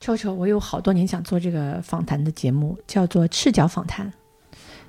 [0.00, 4.06] 秋秋，我有好多年想做这个访谈的节目，叫做《赤脚访谈》。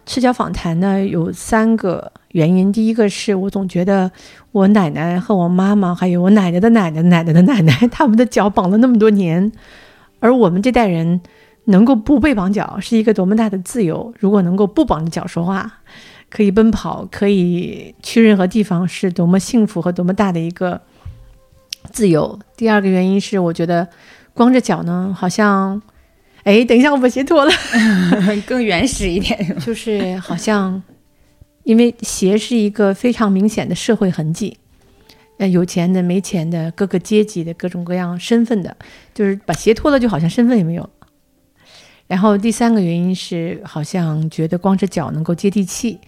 [0.05, 4.11] 赤脚访谈呢有三个原因，第一个是我总觉得
[4.51, 9.51] 我奶奶和我妈妈，还有我奶奶的奶奶、奶奶的奶奶， 他们的脚绑了那么多年，
[10.19, 11.19] 而我们这代人
[11.65, 14.13] 能够不被绑脚，是一个多么大的自由。
[14.19, 15.81] 如果能够不绑着脚说话，
[16.29, 20.81] 可以奔跑，可以去任何地方，是多么幸福和多么大的一个
[21.91, 22.39] 自由。
[22.55, 23.87] 第二个原因是，我觉得
[24.39, 25.81] 光着脚呢，好像，
[26.43, 27.51] 哎，等一下，我把鞋脱了，
[28.47, 30.81] 更原始一点， 就是好像，
[31.63, 34.57] 因为鞋是一个非常明显的社会痕迹，
[35.39, 38.77] 呃，有钱的、没钱的、各个阶级的、各种各样身份的，
[39.13, 40.89] 就是把鞋脱了，就好像身份也没有。
[42.07, 45.99] 然后第三个原因是，好像觉得光着脚能够接地气。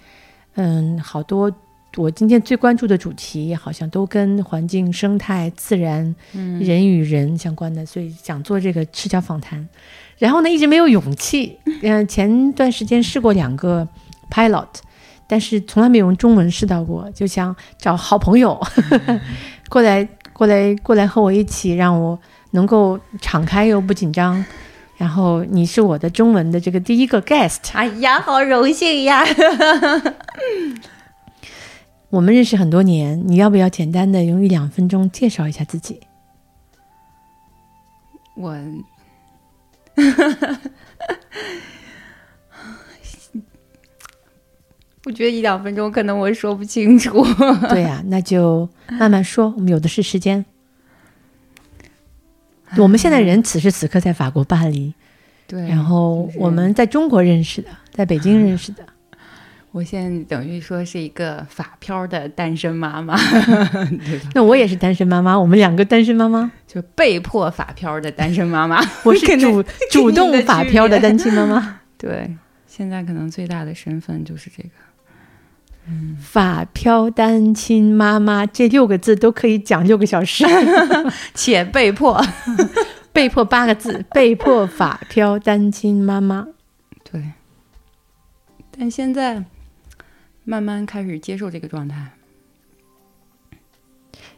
[0.55, 1.51] 嗯，好多
[1.97, 9.67] 我今天最关注的主题好像都跟环境、生态、自然、人与人相关的，所以想做这个赤脚访谈。
[10.17, 11.57] 然后呢，一直没有勇气。
[11.81, 13.85] 嗯， 前段时间试过两个
[14.29, 14.67] pilot，
[15.27, 18.57] 但是从来没有用中文试到过，就想找好朋友
[19.67, 22.17] 过来、过来、过来和我一起，让我
[22.51, 24.43] 能够敞开又不紧张。
[24.95, 29.25] 然后你是我的中文的这个第一个 guest，哎呀，好荣幸呀！
[32.11, 36.01] 我们认识很多年，你要不要简单的用一两分钟介绍一下自己？
[38.35, 38.51] 我，
[45.05, 47.25] 我觉得一两分钟可能我说不清楚。
[47.71, 50.45] 对呀，那就慢慢说，我们有的是时间。
[52.77, 54.93] 我们现在人此时此刻在法国巴黎，
[55.47, 58.85] 对，然后我们在中国认识的，在北京认识的。
[59.71, 63.17] 我现在等于说是一个法漂的单身妈妈，
[64.35, 68.83] 那我也是单身妈妈，我们两个单身妈妈，就被迫法漂的单身妈妈。
[69.05, 71.79] 我是主主动法漂的单亲妈妈。
[71.97, 72.35] 对，
[72.67, 74.69] 现在可能最大的身份就是这个。
[75.87, 80.45] 嗯法漂单亲妈妈这六个字都可以讲六个小时，
[81.33, 82.23] 且被迫，
[83.11, 86.47] 被迫八个字，被迫法漂单亲妈妈。
[87.09, 87.31] 对，
[88.77, 89.43] 但现在
[90.51, 92.11] 慢慢开始接受这个状态。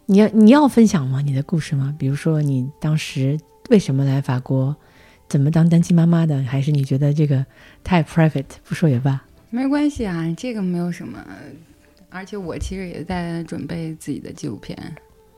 [0.05, 1.21] 你要你要分享吗？
[1.21, 1.95] 你的故事吗？
[1.97, 3.35] 比如说你当时
[3.71, 4.75] 为什么来法国，
[5.27, 6.43] 怎么当单亲妈妈的？
[6.43, 7.43] 还是你觉得这个
[7.83, 9.23] 太 private，不说也罢？
[9.49, 11.25] 没关系啊，这个没有什么，
[12.11, 14.77] 而且我其实也在准备自己的纪录片，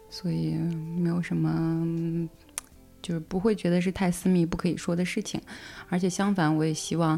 [0.10, 0.56] 所以
[0.98, 2.28] 没有什么，
[3.02, 5.40] 就是不会觉得是太私密不可以说的事情，
[5.88, 7.18] 而且相反，我也希望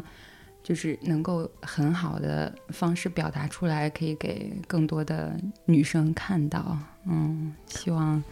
[0.68, 5.34] 就是能够很好的方式表达出来，可以给更多的
[5.64, 6.76] 女生看到，
[7.08, 8.22] 嗯，希望。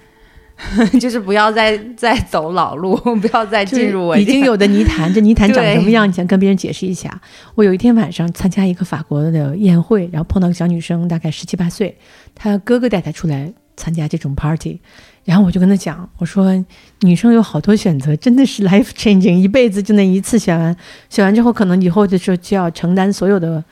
[1.01, 5.13] 就是不要再 再走老路， 不要再进入我已经有的泥潭。
[5.13, 6.07] 这泥潭长什么样？
[6.07, 7.19] 你想跟别人解释一下。
[7.55, 11.97] 我有一天晚上参加一个法国的宴会，然后碰到个小女生，大概十七八岁，
[12.35, 14.81] 她哥哥带她出来参加这种 party，
[15.25, 16.53] 然后我就跟他讲，我说
[17.01, 20.77] 女生有好多选择，真的是 life changing，一辈子就那一次选完，
[21.11, 23.63] 选完之后可能以后的时候就要承担所有的。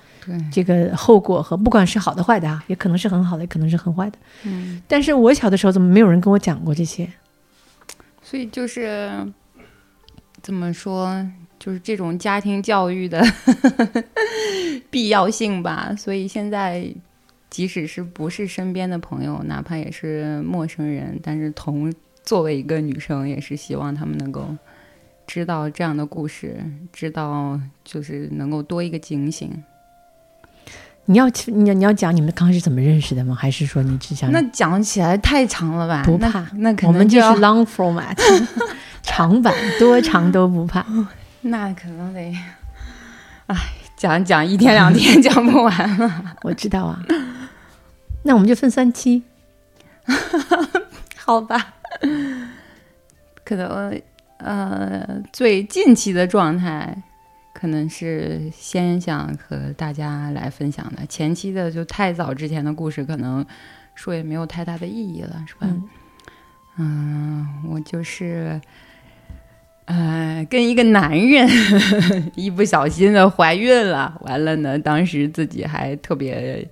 [0.50, 4.16] 这个后果和不管是好的坏的啊，也可能是很好的，也可能是很坏的。
[4.44, 7.06] 嗯，但是我小的时候怎么没有人跟我讲过这些？
[8.22, 9.10] 所以就是
[10.40, 11.22] 怎么说，
[11.58, 13.22] 就是这种家庭教育的
[14.88, 15.94] 必要性吧。
[15.94, 16.90] 所以现在，
[17.54, 21.94] 即使是不是身边的朋友，哪怕也是陌生人，但是同
[22.24, 24.48] 作为一个女生，也是希望他们能够
[25.24, 26.56] 知道这样的故事，
[26.92, 29.52] 知道就是能够多一个警醒。
[31.04, 33.36] 你要你要你要讲你们刚开始怎么认识的吗？
[33.36, 36.02] 还是说你只想那讲起来太长了吧？
[36.04, 38.18] 不怕，那我们就是 long format，
[39.00, 40.84] 长版多长都不怕。
[41.42, 42.34] 那可能得，
[43.46, 43.56] 哎，
[43.96, 46.34] 讲讲一天两天 讲不完了。
[46.42, 47.00] 我知道啊，
[48.24, 49.22] 那我们就分三期，
[51.16, 51.74] 好吧？
[53.44, 54.02] 可能
[54.38, 57.02] 呃，最近期的状态。
[57.56, 63.46] 可能是先想和大家来分享的，前期的就太早之前的故事，可能
[63.94, 65.68] 说也没有太大的意义了，是吧？
[66.76, 68.60] 嗯，我就是，
[69.84, 71.48] 呃，跟一个男人
[72.34, 76.68] 一不小心的怀孕了，完了呢，当时自己还特别，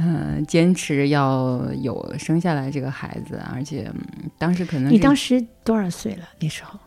[0.00, 3.92] 嗯，坚持要有生下来这个孩子，而且
[4.38, 6.28] 当时可能你当时多少岁了？
[6.38, 6.78] 那时候？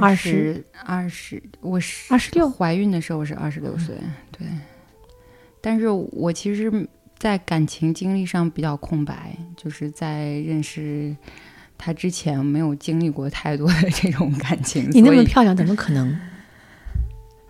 [0.00, 2.50] 二十二十，我是二十六。
[2.50, 3.94] 怀孕的时候我是二十六岁，
[4.32, 4.48] 对。
[5.60, 6.88] 但是我其实，
[7.18, 11.14] 在感情经历上比较空白，就是在认识
[11.76, 16.18] 他之前没有经历过太多的这种感情，你那么漂亮，怎么可能？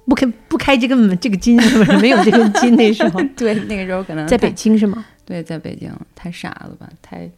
[0.06, 5.04] 不开不开这个这个金是不是没有这个金那时候 对那个时候可能在北京是吗？
[5.24, 7.28] 对在北京太傻了吧，太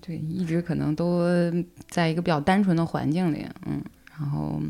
[0.00, 1.22] 对一直可能都
[1.88, 3.82] 在一个比较单纯的环境里，嗯，
[4.18, 4.60] 然后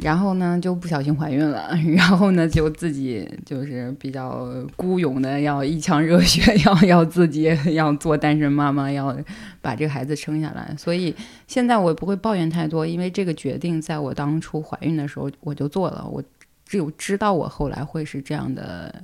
[0.00, 9.16] 然后呢就不小心怀孕了， 然后呢就自己就是比较孤勇的要一腔热血， 要要自己 要做单身妈妈，要
[9.60, 10.74] 把这个孩子生下来。
[10.76, 11.14] 所以
[11.46, 16.22] 现在我也不会抱怨太多，因为这个决定在我当初怀孕的时候我就做了，我
[16.64, 18.94] 只有知道我后来会是这样的。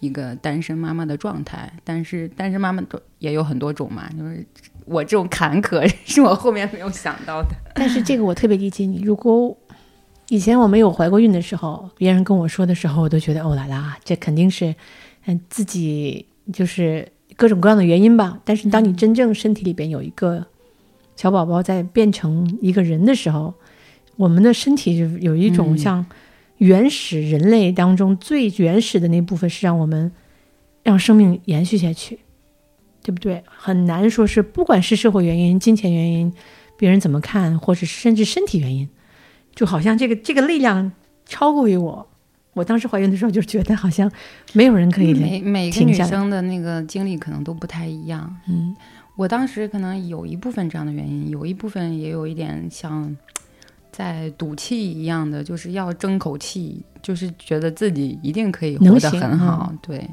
[0.00, 4.46] 一个单身妈妈的状态，但是单身妈妈都也有很多种嘛，就是
[4.84, 7.48] 我这种坎坷是我后面没有想到的。
[7.74, 9.02] 但是这个我特别理解你。
[9.02, 9.58] 如果
[10.28, 14.74] 以前我没有怀过孕的时候，别人跟我说的时候，我都觉得哦啦啦， 这肯定是
[15.24, 18.38] 嗯自己就是各种各样的原因吧。
[18.44, 20.46] 但是当你真正身体里边有一个
[21.16, 23.54] 小宝宝在变成一个人的时候，
[24.16, 26.06] 我们的身体就有一种嗯像
[26.58, 30.12] 原始人类当中最原始的那部分，是让我们
[30.82, 32.18] 让生命延续下去，
[33.02, 33.42] 对不对？
[33.46, 36.32] 很难说是不管是社会原因、金钱原因。
[36.76, 38.88] 别人怎么看，或者是甚至身体原因，
[39.58, 40.92] 就好像这个这个力量
[41.26, 42.06] 超过于我。
[42.52, 44.08] 我当时怀孕的时候就觉得好像
[44.52, 48.36] 没有人可以每每个女生的那个经历可能都不太一样。
[48.46, 48.76] 嗯，
[49.16, 53.16] 我当时可能有一部分这样的原因，有一部分也有一点像
[53.90, 60.08] 在赌气一样的，就是要争口气，就是觉得自己一定可以活得很好，对。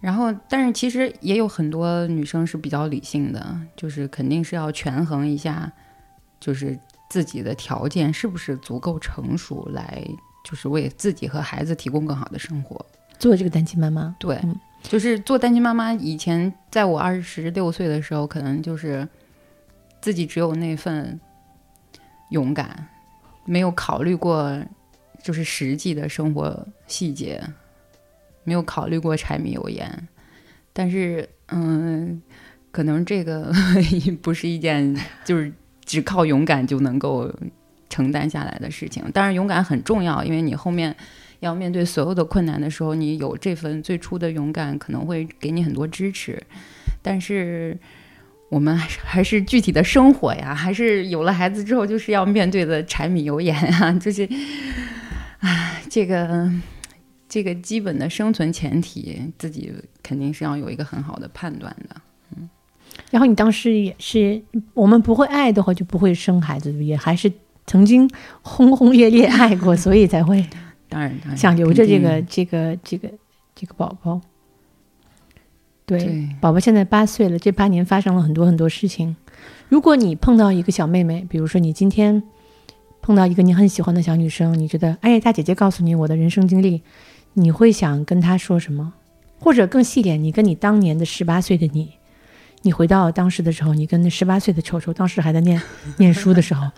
[0.00, 5.70] 然后，但是其实也有很多女生是比较理性的，就是肯定是要权衡一下，
[6.40, 10.06] 就是自己的条件是不是足够成熟，来
[10.44, 12.84] 就是为自己和孩子提供更好的生活。
[13.18, 15.92] 做这个单亲妈妈，对，嗯就是做单亲妈妈。
[15.92, 19.06] 以前在我二十六岁的时候，可能就是
[20.00, 21.18] 自己只有那份
[22.30, 22.88] 勇敢，
[23.44, 24.62] 没有考虑过
[25.20, 27.42] 就是实际的生活细节，
[28.44, 30.08] 没有考虑过柴米油盐。
[30.72, 32.22] 但是，嗯，
[32.70, 33.52] 可能这个
[34.22, 35.52] 不是一件就是
[35.88, 37.28] 只靠勇敢就能够
[37.90, 39.02] 承担下来的事情。
[39.12, 40.94] 当然，勇敢很重要，因为你后面。
[41.40, 46.36] 要面对所有的困难的时候，你有这份最初的勇敢，可能会给你很多支持。
[47.00, 47.78] 但是
[48.48, 54.28] 我们还是还是具体的生活呀，还是有了孩子之后就是要面对的柴米油盐啊，就是，
[55.38, 56.50] 唉，这个
[57.28, 61.94] 这个基本的生存前提，自己肯定是要有一个很好的判断的。
[63.10, 64.42] 然后你当时也是，
[64.74, 67.32] 我们不会爱的话就不会生孩子，也还是
[67.66, 68.08] 曾经
[68.42, 70.44] 轰轰烈烈爱过，所以才会
[70.88, 73.10] 当然，想留着这个这个这个
[73.54, 74.20] 这个宝宝。
[75.86, 79.16] 对，对宝宝现在八岁了，这八年发生了很多很多事情。
[79.68, 82.22] 如果你碰到一个小妹妹，比如说你今天
[83.00, 86.82] 碰到一个你很喜欢的小女生，你觉得哎，大姐姐告诉你我的人生经历，
[87.32, 88.92] 你会想跟她说什么？
[89.38, 91.92] 或者更细点，你跟你当年的十八岁的你，
[92.62, 95.60] 你回到当时的时候，你跟那十八岁的丑丑，当时还在念
[95.96, 96.68] 念书的时候，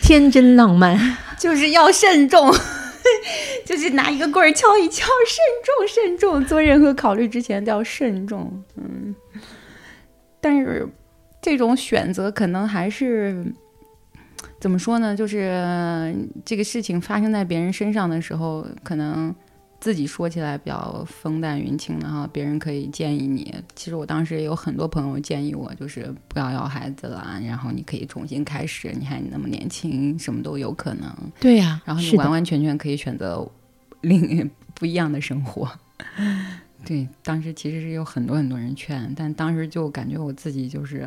[0.00, 0.98] 天真浪漫，
[1.38, 2.52] 就是要慎重，
[3.66, 8.62] 就是拿一个棍儿敲一敲，慎重慎重，做任何考虑之前都要慎重。
[8.76, 9.14] 嗯，
[10.40, 10.88] 但是
[11.42, 13.44] 这种选择可能还是
[14.60, 15.16] 怎么说呢？
[15.16, 16.14] 就是
[16.44, 19.34] 这个事情发生在别人身上的时候，可能。
[19.84, 23.54] 自己说起来比较风淡云轻的哈，别人可以建议你。
[23.74, 31.14] 其实我当时也有很多朋友建议我，就是不要要孩子了，然后你可以重新开始，你还那么年轻，什么都有可能。
[31.38, 33.46] 对呀、然后你完完全全可以选择
[34.00, 35.70] 另 不一样的生活。
[36.86, 41.06] 对，当时其实是有很多很多人劝，但当时就感觉我自己就是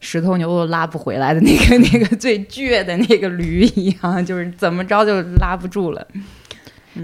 [0.00, 6.08] 石头牛都拉不回来的那个 那个最倔的那个驴一样，就是怎么着就拉不住了。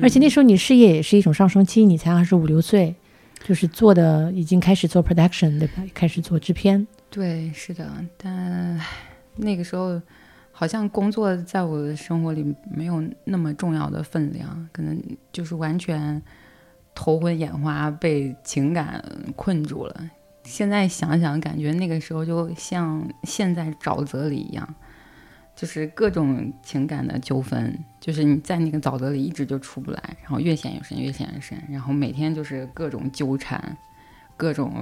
[0.02, 2.94] 而且那时候你事业也是一种上升期，你才二十五六岁，
[3.42, 5.82] 就是做的已经开始做 production 对吧？
[5.92, 6.86] 开始做制片。
[7.10, 8.80] 对，是的，但
[9.36, 10.00] 那个时候
[10.52, 15.00] 好像工作在我的生活里没有那么重要的分量，可能
[15.32, 16.22] 就是完全
[16.94, 19.04] 头昏眼花，被情感
[19.34, 20.10] 困住了。
[20.44, 24.74] 现在想想，感觉那个时候就像陷在沼泽里一样，
[25.60, 33.76] 就是各种情感的纠纷，就是你在那个沼泽里一直就出不来，然后越陷越深，越陷越深，然后每天就是各种纠缠，
[34.38, 34.72] 各种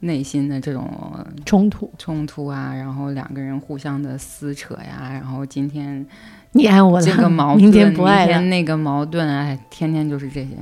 [0.00, 6.04] 内心的这种冲突，冲突啊，然后两个人互相的撕扯呀，然后今天
[6.50, 8.32] 你爱我了，这个矛盾，明天不爱了。
[8.32, 10.56] 明天那个矛盾，哎，天天就是这些。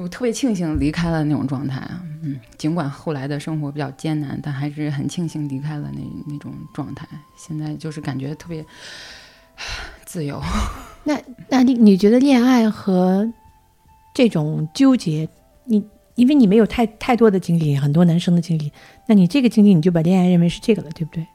[0.00, 7.06] 我特别庆幸离开了那种状态啊，嗯，尽管后来的生活比较艰难，但还是很庆幸离开了那那种状态。
[7.36, 8.64] 现在就是感觉特别
[10.04, 10.40] 自由。
[11.04, 13.30] 那那你你觉得恋爱和
[14.14, 15.28] 这种纠结，
[15.64, 18.72] 你因为你没有太太多的经历，很多男生的经历，
[19.06, 21.26] 那你这个经历你就把恋爱认为是这个了，对不对？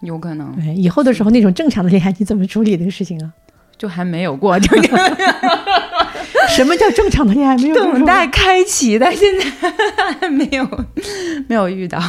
[0.00, 0.54] 有可能。
[0.56, 3.32] 对，以后的时候那种正常的恋爱你怎么处理这个事情啊？
[3.78, 4.76] 就还没有过，就
[6.56, 7.54] 什么叫正常的恋爱？
[7.58, 9.44] 没有等待开启，但现在
[10.18, 10.86] 还没有
[11.46, 12.00] 没有遇到。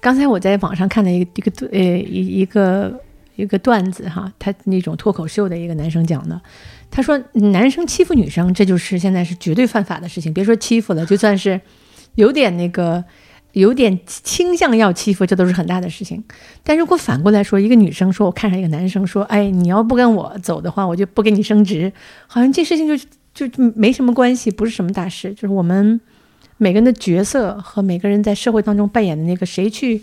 [0.00, 3.00] 刚才我在网上看了一个一个呃一一个
[3.34, 6.40] 一个段子哈，他那种脱口秀的一个男生讲的，
[6.92, 10.32] 他说男生欺负女生，这就是现在是绝对犯法的事情。
[10.32, 11.60] 别说欺负了，就算是
[12.14, 13.04] 有点那个。
[13.54, 16.22] 有点倾向要欺负，这都是很大的事情。
[16.62, 21.92] 但如果反过来说，一个女生说：“我看上一个男生，说，哎，你要不跟我走的话，我就不给你升职。”
[22.26, 25.32] 好像这事情就就没什么关系，不是什么大事。
[25.34, 26.00] 就是我们
[26.56, 30.02] 每个人的角色和每个人在社会当中扮演的那个谁去，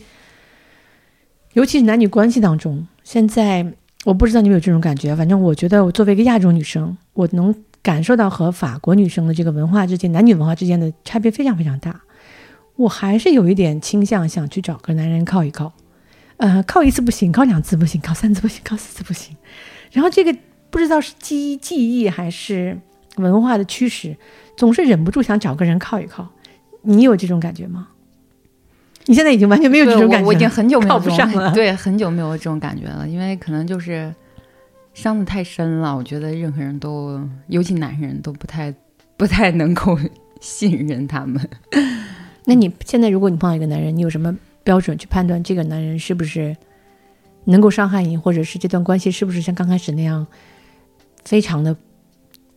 [1.54, 2.88] 尤其是男女关系当中。
[3.04, 3.74] 现在
[4.06, 12.00] 我不知道你有没有这种感觉，反正我觉得我作为一个亚洲女生，我能感受到和法国女生的这个文化之间、男女文化之间的差别非常非常大。
[12.82, 15.72] 我还是有一点倾向想去找个男人靠一靠，
[16.38, 19.36] 呃，靠一次不行，靠两次不行，靠三次不行，靠四次不行。
[19.92, 20.36] 然后这个
[20.70, 22.78] 不知道是记忆记忆还是
[23.18, 24.16] 文化的驱使，
[24.58, 26.28] 总是忍不住想找个人靠一靠。
[26.82, 27.90] 你有这种感觉吗？
[29.06, 31.52] 你现在已经完全没有这种感觉，我已经很久没有不上了。
[31.54, 34.14] 对，很久没有这种感觉了，因为可能就是
[34.94, 35.96] 伤的太深了。
[35.96, 38.74] 我觉得任何人都，尤其男人都不太
[39.18, 40.00] 不太能够
[40.42, 41.50] 信任他们。
[42.46, 46.56] 那你现在，如果你碰到一个男人，你有什么标准去判断这个男人是不是
[47.46, 50.26] 能够伤害你，或者是这段关系是不是像刚开始那样
[51.24, 51.76] 非常的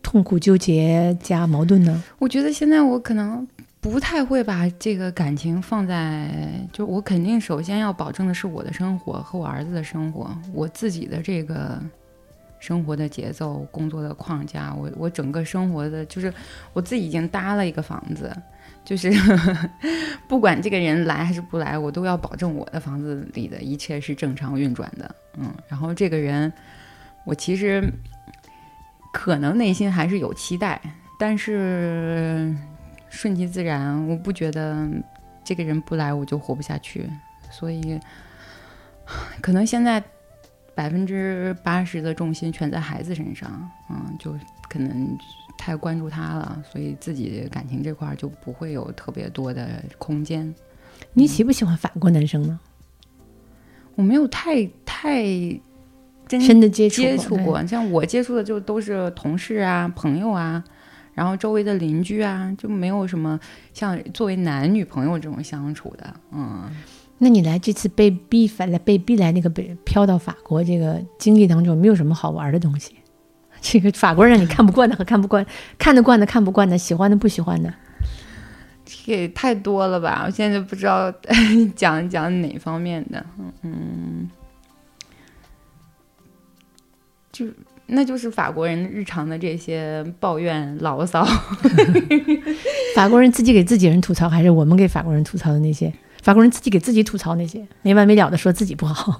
[0.01, 2.03] 痛苦、纠结加矛盾呢？
[2.19, 3.47] 我觉得现在我可能
[3.79, 11.79] 不太会把这个感情放在，就我肯定首先要保证的是我的生活和我儿子的生活，我自己的这个
[12.59, 16.33] 生活的节奏、工作的框架，我我整个生活的，就是
[16.73, 18.35] 我自己已经搭了一个房子。
[18.85, 19.11] 就是
[20.29, 25.15] 不管这个人来还是不来，我都要保证我的房子里的一切是正常运转的。
[25.37, 26.53] 嗯，然后这个人，
[27.25, 27.83] 我其实
[29.11, 30.79] 可能内心还是有期待，
[31.19, 32.55] 但是
[33.09, 34.07] 顺其自然。
[34.07, 34.87] 我不觉得
[35.43, 37.09] 这个人不来我就活不下去，
[37.49, 37.99] 所以
[39.41, 40.01] 可能现在
[40.75, 43.69] 百分之八十的重心全在孩子身上。
[43.89, 44.31] 嗯，就
[44.69, 45.17] 可能。
[45.57, 50.53] 太关注他了，所以自己感情这块就不会有特别多的空间。
[51.13, 52.59] 你喜不喜欢法国男生呢？
[53.95, 55.23] 我没有太太
[56.27, 60.63] 深的接触接触过，像我接触的就都是同事啊、朋友啊，
[61.13, 63.39] 然后周围的邻居啊，就没有什么
[63.73, 66.13] 像作为男女朋友这种相处的。
[66.31, 66.69] 嗯，
[67.17, 72.95] 那你来这次被逼来被逼来那个被飘到法国这个经历当中，没有什么好玩的东西？
[73.67, 75.43] 这个法国人让你看不惯的和看不惯，
[75.79, 77.73] 看得惯的看不惯的，喜欢的不喜欢的，
[78.85, 80.21] 这太多了吧？
[80.27, 81.11] 我现在就不知道
[81.75, 83.25] 讲讲哪方面的，
[83.63, 84.29] 嗯，
[87.31, 87.47] 就
[87.87, 91.25] 那就是法国人日常的这些抱怨牢骚，
[92.95, 95.91] 法国人自己给自己人吐槽，还是我们给法国人吐槽的那些？
[96.21, 99.19] 法国人自己给自己吐槽那些没完没了的说自己不好，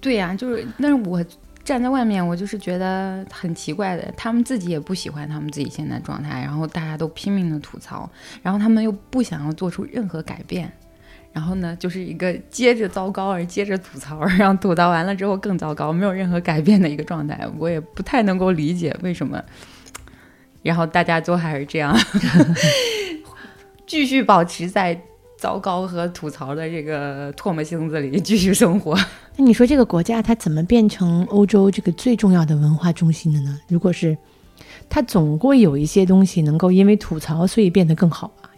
[0.00, 1.24] 对呀，就是那是我。
[1.62, 8.10] 站在外面，我就是觉得很奇怪的，他们自己也不喜欢他们自己现在状态，然后大家都拼命的吐槽，
[8.42, 10.72] 然后他们又不想要做出任何改变，
[11.32, 19.40] 然后呢，就是一个接着糟糕而接着吐槽，然后吐槽完了之后更糟糕，没有任何改变的一个状态，我也不太能够理解为什么，
[20.62, 21.96] 然后大家都还是这样，
[23.86, 25.00] 继续保持在。
[25.40, 28.94] 糟糕和吐槽的这个唾沫星子里继续生活。
[29.36, 33.58] 那你说这个国家它怎么变成欧洲这个最重要的文化中心的呢？
[33.66, 34.14] 如果是，
[34.90, 38.50] 它总会有一些东西能够因为吐槽所以变得更好吧？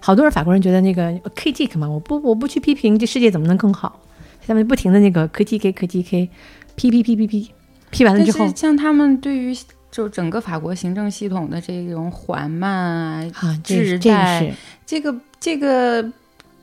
[0.00, 4.00] 好多人法国人觉得那个 critic 嘛，我不我不去批评这世界怎么能更好？
[4.46, 6.30] 下面不停的那个 critic critic，
[6.74, 7.50] 批批批批批，
[7.90, 9.54] 批完了之后，像他们对于
[9.90, 14.50] 就整个法国行政系统的这种缓慢啊、滞怠，
[14.86, 16.10] 这个这个。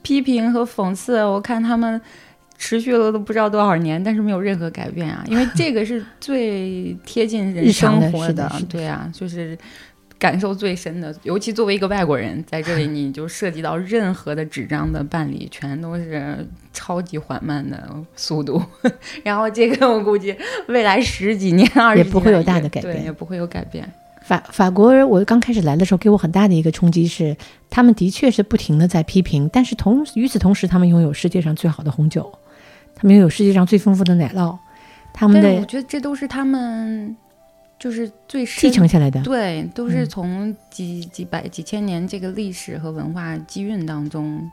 [0.08, 2.02] 批评和讽刺，我看他们
[2.58, 5.22] 持续了都不知道多少年，但是没有任何改变啊！
[5.28, 9.58] 因为这个是最贴近人生活的，对啊，就是
[10.18, 11.14] 感受最深的。
[11.24, 18.64] 尤其作为一个外国人，在这里你就涉及到任何的纸张的办理，全都是超级缓慢的速度。
[19.26, 20.34] 然后这个我估计
[20.70, 23.92] 未来十几年、二十年也不会有大的改变，也不会有改变。
[24.28, 27.34] 法法国人，我刚开始来的时候，给我很大的一个冲击是，
[27.70, 32.30] 他们的确是不停的在批评，但是同与此同时，他们拥有世界上最好的红酒，
[32.94, 34.58] 他们拥有世界上最丰富的奶酪，
[35.14, 37.16] 他们的我觉得这都是他们
[37.80, 39.22] 就是最继承下来的。
[39.24, 44.52] 对，都是嗯从几几百几千年这个历史和文化积蕴当中。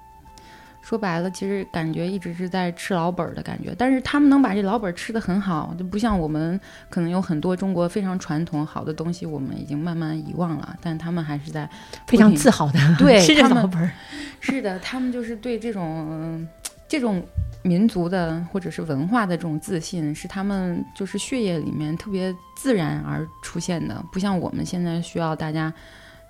[0.87, 6.61] 说白了，其实感觉一直是在吃老本儿的感觉，但是他们能把这老本儿吃得很好，就不像我们
[6.91, 11.67] 可能有很多中国非常传统好的东西，我们已经慢慢遗忘了，但他们还是在
[12.07, 13.91] 非常自豪的，对 吃着老本儿，
[14.41, 16.47] 是的，他们就是对这种嗯
[16.87, 17.25] 这种
[17.63, 25.73] 民族的或者是文化的这种自信，是他们就是血液里面特别自然而出现的，不像我们现在需要大家，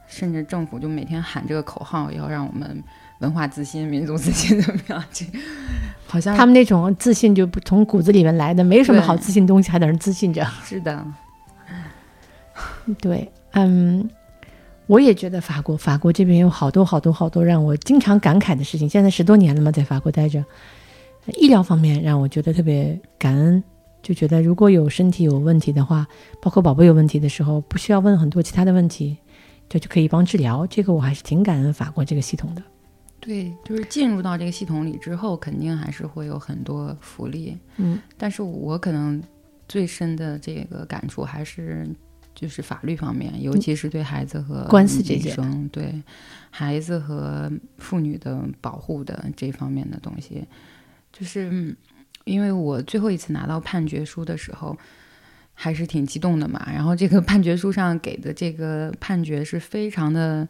[0.07, 2.81] 甚至政府就每天喊这个口号，要让我们
[3.21, 5.05] 文化自信、民族自信 怎么样？
[5.13, 5.25] 这
[6.07, 10.47] 好像他们那种自信就不从骨子里面来的，没什么好自信的东西，还在那自信着。
[10.65, 11.05] 是的，
[13.01, 14.09] 对，嗯，
[14.87, 18.89] 我也觉得法国，法国这边有好多好多好多让我经常感慨的事情。
[18.89, 20.45] 现在十多年了嘛，在法国待着，
[21.39, 23.65] 医疗方面让我觉得特别感恩，
[24.03, 26.07] 就觉得如果有身体有问题的话，
[26.43, 29.17] 包括宝宝有问题的时候，不需要问很多其他的问题，
[29.69, 30.67] 这就可以帮治疗。
[30.67, 32.63] 这个我还是挺感恩法国这个系统的。
[33.25, 37.57] 对，就是进入到这个系统里之后，肯定还是会有很多福利。
[37.79, 39.23] 嗯，但是我可能
[39.67, 41.89] 最深的这个感触还是
[42.35, 45.95] 就是法律方面，尤其是对孩子和女官司这些生对
[46.51, 50.47] 孩子和妇女的保护的这方面的东西，
[51.11, 51.75] 就是嗯
[52.25, 54.77] 因为我最后一次拿到判决书的时候。
[55.57, 60.49] 还是挺激动的嘛，然后这个判决书上给的这个判决是非常的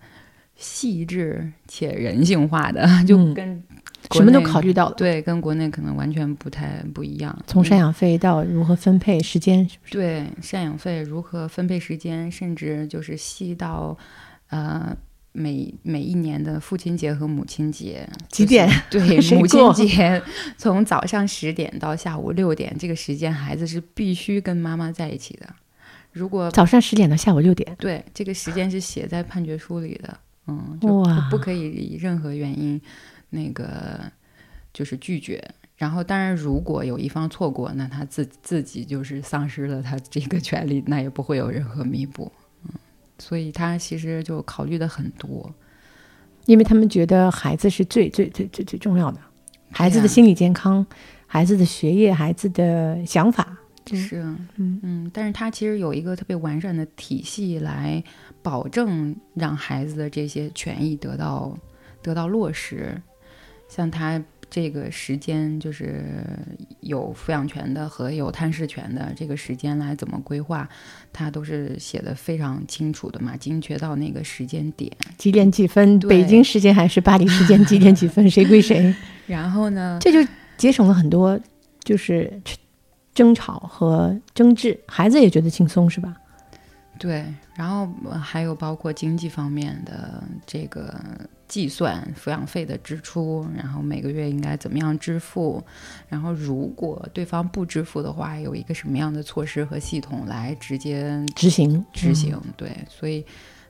[0.56, 3.62] 细致且人性化的，就嗯跟
[4.08, 7.36] 国什么都考虑到了，对，跟国内可能完全不太不一样。
[7.46, 9.92] 从赡嗯养费到如何分配时间，是不是？
[9.92, 13.96] 对赡养费如何分配时间，甚至就是细到
[14.48, 14.96] 呃
[15.32, 18.68] 每每一年的父亲节和母亲节几点？
[18.90, 19.00] 对
[19.36, 20.22] 母亲节
[20.56, 25.48] 从早上十点到下午六点这个时间，孩子是必须跟妈妈在一起的。
[26.12, 32.80] 如果早上十点到下午六点，对这个时间是写在判决书里的，嗯，就不不可以以任何原因
[33.30, 34.00] 那个
[34.72, 35.42] 就是拒绝。
[35.76, 42.30] 然后，当然，如果有一方错过，那他自自己就是丧失了他这个权利，那也不会有任何弥补。
[42.64, 42.70] 嗯，
[43.18, 45.52] 所以他其实就考虑的很多。
[46.46, 49.18] 因为他们觉得孩子是最最最最最重要的，
[49.70, 50.86] 孩子的心理健康、
[51.26, 53.58] 孩子的学业、孩子的想法，
[53.90, 54.20] 嗯是，
[54.56, 58.02] 嗯嗯，但是他其实有一个特别完善的体系来
[58.44, 61.58] 保证让孩子的这些权益得到
[62.02, 63.00] 得到落实。
[63.68, 66.04] 像他这个时间，就是
[66.80, 70.68] 有抚养权的和有探视权的这个时间来怎么规划，
[71.12, 74.92] 他都是写的非常清楚的嘛，精确到那个时间点。
[75.16, 78.94] 几点几分，北京时间还是巴黎时间几点几分，谁归谁，
[79.26, 81.40] 然后呢，这就节省了很多
[81.82, 82.30] 就是
[83.14, 86.14] 争吵和争执，孩子也觉得轻松，是吧？
[86.98, 90.94] 对，然后呃还有包括经济方面的这个
[91.48, 95.62] 计算抚养费的支出，然后每个月应该怎么样支付，
[96.08, 102.40] 然后如果对方不支付的话，有一个什么样的措施和系统来直接执行执行。
[102.56, 103.24] 对，所以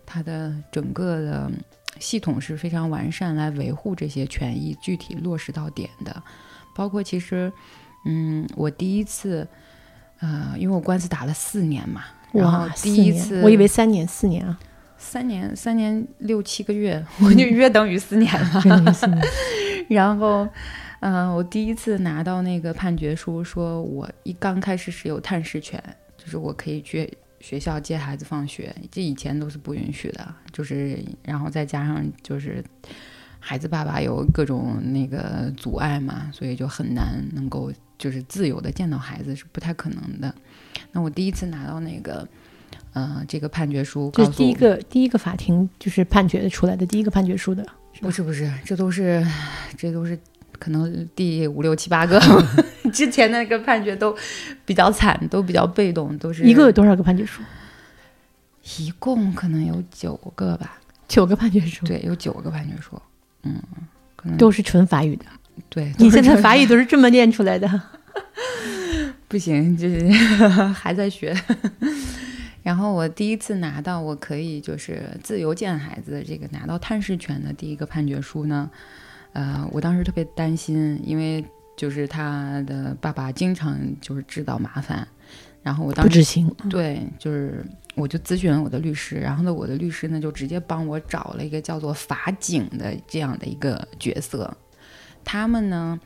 [0.05, 1.51] 它的整个的
[1.99, 6.23] 系统是非常完善，来维护这些权益具体落实到点的。
[6.77, 7.51] 包括其实，
[8.05, 9.47] 嗯，我第一次，
[10.19, 12.03] 呃，因为我官司打了四年嘛，
[12.35, 14.59] 然后哇，第一次，我以为三年四年啊，
[14.99, 18.63] 三年三年六七个月，我就约等于四年了。
[19.89, 20.49] 然后，
[21.01, 25.83] 嗯、我第一次拿到那个判决书，说我一刚开始是有探视权，
[26.17, 30.35] 就是我可以去学校接孩子放学，这以前都是不允许的。
[30.51, 32.65] 就是，然后再加上就是
[33.39, 40.35] 孩子爸爸有各种那个阻碍嘛，所以就很难能够就是自由的见到孩子是不太可能的。
[40.93, 42.27] 那我第一次拿到那个。
[42.93, 49.27] 呃，这个判决书告诉我这是第一个第一个法庭就是判决出来的第一个判决书的，是不是不是，这都是
[49.77, 50.17] 这都是
[50.61, 52.23] 可能第五六七八个，
[52.95, 54.17] 之前那个判决都
[54.65, 57.43] 比较惨，都比较被动，都是一共有多少个判决书？
[58.79, 63.03] 一共可能有九个吧，九个判决书，对，有九个判决书，
[63.43, 63.61] 嗯，
[64.15, 65.25] 可能都是纯法语的。
[65.69, 65.93] 对。
[65.99, 67.69] 你现在法语都是这么练出来的？
[69.35, 70.09] 不行，就是
[70.73, 71.37] 还在学。
[72.63, 78.71] 然后我第一次拿到我可以就是自由见孩子的这个拿到探视权的第一个判决书呢，
[79.33, 81.45] 呃，我当时特别担心，因为
[81.77, 85.05] 就是他的爸爸经常就是制造麻烦，
[85.65, 86.49] 然后我不当时执行。
[86.71, 87.67] 对，就是
[87.97, 94.57] 我就咨询了我的律师，然后呢，我的律师呢就直接帮我找了一个叫做法警的这样的一个角色，
[95.25, 95.99] 他们呢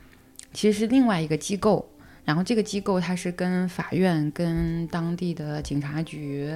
[0.51, 1.87] 其实是另外一个机构，
[2.29, 6.53] 然后这个机构它是跟法院、跟当地的警察局。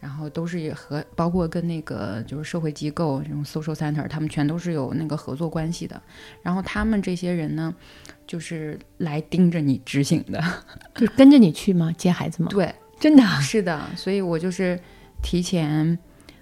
[0.00, 5.98] 然后都是和包括跟那个就是社会机构这种 social center，他们全都是有那个合作关系的。
[6.42, 7.74] 然后他们这些人呢，
[8.26, 10.44] 就是来盯着你执行的。
[10.94, 11.90] 就跟着你去吗？
[11.96, 12.50] 接孩子吗？
[12.50, 14.78] 对， 真的啊是的，所以我就是
[15.22, 15.98] 提前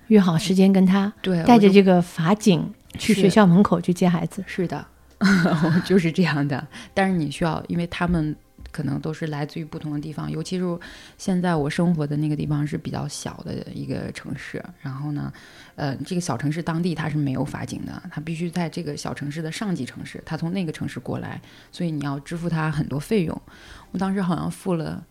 [0.08, 4.42] 约好时间跟他对带着这个法警去学校门口去接孩子。
[4.44, 4.84] 是的，
[5.22, 6.66] 我就是这样的。
[6.92, 8.34] 但是你需要，因为他们
[8.72, 10.64] 可能都是来自于不同的地方，尤其是
[11.16, 14.60] 现在我生活的那个地方是比较小的一个城市。
[14.80, 15.32] 然后呢，
[15.76, 23.42] 呃，这个小城市当地它是没有法警的，他必须在这个小城市的上级城市，他从那个城市过来，所以你要支付他很多费用。
[23.92, 25.04] 我当时好像付了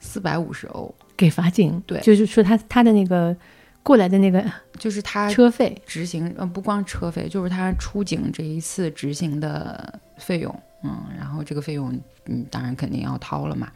[0.00, 3.36] 四百五十欧，给法警，对就是说他他的那个
[3.82, 4.44] 过来的那个
[4.78, 11.92] 就是他车费，执行呃不光车费，就是他出警这一次执行的费用，嗯，然后这个费用
[12.26, 13.70] 嗯当然肯定要掏了嘛。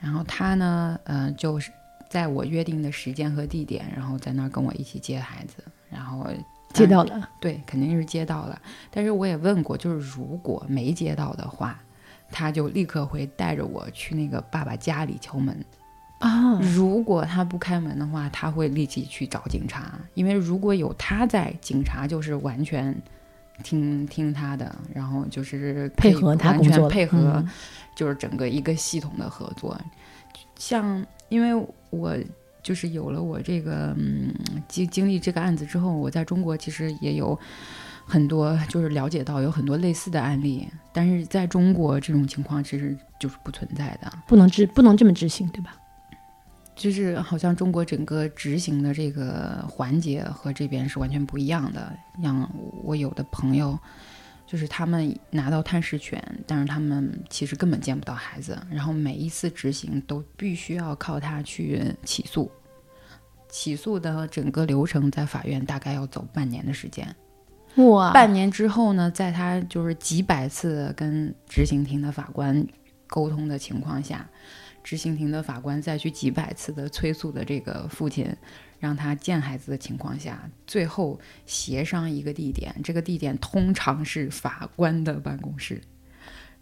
[0.00, 1.70] 然后他呢，呃，就是
[2.08, 6.26] 在我约定的时间和地点，然后在那儿跟我一起接孩子，然后
[6.72, 8.60] 接到了，对，肯定是接到了。
[8.90, 11.78] 但是我也问过，就是如果没接到的话，
[12.30, 15.56] 他就立刻会带着我去那个爸爸家里敲门。
[16.18, 22.94] 啊，如果他不开门的话，他会立即去找警察，因为如果有他在，警察就是完全
[23.62, 27.48] 听听他的，然后就是配合他完工作了全配合嗯
[27.94, 29.80] 就是整个一个系统的合作。
[30.56, 32.16] 像因为我
[32.62, 34.34] 就是有了我这个嗯
[34.66, 37.38] 经经历这个案子之后，我在中国其实也有
[38.06, 44.12] 很多就是了解到有很多类似的案例，但是在中国这种情况其实就是不存在的。
[44.26, 45.76] 不能执不能这么执行，对吧？
[46.74, 51.92] 就是好像中国整个执行的这个环节和这边是完全不一样的。
[52.22, 52.50] 像
[52.82, 53.78] 我有的朋友，
[54.46, 62.50] 就是他们拿到探视权，但是他们其实根本见不到孩子，然后每一次执行都必须要靠他去起诉。
[63.48, 67.14] 起诉的整个流程在法院大概要走半年的时间。
[67.76, 72.66] 哇，半年之后呢，在他就是几百次跟执行庭的法官
[73.06, 74.28] 沟通的情况下，
[74.84, 78.36] 执行庭的法官再去几百次的催促的这个父亲
[78.78, 85.80] 让他见孩子的情况下，最后协商一个地点，这个地点通常是法官的办公室。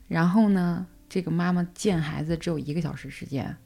[0.07, 3.57] 然后呢，这个妈妈见孩子只有一个小时时间，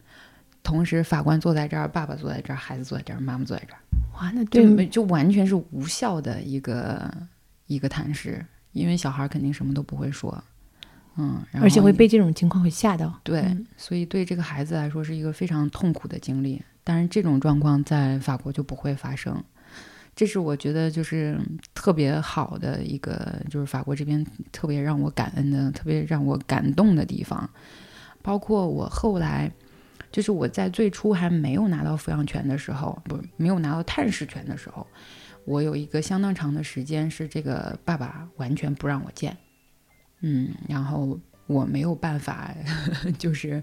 [0.63, 3.81] 同时法官坐在这儿，爸爸坐在这儿，孩子坐在这儿，妈妈坐在这儿。
[4.15, 7.13] 哇，那就对没就完全是无效的一个
[7.67, 8.43] 一个探视，
[8.73, 10.43] 因为小孩肯定什么都不会说，
[11.19, 13.21] 嗯，而且会被这种情况会吓到。
[13.23, 16.63] 对，嗯所以对这个孩子来说是一个非常痛苦的经历。
[16.85, 19.43] 但是这种状况在法国就不会发生，
[20.15, 21.37] 这是我觉得就是
[21.75, 27.49] 特别好的一个，就是法国这边特别让我感恩的、特别让我感动的地方。
[28.23, 29.51] 包括我后来，
[30.13, 34.87] 就是我在最初还没有拿到抚养权的时候，不是没有拿到探视权的时候，
[35.45, 39.37] 我有一个相当长的时间是这个爸爸完全不让我见，
[40.21, 42.55] 嗯，然后我没有办法，
[43.19, 43.63] 就是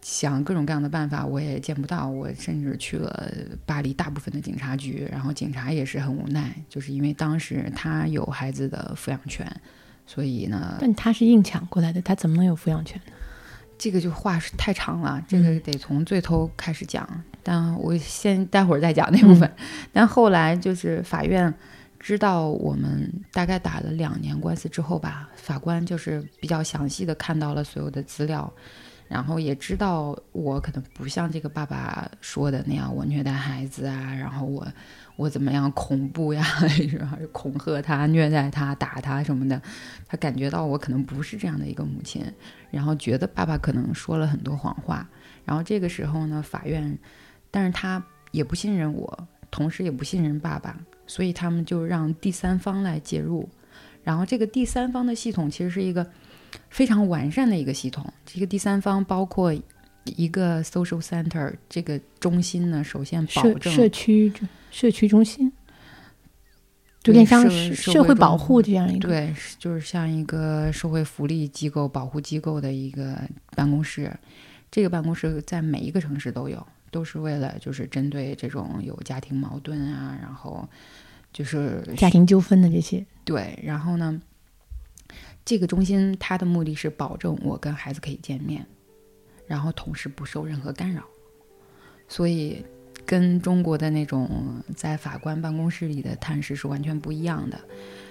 [0.00, 2.08] 想各种各样的办法，我也见不到。
[2.08, 3.32] 我甚至去了
[3.66, 9.46] 巴黎大部分的警察局，然后警察也是很无奈，就是因为当时他有孩子的抚养权，
[10.06, 13.12] 所以呢，但他是硬抢过来的，他怎么能有抚养权呢？
[13.78, 17.08] 这个就话是太长了，这个得从最头开始讲。
[17.42, 19.52] 但我先待会儿再讲那部分。
[19.92, 21.52] 但后来就是法院
[22.02, 28.52] 知道我们大概打了两年官司之后吧，法官就是比较详细的看到了所有的资料，
[29.06, 34.66] 然后也知道我可能不像这个爸爸说的那样，我虐待孩子啊，然后我
[35.14, 36.44] 我怎么样恐怖呀，
[36.98, 39.62] 然后恐吓他、虐待他、打他什么的。
[40.08, 42.24] 他感觉到我可能不是这样的一个母亲，
[42.72, 45.08] 然后觉得爸爸可能说了很多谎话。
[45.44, 46.98] 然后这个时候呢，法院，
[47.50, 50.76] 但是他也不信任我，同时也不信任爸爸，
[51.12, 53.46] 所以他们就让第三方来介入。
[54.02, 56.10] 然后这个第三方的系统其实是一个
[56.70, 58.10] 非常完善的一个系统。
[58.24, 59.54] 这个第三方包括
[60.04, 64.32] 一个 social center 这个中心呢，首先保社证社区
[64.70, 65.52] 社区中心，
[67.02, 69.06] 对有点像社会保护这样一个。
[69.06, 73.20] 对，就是像一个社会福利机构、保护机构的一个
[73.54, 74.10] 办公室。
[74.70, 80.66] 这个办公室在每一个城市都有，都是为了就是针对这种有家庭矛盾啊，然后
[81.32, 84.20] 就是家庭纠纷的这些，对，然后呢，
[85.44, 88.66] 这个中心它的目的是保证我跟孩子可以见面，
[89.46, 91.02] 然后同时不受任何干扰，
[92.06, 92.64] 所以
[93.06, 97.58] 跟中国的那种在法官办公室里的探视是完全不一样的。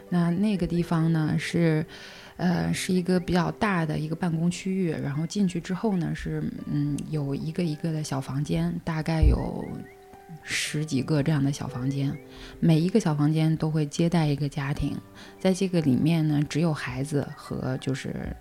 [0.10, 1.86] 那那个地方呢是，
[2.36, 9.64] 呃，是一个比较大的一个办公区域，然后进去之后呢是，嗯，有一个一个的小房间，大概有
[10.44, 12.16] 十几个这样的小房间，
[12.60, 14.98] 每一个小房间都会接待一个家庭，
[15.40, 18.36] 在这个里面呢，只有孩子和就是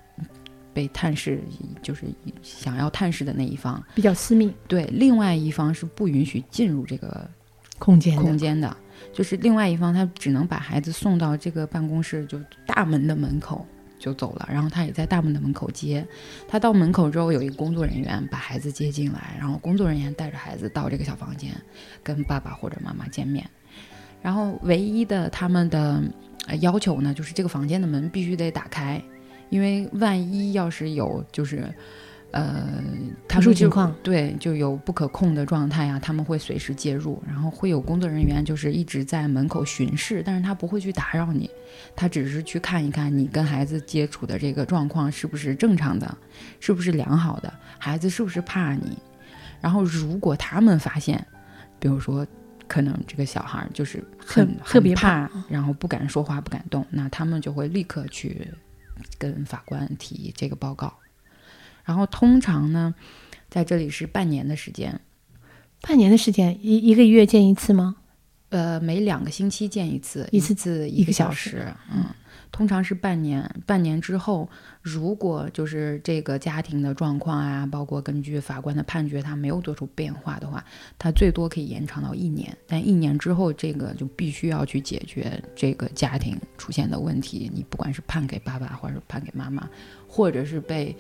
[0.73, 1.41] 被探视，
[1.83, 2.07] 就是
[2.43, 7.29] 想要探视的那一方，比较私密，对，另外一方是不允许进入这个
[7.79, 8.77] 空间空间的，
[9.13, 13.67] 就是另外一方他只能把孩子送到这个办公室就大门的门口
[14.01, 16.05] 就走了，然后他也在大门的门口接。
[16.49, 21.53] 他到门口之后，有一个工作人员把孩子接进来，然后工作人员带着孩子到这个小房间，
[22.03, 23.49] 跟爸爸或者妈妈见面。
[24.21, 26.03] 然后唯一的他们的
[26.61, 29.01] 要求呢，就是这个房间的门必须得打开，
[29.51, 31.73] 因为万一要是有就是。
[32.33, 32.81] 呃，
[33.27, 41.51] 他特殊情况对，就有不可控的状态啊，他们会随时介入，然后会有工作人员就是一直在门口巡视，但是他不会去打扰你，
[41.97, 46.17] 他只是去看一看你跟孩子接触的这个状况是不是正常的，
[46.61, 48.97] 是不是良好的，孩子是不是怕你，
[49.61, 51.27] 然后如果他们发现，
[51.81, 52.25] 比如说
[52.69, 58.47] 可能这个小孩就是很特特别怕，然后不敢说话，不敢动，那他们就会立刻去
[59.19, 60.95] 跟法官提这个报告。
[61.91, 62.95] 然后通常呢，
[63.49, 65.01] 在这里是半年的时间，
[65.81, 67.97] 半年的时间，一一个月见一次吗？
[68.51, 72.05] 呃，每两个星期见一次，一次次一个个小小时嗯，
[72.53, 73.45] 通常是半年。
[73.67, 74.49] 半年之后，
[74.81, 80.65] 如果就是这个家庭的状况啊，包括根据法官的判决，他没有做出变化的话，
[80.97, 82.57] 他最多可以延长到一年。
[82.69, 87.51] 但一年之后，这个就必须要去解决这个家庭出现的问题。
[87.53, 89.69] 你不管是判给爸爸，或者是判给妈妈，
[90.07, 90.97] 或者是被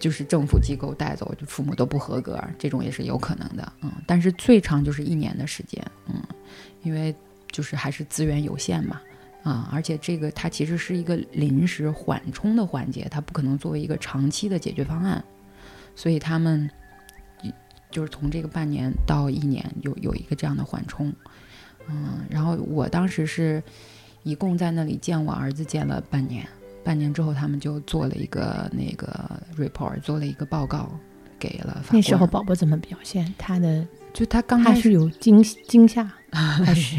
[0.00, 3.72] 就是政府机构带走，就父母都不合格，这种也是有可能的。
[3.82, 5.84] 嗯，但是最长就是一年的时间。
[6.06, 6.22] 嗯，
[6.82, 7.14] 因为
[7.50, 9.00] 就是还是资源有限嘛。
[9.42, 15.22] 啊，而且这个它其实是一个临时缓冲的环节，它不可能作为一个长期的解决方案，
[15.94, 16.70] 所以他们
[17.90, 21.12] 就是从这个半年到一年有有一个这样的缓冲，
[21.88, 23.62] 嗯，然后我当时是
[24.22, 26.48] 一共在那里见我儿子见了半年，
[26.84, 29.08] 半年之后他们就做了一个那个
[29.56, 30.90] report，做了一个报告
[31.38, 31.94] 给了法官。
[31.94, 33.32] 那时候宝宝怎么表现？
[33.38, 36.96] 他的就他刚开始有惊惊吓， 还是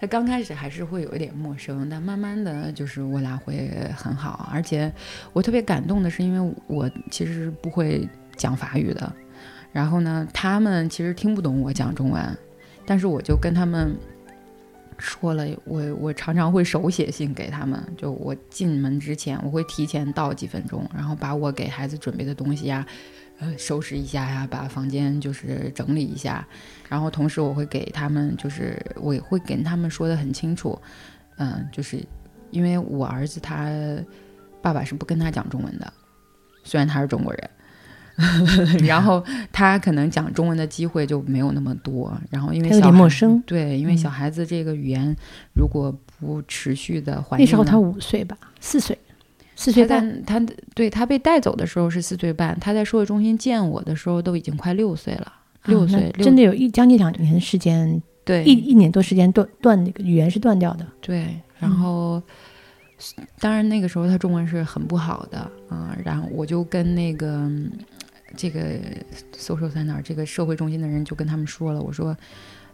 [0.00, 4.92] 他刚开始还是会有一点陌生，但慢慢的就是我俩会很好，而且
[5.32, 9.12] 我特别感动的是，因为我其实是不会讲法语的，
[9.72, 12.38] 然后呢，他们其实听不懂我讲中文，
[12.86, 13.94] 但是我就跟他们
[14.98, 22.86] 说了，我我常常会手写信给他们，就我进门之前，我会提前到几分钟，然后把我给孩子准备的东西呀。
[23.40, 26.44] 呃，收拾一下呀，把房间就是整理一下，
[26.88, 30.76] 然后同时我会给他们，就是我也会跟他们说的很清楚，
[31.36, 32.04] 嗯，就是
[32.50, 33.70] 因为我儿子他
[34.60, 35.92] 爸爸是不跟他讲中文的，
[36.64, 37.50] 虽然他是中国人，
[38.84, 43.40] 然后他可能讲中文的机会就没有那么多，然后因为他有小孩点陌生。
[43.46, 43.96] 对，因为嗯。
[43.96, 45.16] 小孩子这个语言
[45.54, 48.98] 如果不持续的环境那时候他五岁吧，四岁，
[49.54, 50.40] 四岁半，他
[50.74, 55.32] 对他被带走的时候是四岁半，他在社会中心见我的时候都已经快六岁了，
[55.66, 58.42] 六岁，六真的有一将近两年时间，对。
[58.44, 60.84] 一一年多时间断断那个语言是断掉的。
[61.00, 62.22] 对，然嗯后、
[63.38, 67.70] 当然那个时候他中文是很不好的啊、然后我就跟那个嗯
[68.36, 68.60] 这个
[69.36, 72.16] social center 这个社会中心的人就跟他们说了，我说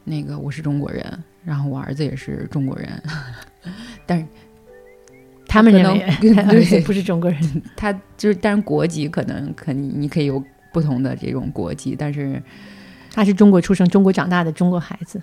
[0.05, 1.05] 那个我是中国人，
[1.45, 3.03] 然后我儿子也是中国人，
[4.07, 4.27] 但是
[5.47, 7.41] 他们认为 对不是中国人，
[7.77, 12.43] 他就是，但是国籍可能可你你可以有不同的这种国籍，但是
[13.13, 15.23] 他是中国出生、中国长大的中国孩子。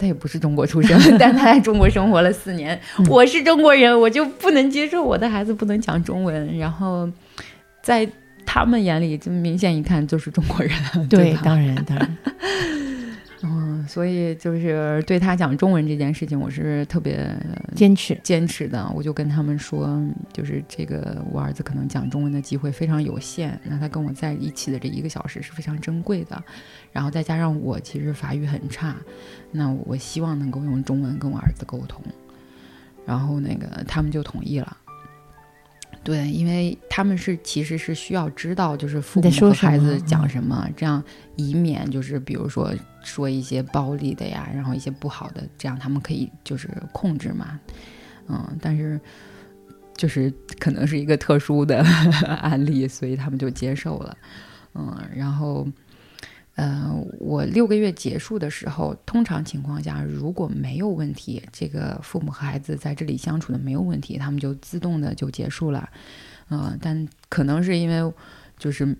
[0.00, 2.80] 他也不是中国出生，但他在中国生活了四年。
[2.98, 6.56] 嗯我是中国人，我就不能接受我的孩子不能讲中文。
[6.56, 7.10] 然后
[7.82, 8.08] 在
[8.50, 10.72] 他们眼里，就明显一看就是中国人，
[11.06, 12.16] 对对，当然当然，
[13.44, 17.30] 嗯，所以就是对他讲中文这件事情，我是特别
[17.76, 18.18] 坚持。
[18.22, 18.90] 坚持的。
[18.94, 26.42] 我就跟他们说，就是这个我儿子可能讲中文的机会非常有限，那他跟我在一起的这一个小时是非常珍贵的。
[26.90, 28.96] 然后再加上我其实法语很差，
[29.52, 32.02] 那我希望能够用中文跟我儿子沟通。
[33.04, 34.74] 然后那个他们就同意了。
[36.08, 41.04] 对，因为他们是其实是需要知道，就是父母和孩子讲什么，这样
[41.36, 42.72] 以免就是比如说
[43.04, 47.60] 说一些暴力的呀，然后一些不好的，这样他们可以就是控制嘛。
[48.26, 48.98] 嗯，但是
[49.98, 51.84] 就是可能是一个特殊的
[52.40, 54.16] 案例，所以他们就接受了。
[54.74, 55.68] 嗯，然后，
[56.58, 65.88] 呃，我六个月结束的时候，通常情况下如果没有问题，这个父母和孩子在这里相处的没有问题，他们就自动的就结束了。
[66.50, 68.12] 嗯，但可能是因为
[68.58, 68.96] 就是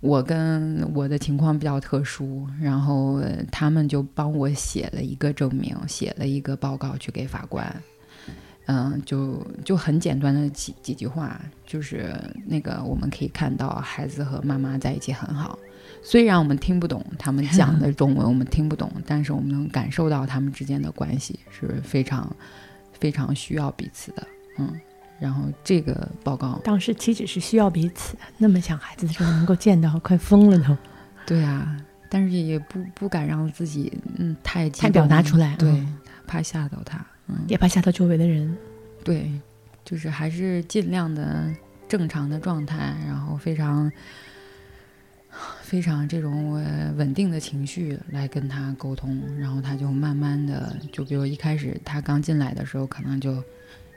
[0.00, 7.64] 我跟我的情况比较特殊，然后他们就帮我写了一个证明，写了一个报告去给法官。
[8.66, 12.12] 嗯，就就很简单的几几句话，就是
[12.44, 15.56] 那个我们可以看到孩子和妈妈在一起很好，
[16.08, 22.32] 虽然我们听不懂他们讲的中文，我们听不懂，但是我们能感受到他们之间的关系是非常
[22.92, 24.24] 非常需要彼此的。
[24.58, 24.72] 嗯，
[25.18, 30.76] 然后这个报告当时岂止是需要彼此，那么想孩子的时候能够见到，快疯了都。
[31.26, 31.76] 对啊，
[32.08, 35.84] 但是也不不敢让自己嗯太太表达出来，对，
[36.24, 37.04] 怕吓到他。
[37.26, 38.56] 嗯，也怕吓到周围的人。
[39.02, 39.28] 对，
[39.84, 41.52] 就是还是尽量的
[41.88, 43.90] 正常的状态，然后非常
[45.66, 46.52] 非常这种
[46.96, 53.42] 稳定的情绪来跟他沟通，然后他就慢慢的，就比如一开始他刚进来的时候，可能就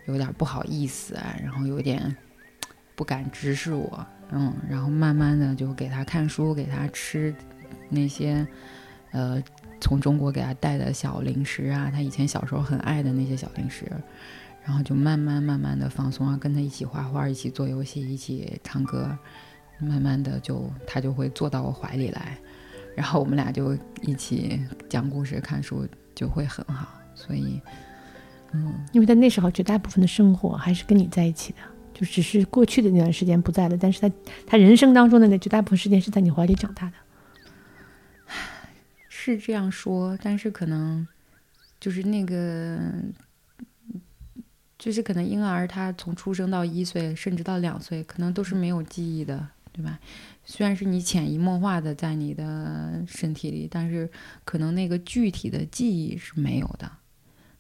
[0.08, 2.16] 有点不好意思啊，然后有点
[2.96, 7.34] 不敢直视我，嗯，然后慢慢的就给他看书，给他吃
[7.90, 8.48] 那些
[9.12, 9.42] 呃。
[9.82, 13.90] 从中国给他带的小零食啊，他以前小时候很爱的那些小零食，
[14.66, 19.18] 然后就慢慢慢慢的放松啊，跟他一起画画，一起做游戏，一起唱歌，
[19.80, 22.38] 慢慢的就他就会坐到我怀里来，
[22.96, 26.88] 然后我们俩就一起讲故事、看书，就会很好。
[27.16, 27.62] 所以，
[28.52, 31.60] 嗯，因为他那时候绝大部分的生活还是跟你在一起的，
[31.94, 34.10] 就只是过去的那段时间不在了，但是他
[34.48, 36.94] 他人生当中的那绝大部分时间是在你怀里长大的。
[39.10, 41.06] 是这样说，但是可能
[41.80, 42.80] 就是那个，
[44.78, 50.00] 就是可能婴儿他从出生到一岁，甚至到两岁，可能都是没有记忆的，对吧？
[50.46, 54.10] 虽然是你潜移默化的在你的身体里，但是
[54.44, 56.92] 可能那个具体的记忆是没有的。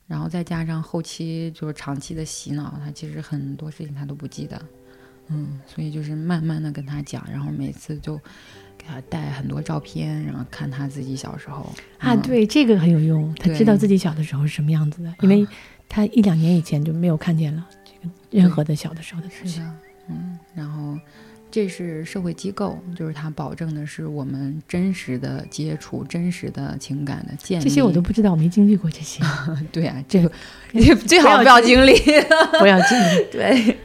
[0.07, 4.61] 然后再加上后期就是长期的洗脑，他其实很多事情他都不记得。
[5.27, 8.19] 嗯，所以就是慢慢的跟他讲，然后每次就。
[8.81, 13.35] 给他带很多照片，然后看他自己小时候啊，对这个很有用。
[13.35, 15.45] 他知道自己小的时候是什么样子的，因为
[15.89, 19.69] 他一两年以前就没有看见了这个任何的小的时候的事情。
[20.07, 20.97] 嗯，然后。
[21.51, 27.63] 这是社会机构，就是它保证的是我们真实的接触、真实的情感的建立。
[27.63, 29.23] 这些我都不知道，我没经历过这些。
[29.71, 30.31] 对啊， 这个
[31.07, 31.93] 最好不要经历，
[32.59, 33.25] 不要经历。
[33.31, 33.77] 对。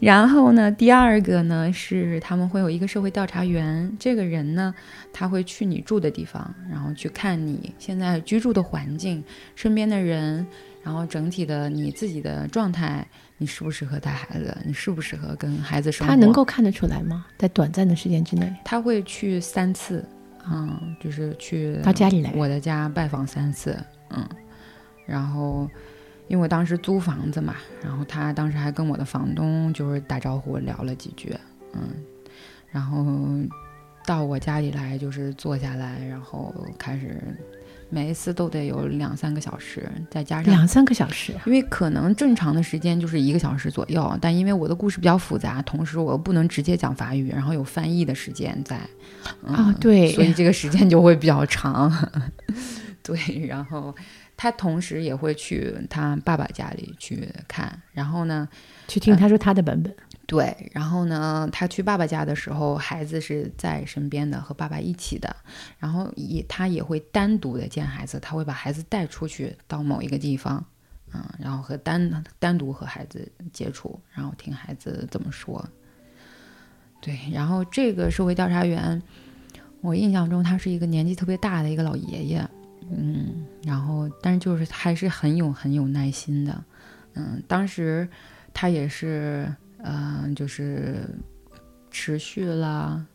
[0.00, 4.74] 然后呢，第二个呢是他们会有一个社会调查员，这个人呢
[5.12, 9.24] 他会去你住的地方，然后去看你现在居住的环境、
[9.56, 10.46] 身边的人，
[10.84, 13.06] 然后整体的你自己的状态。
[13.38, 14.56] 你适不适合带孩子？
[14.64, 16.12] 你适不适合跟孩子生活？
[16.12, 17.24] 他能够看得出来吗？
[17.38, 20.04] 在短暂的时间之内，他会去三次，
[20.50, 23.78] 嗯，就是去到家里来，我的家拜访三次，
[24.10, 24.28] 嗯，
[25.06, 25.70] 然后
[26.26, 31.32] 因为我当时租房子嘛，然后他当时还跟我的房东就是打招呼聊了几句，
[31.74, 31.90] 嗯，
[32.72, 33.16] 然后
[34.04, 37.22] 到我家里来就是坐下来，然后开始。
[37.90, 48.78] 每一次都得有两三个小时，再加上两三个小时，因为可能正常的时间就是一个小时左右，但因为我的故事比较复杂，同时我又不能直接讲法语，然后有翻译的时间在，
[49.46, 51.90] 啊对，所以这个时间就会比较长。
[53.02, 53.94] 对，然后
[54.36, 58.46] 他同时也会去他爸爸家里去看，然后呢，
[58.86, 59.94] 去听他说他的版本。
[60.28, 65.34] 对，然后呢，他去爸爸家的时候，孩子是在身边的，和爸爸一起的。
[65.78, 70.62] 然后也他也会单独的见孩子，他会把孩子带出去到某一个地方，
[71.14, 75.66] 嗯，然后和单单独和孩子接触，然后听孩子怎么说。
[77.00, 79.02] 对，然后这个社会调查员，
[79.80, 82.46] 我印象中他是一个年纪特别大的一个老爷爷，
[82.90, 86.62] 嗯，然后但是就是还是很有很有耐心的，
[87.14, 88.06] 嗯，当时
[88.52, 89.50] 他也是。
[89.78, 91.08] 嗯，就是
[91.90, 93.06] 持续了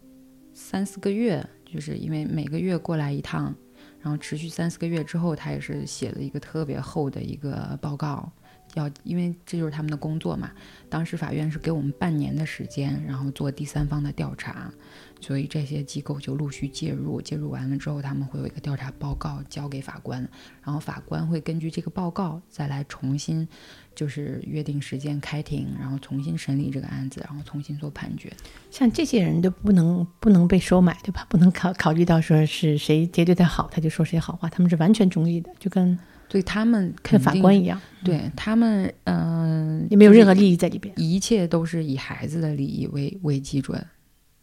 [0.54, 3.54] 三四个月，就是因为每个月过来一趟，
[4.02, 8.32] 然后持续三四个月之后，他也是写了一个特别厚的一个报告。
[8.76, 10.50] 要，因为这就是他们的工作嘛。
[10.90, 14.74] 当时法院是给我们半年的时间，然后做第三方的调查，
[15.22, 17.22] 所以这些机构就陆续介入。
[17.22, 20.28] 介入完了之后，他们会有一个调查报告交给法官，
[20.64, 23.48] 然后法官会根据这个报告再来重新，
[23.96, 28.32] 就是约定时间开庭，然后重新审理这个案子，然后重新做判决。
[28.72, 31.26] 像这些人都不能不能被收买，对吧？
[31.30, 34.50] 不能考考虑到说是谁谁对他好，他就说谁好话。
[34.50, 35.98] 他们是完全中立的，就跟。
[36.30, 40.92] 对他们肯跟法官一样，对他们，嗯、也没有任何，利益在里边。
[40.98, 43.86] 一切都是以孩子的利益为为基准，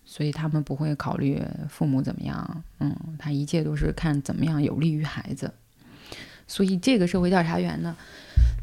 [0.04, 5.52] 所以他们不会考虑父母怎么样，嗯，他一切都是看怎么样有利于孩子。
[6.46, 7.96] 所以这个社会调查员呢，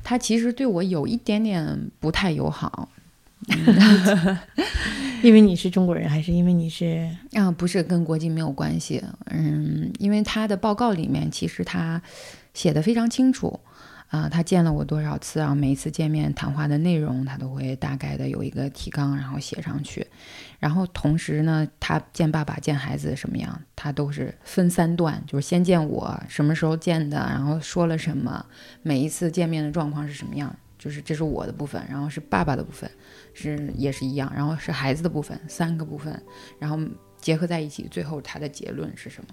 [0.03, 2.89] 他其实对我有一点点不太友好，
[5.21, 12.01] 因为你是中国人，还是因为你是 啊，不是跟国籍没有关系，嗯，因为他的报告里面其实他
[12.53, 13.59] 写的非常清楚，
[14.09, 20.07] 啊、他见了我多少次，然后每一次见面谈话的内容，他都会大概的有一个提纲，然后写上去，
[20.60, 28.45] 然后同时呢，他见爸爸见孩子什么样，他都是分三段，就是先见我，什么时候见的，然后说了什么，
[28.82, 32.89] 每一次见面的状况是什么样，就是这是我的部分，然后是爸爸的部分，
[33.34, 36.22] 是也是一样，然后是孩子的部分，三个部分，
[36.60, 36.80] 然后
[37.20, 39.30] 结合在一起，最后他的结论是什么？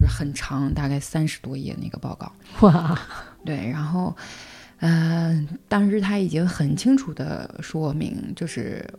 [0.00, 2.32] 就是很长，大概三十多页那个报告。
[2.66, 2.98] 哇，
[3.44, 4.16] 对，然后，
[4.78, 8.98] 呃，当时他已经很清楚的说明，就是，呃，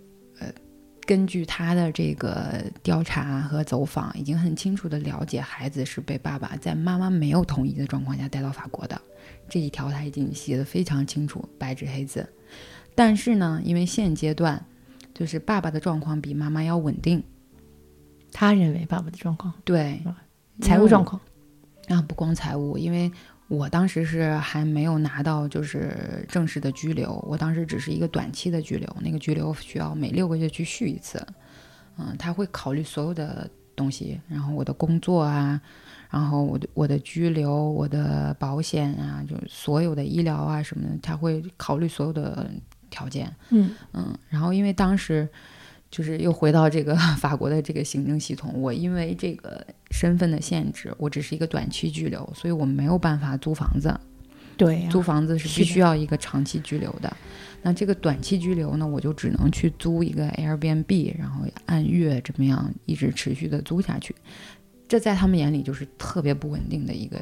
[1.06, 9.00] 根据他的这个调查和走访，已经很清楚的了解孩子是被爸爸在妈妈没有同意的状况下带到法国的，
[9.48, 12.28] 这一条他已经写的非常清楚，白纸黑字。
[12.96, 14.66] 但是呢，因为现阶段
[15.14, 17.24] 就是爸爸的状况比妈妈要稳定，
[18.32, 20.02] 他认为爸爸的状况，对，
[20.62, 21.22] 财务状况，
[21.88, 23.12] 啊，不光财务，因为
[23.48, 31.26] 我当时是还没有拿到就是正式的居留，我当时只是一个短期的居留，那个居留需要每六个月去续一次。
[31.98, 35.62] 嗯，他会考虑所有的东西，然后我的工作啊，
[36.10, 42.50] 然后我的我的居留、我的保险啊，就是所有的医疗啊什么的，他会考虑所有的
[42.90, 43.34] 条件。
[43.50, 45.30] 嗯嗯，然后因为当时
[45.90, 53.98] 就是又回到这个 法国的这个行政系统，我因为这个身份的限制，我只是一个短期居留，所以我没有办法租房子，
[54.58, 57.16] 对呀、租房子是必须要一个长期居留的。
[57.62, 64.14] 那这个短期居留呢，我就只能去租一个 Airbnb，然后按月这么样一直持续的租下去。
[64.88, 67.18] 这在他们眼里就是特别不稳定的一个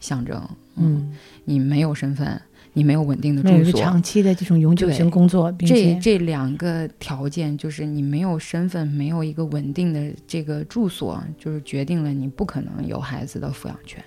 [0.00, 0.42] 象征。
[0.74, 2.40] 嗯，你没有身份，
[2.76, 14.04] 你没有稳定的住所，长期的这种永久性工作，并这且这两个条件，就是你没有身份，没有一个稳定的这个住所，就是决定了你不可能有孩子的抚养权。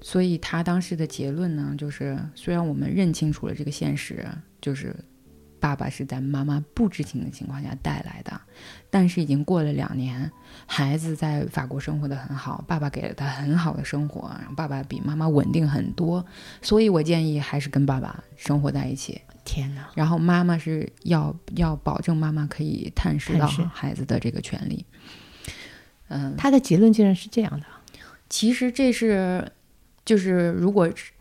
[0.00, 4.26] 所以他当时的结论呢，就是虽然我们认清楚了这个现实，
[4.60, 4.92] 就是
[5.62, 8.40] 爸爸是在妈妈不知情的情况下带来的，
[8.90, 10.28] 但是已经过了两年，
[10.66, 16.26] 孩子在法国生活的很好，爸爸给了他很好的生活，然后爸爸比妈妈稳定很多，
[16.60, 19.20] 所以我建议还是跟爸爸生活在一起。
[19.44, 24.84] 天哪，然后妈妈是要要保证妈妈可以探视到孩子的这个权利。
[26.08, 27.66] 嗯，他的结论竟然是这样的，
[28.28, 29.52] 其实这是
[30.04, 31.12] 就是如果是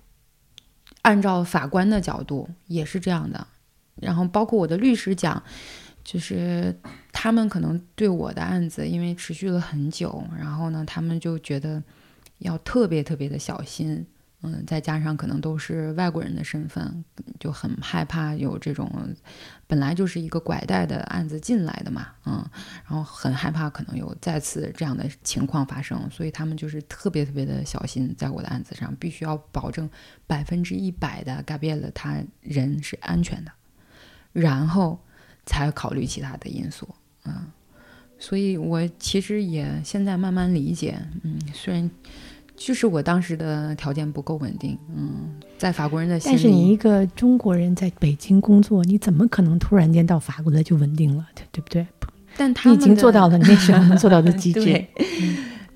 [1.03, 3.47] 按照法官的角度也是这样的，
[4.01, 5.41] 然后包括我的律师讲，
[6.03, 6.77] 就是
[7.13, 11.81] 他们可能对我的案子因为持续了很久，然后呢，他们就觉得
[12.39, 14.05] 要特别特别的小心。
[14.43, 17.05] 嗯，再加上可能都是外国人的身份，
[17.39, 18.91] 就很害怕有这种
[19.67, 22.43] 本来就是一个拐带的案子进来的嘛，嗯，
[22.83, 29.87] 然后很害怕可能有再次这样的情况发生，所以他们就是特别特别的小心，在我的案子上必须要保证
[30.25, 33.51] 百分之一百的改变了他人是安全的，
[34.34, 34.97] 然后
[35.45, 36.88] 才考虑其他的因素，
[37.25, 37.34] 嗯，
[38.19, 41.89] 所以我其实也现在慢慢理解，嗯，虽然
[42.55, 51.86] 就是我当时的条件不够稳定，嗯，在法国人的心里，但是你一个中国人在北京工作，你怎么可能突然间到法国来就稳定了，对对不对？
[52.38, 54.88] 但他们的经做到了你那时候能做到的 极致对，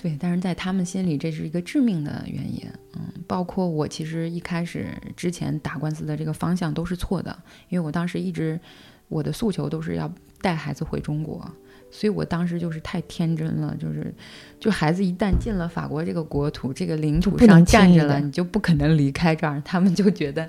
[0.05, 2.61] 对，但是在他们心里，这是一个致命的原因。
[2.93, 7.35] 嗯，包括我其实一开始之前打官司的这个方向都是错的，
[7.69, 8.59] 因为我当时一直
[9.07, 11.51] 我的诉求都是要带孩子回中国，
[11.89, 14.13] 所以我当时就是太天真了，就是
[14.59, 19.59] 就孩子一旦进了法国这个国土、这个领土上站着了，你就不可能离开这儿。
[19.65, 20.47] 他们就觉得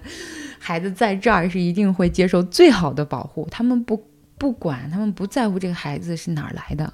[0.59, 6.93] 孩子在这儿是一定会接受最好的保护，他们不不管，他们不在乎这个孩子是哪儿来的。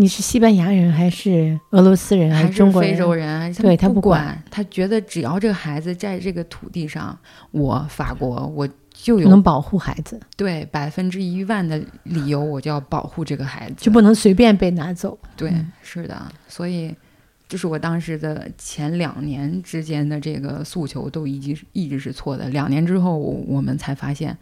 [0.00, 4.40] 你是西班牙人还是俄罗斯人还是中国非洲人，对他不不管。
[4.48, 7.18] 他觉得只要这个孩子在这个土地上，
[7.50, 15.18] 我法国我就有能保护孩子，对百分之一万的理由，我就要保护这个孩子，就不能随便被拿走。
[15.36, 15.72] 对，嗯。
[15.82, 16.94] 是的，所以
[17.48, 24.38] 就是我当时的前两年之间的这个诉求都一直一直是错的，两年之后我们才发现，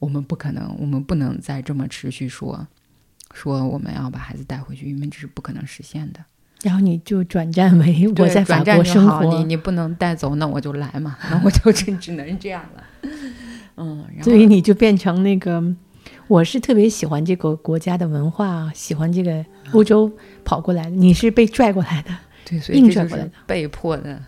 [0.00, 2.66] 我们不可能，我们不能再这么持续说
[3.36, 6.20] 说我们要把孩子带回去，因为这是不可能实现的。
[6.62, 13.10] 然后你就转战为我在法国生活，你活，你不能带走，那我就来嘛，那我就只只能这样了。
[13.76, 15.62] 嗯，所以你就变成那个。
[16.28, 20.10] 我是特别喜欢这个国家的文化，喜欢这个欧洲
[20.44, 20.90] 跑过来的。
[20.90, 22.10] 你是被拽过来的，
[22.74, 24.20] 硬拽过来的被迫的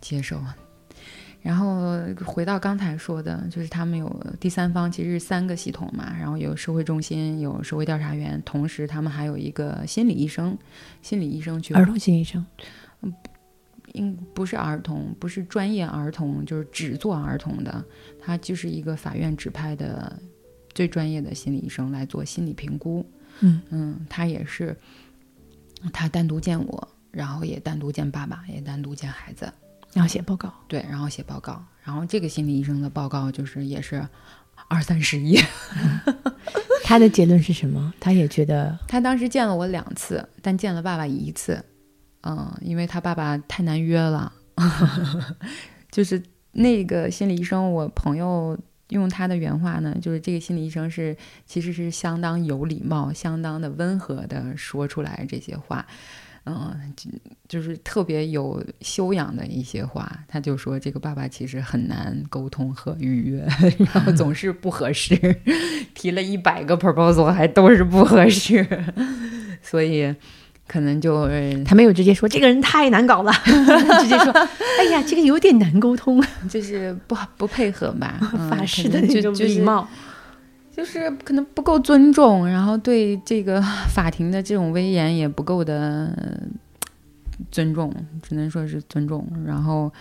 [0.00, 0.38] 接受。
[1.44, 10.56] 然后回到刚才说的，就是他们有第三方，其实是三个系统嘛，然后有社会中心，有社会调查员，同时他们还有一个心理医生，
[11.02, 12.44] 心理医生去儿童心理医生。
[13.02, 13.12] 嗯
[13.92, 17.84] 应不是儿童，不是专业儿童，就是只做儿童的，
[18.20, 20.18] 他就是一个法院指派的
[20.74, 23.06] 最专业的心理医生来做心理评估。
[23.38, 24.76] 嗯嗯，他也是，
[25.92, 29.52] 他单独见我，然后也单独见爸爸，也单独见孩子，
[29.94, 34.06] 然后写报告，对，然后写报告，然后这个心理医生的报告就是也是
[34.68, 35.42] 二三十页。
[36.84, 37.94] 他的结论是什么？
[37.98, 41.64] 他也觉得 他当时见了我两次，但见了爸爸一次。
[42.26, 44.32] 嗯，因为他爸爸太难约了，
[45.90, 46.22] 就是
[46.52, 51.16] 那个心理医生，我朋友用他的原话呢，就是这个心理医生是
[51.46, 55.86] 其实是相当有礼貌、相当的温和的说出来这些话，
[56.46, 57.10] 嗯，就
[57.48, 60.10] 就是特别有修养的一些话。
[60.28, 63.46] 他就说这个爸爸其实很难沟通和预约，
[63.94, 65.16] 然后总是不合适，
[65.94, 68.66] 提了一百个 proposal 还都是不合适，
[69.62, 70.14] 所以。
[70.66, 71.28] 可能就
[71.62, 73.30] 他没有直接说这个人太难搞了，
[74.00, 79.86] 直接说哎呀，这个有点难沟通，就是不不配合吧，嗯、法式的那种礼貌。
[80.76, 86.48] 就是可能不够尊重，然后对这个法庭的这种威严也不够的
[87.52, 89.24] 尊重，只能说是尊重。
[89.46, 89.92] 然后，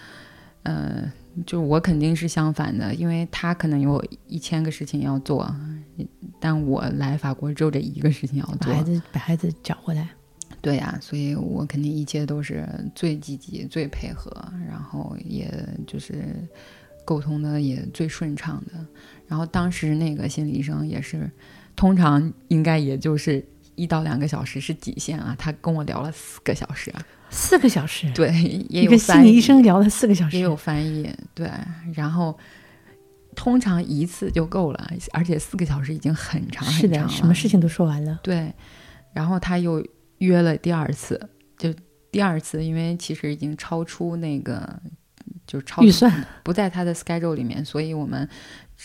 [0.63, 1.11] 呃，
[1.45, 5.55] 就我肯定是相反的，因为他可能有一千个事情要做，
[6.39, 8.71] 但我来法国只有这一个事情要做。
[8.71, 10.09] 把孩子把孩子找回来，
[10.59, 14.31] 对呀、所以我肯定一切都是最积极、最配合，
[14.67, 15.51] 然后也
[15.85, 16.25] 就是
[17.05, 18.73] 沟通的也最顺畅的。
[19.27, 21.29] 然后当时那个心理医生也是，
[21.75, 23.45] 通常应该也就是
[23.75, 26.93] 一到两个小时是极限啊，他跟我聊了四个小时，
[27.29, 28.31] 四个小时，对，
[28.69, 31.49] 也有翻译心理医生聊了四个小时，也有翻译，对，
[31.93, 32.37] 然后。
[33.35, 37.09] 通常一次就够了，而且四个小时已经很长很是的，长了。
[37.11, 38.53] 什么事情都说完了，对，
[39.11, 39.83] 然后他又
[40.19, 41.19] 约了第二次，
[41.57, 41.73] 就
[42.11, 44.79] 第二次，因为其实已经超出那个，
[45.47, 48.29] 就超预算不在他的 schedule 里面，所以我们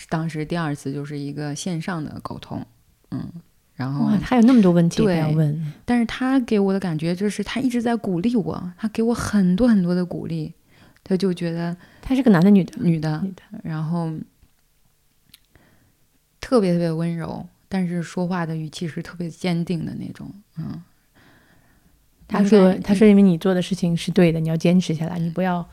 [0.09, 2.64] 当时第二次就是一个线上的沟通，
[3.11, 3.30] 嗯，
[3.74, 10.53] 然后哇，他有那么多问题对要问，但是他给我的感觉就是他一直在鼓励我，他给我很多很多的鼓励，
[11.03, 12.74] 他就觉得他是个男的女的？
[12.78, 14.12] 女的，女的，然后
[16.40, 20.82] 特别特别温柔，但是说话的语气是特别坚定的那种，嗯。
[22.30, 25.66] 他说他说因为你做的事情是对的，你要坚持下来，你不要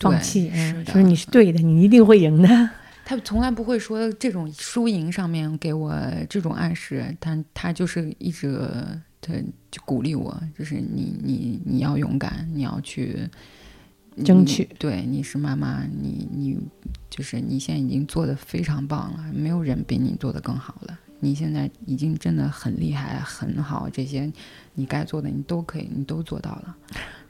[0.00, 2.70] 放对弃，嗯，是的说你是对的，你一定会赢的。
[3.04, 5.94] 他从来不会说这种输赢上面给我
[6.28, 8.58] 这种暗示，但他就是一直
[9.20, 9.34] 他
[9.70, 13.28] 就鼓励我，就是你你你要勇敢，你要去
[14.24, 16.58] 争取对，你是妈妈，你你
[17.10, 20.98] 就是你现在已经做的非常棒了，没有人比你做的更好了。
[21.20, 24.30] 你现在已经真的很厉害，很好，这些
[24.74, 26.76] 你该做的你都可以，你都做到了。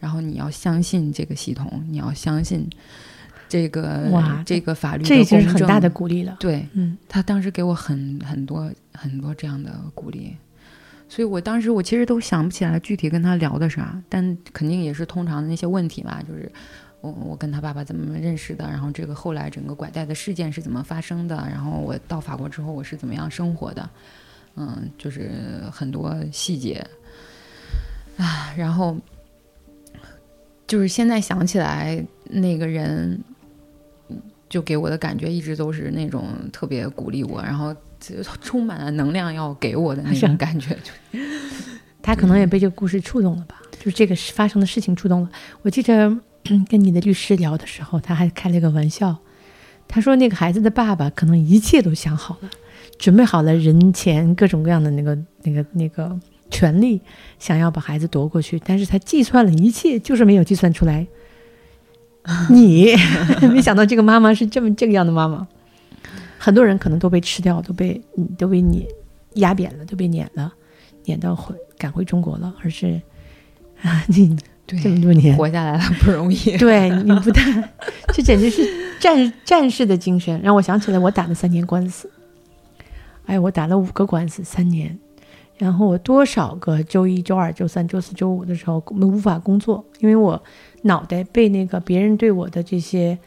[0.01, 2.69] 然后你要相信这个系统，你要相信
[3.55, 6.37] 这个哇这个法律的这已经是很大的鼓励了。
[6.41, 10.37] 对嗯，他当时给我很很多很多这样的鼓励，
[11.09, 16.51] 所以我当时我其实都想不起来具体跟他聊的啥，但肯定也是通常的那些问题吧，就是
[17.01, 23.89] 我我跟他爸爸怎么认识的，然后这个后来整个拐带的事件是怎么发生的，然后我到法国之后我是怎么样生活的，
[24.57, 25.31] 嗯，就是
[25.71, 26.85] 很多细节
[28.17, 28.97] 啊，然后
[30.67, 33.17] 就是现在想起来那个人。
[34.55, 40.71] 就给我的感觉一直都是那种特别鼓励我，然后就 充满了能量要给我的那是种感觉。
[41.11, 41.19] 就
[42.01, 45.31] 他可能也被这个故事触动了吧，就是这个发生的事情触动了。
[45.63, 46.17] 我记着
[46.71, 49.17] 跟你的律师聊的时候，他还开了一个玩笑，
[49.89, 52.51] 他说那个孩子的爸爸可能一切都想好了，
[52.97, 56.17] 准备好了人前各种各样的那个那个那个
[56.49, 57.01] 权利，
[57.41, 61.05] 想要把孩子夺过去，但是他计算了一切，就是没有计算出来。
[62.49, 62.95] 你
[63.53, 65.47] 没想到这个妈妈是这么这个样的妈妈，
[66.39, 68.87] 很多人可能都被吃掉，都被嗯都被你
[69.35, 70.53] 压扁了，都被撵了，
[71.05, 73.01] 撵到回赶回中国了，而是
[73.83, 76.57] 啊，你对这么多年，活下来了不容易。
[76.57, 77.71] 对你不但
[78.15, 78.63] 这简直是
[78.99, 82.11] 战战士的精神，让我想起来我打了三年官司。
[83.27, 84.99] 哎，我打了五个官司，三年，
[85.59, 90.43] 然后我多少个周一周二周三周四周五的时候我们无法工作，因为我
[90.85, 93.19] 脑袋被那个别人对我的这些，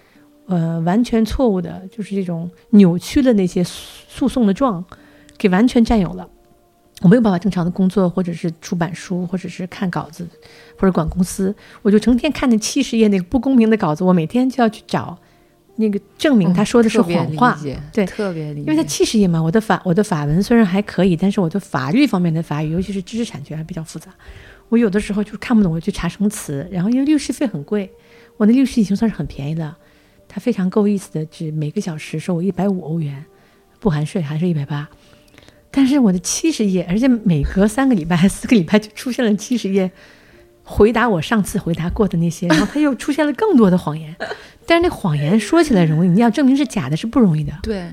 [0.47, 4.83] 呃，完全错误的，就是这种扭曲的那些诉讼的状，
[5.37, 6.27] 给完全占有了。
[7.01, 10.27] 我没有办法正常的工作，或者是出版书，或者是看稿子，
[10.79, 11.53] 或者管公司，
[11.83, 15.17] 我就成天看那七十页那个不公平的稿子，我每天就要去找。
[15.79, 17.55] 那个证明他说的是谎话，
[17.93, 19.39] 对，特别理解，因为他七十页嘛。
[19.39, 24.09] 我的法我的法文虽然还可以，但是我的法律方面的法语，尤其是知识产权还比较复杂。
[24.69, 26.67] 我有的时候就是看不懂，我去查生词。
[26.71, 27.91] 然后因为律师费很贵，
[28.37, 29.75] 我那律师已经算是很便宜的。
[30.27, 33.25] 他非常够意思的，只每个小时收我一百五欧元，
[33.79, 34.89] 不含税，还是一百八。
[35.71, 39.89] 但是我的七十页，而且每隔三个礼拜、四个礼拜就出现了七十页。
[40.63, 44.13] 回答我上次回答过的那些， 然后他又出现了更多的谎言，
[44.65, 47.53] 但是那谎言说起来容易，你要证明是假的，是不容易的。
[47.63, 47.89] 对，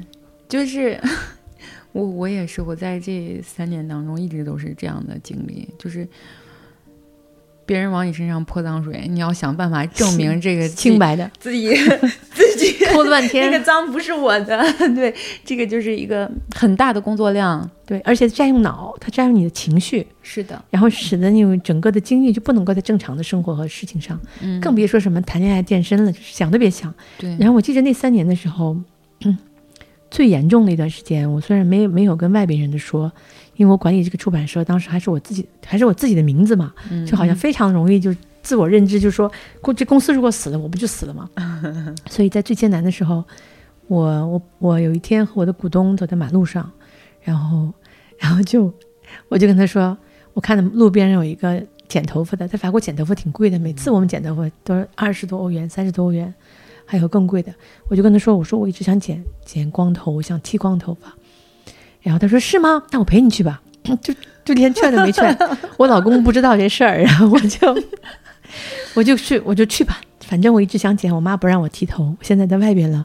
[0.49, 1.01] 就是
[1.93, 6.09] 我我也是，我在这三年当中一直都是这样的经历，就是。
[7.67, 11.75] 别人往你身上泼脏水，你要想办法证明这个清白的自己，
[12.33, 14.65] 自己 泼了半天，那个脏不是我的。
[14.95, 26.93] 对，这个就是一个很大的工作量，对，而且占用脑，它占用你的情绪，是的，然后使得你整个的精力就不能够在正常的生活和事情上，嗯，更别说什么谈恋爱、健身了，就是想都别想。
[27.19, 28.77] 对，然后我记得那三年的时候，
[29.25, 29.39] 嗯，
[30.11, 33.11] 最严重的一段时间，我虽然没有没有跟外边人的说。
[33.57, 36.73] 因为我管理这个出版社，当时还是我自己，还是我自己的名字嘛，
[37.07, 39.31] 就好像非常容易就自我认知，就是说，
[39.61, 41.31] 公这公司如果死了，我不就死了吗？
[42.11, 43.25] 所以在最艰难的时候，
[43.87, 46.71] 我我我有一天和我的股东走在马路上，
[47.23, 47.73] 然后
[48.19, 48.73] 然后就
[49.29, 49.97] 我就跟他说，
[50.33, 56.33] 我看到路边有一个剪头发的，在法国剪头发挺贵的，每次我们剪头发都是二十多欧元、三十多欧元，
[56.85, 57.55] 还有更贵的。
[57.89, 61.15] 我就跟他说，我说我一直想剪剪光头，我想剃光头发。
[62.05, 62.85] 然后他说是吗？
[62.93, 63.61] 那我陪你去吧。
[64.01, 65.37] 就就连劝都没劝，
[65.77, 67.83] 我老公不知道这事儿，然后我就
[68.95, 70.01] 我就去我就去吧。
[70.21, 72.17] 反正我一直想剪，我妈不让我剃头。
[72.23, 73.05] 现在在外边了，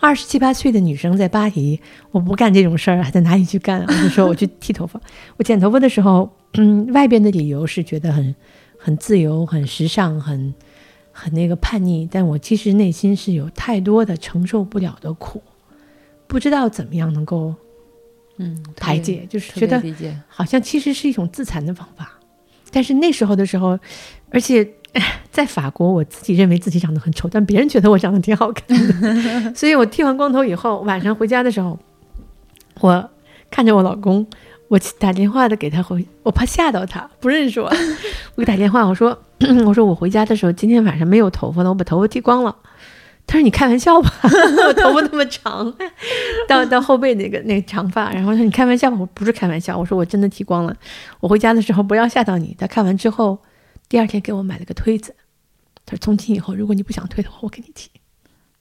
[0.00, 1.80] 二十七八岁的女生在巴黎，
[2.10, 3.82] 我不干这种事儿，还在哪里去干？
[3.86, 5.00] 我就说我去剃头发。
[5.36, 8.34] 我剪头发的时候，嗯，外边的理由是觉得很
[8.76, 10.52] 很自由、很时尚、很
[11.12, 15.40] 很那个叛逆，但我其实内心是有太多的承受不了的苦，
[16.26, 17.54] 不知道怎么样能够。
[18.38, 19.82] 嗯，排解就是觉得
[20.28, 22.18] 好像其实是一种自残的方法，
[22.70, 23.78] 但是那时候的时候，
[24.30, 24.66] 而且
[25.30, 31.78] 在法国，我自己认为自己长得很丑，但别人觉得我长得挺好看的， 所以我剃完光头以后，晚上回家的时候，
[32.80, 33.10] 我
[33.50, 34.26] 看着我老公，
[34.68, 37.66] 我打电话的给他回，我怕吓到他，不认识我，
[38.36, 39.18] 我给打电话，我说
[39.66, 42.54] 我说我回家的时候，今天晚上没有头发了，我把头发剃光了。
[43.28, 44.10] 他说：“你开玩笑吧，
[44.66, 45.72] 我 头发那么长，
[46.48, 50.74] 到到后背那个那个长发。”然后说：“你开玩笑吧？”我不是开玩笑，我说我真的剃光了。
[51.20, 52.56] 我回家的时候不要吓到你。
[52.58, 53.38] 他看完之后，
[53.86, 55.14] 第二天给我买了个推子。
[55.84, 57.90] 他说：“从今以后，如果你不想推的话，我给你剃。”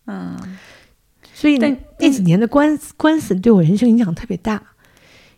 [0.05, 0.37] 嗯，
[1.33, 4.61] 所以那那几年的官司官司对我人生影响特别大，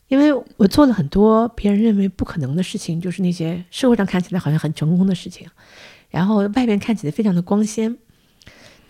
[0.08, 5.48] 因为我做了很多别人认为不可能的事情，就是那些社会上看起来好像很成功的事情，
[6.10, 7.96] 然后外面看起来非常的光鲜。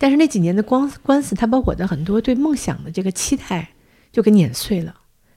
[0.00, 3.68] 但是那几年的官官司，他把我的很多对梦想的这个期待
[4.10, 4.94] 就给碾碎了。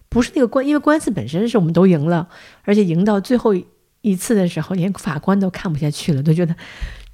[0.07, 2.29] 不是那个官，因为官司本身是我们都赢了，
[2.63, 3.53] 而且赢到最后
[3.99, 6.55] 一次的时候，连法官都看不下去了，都觉得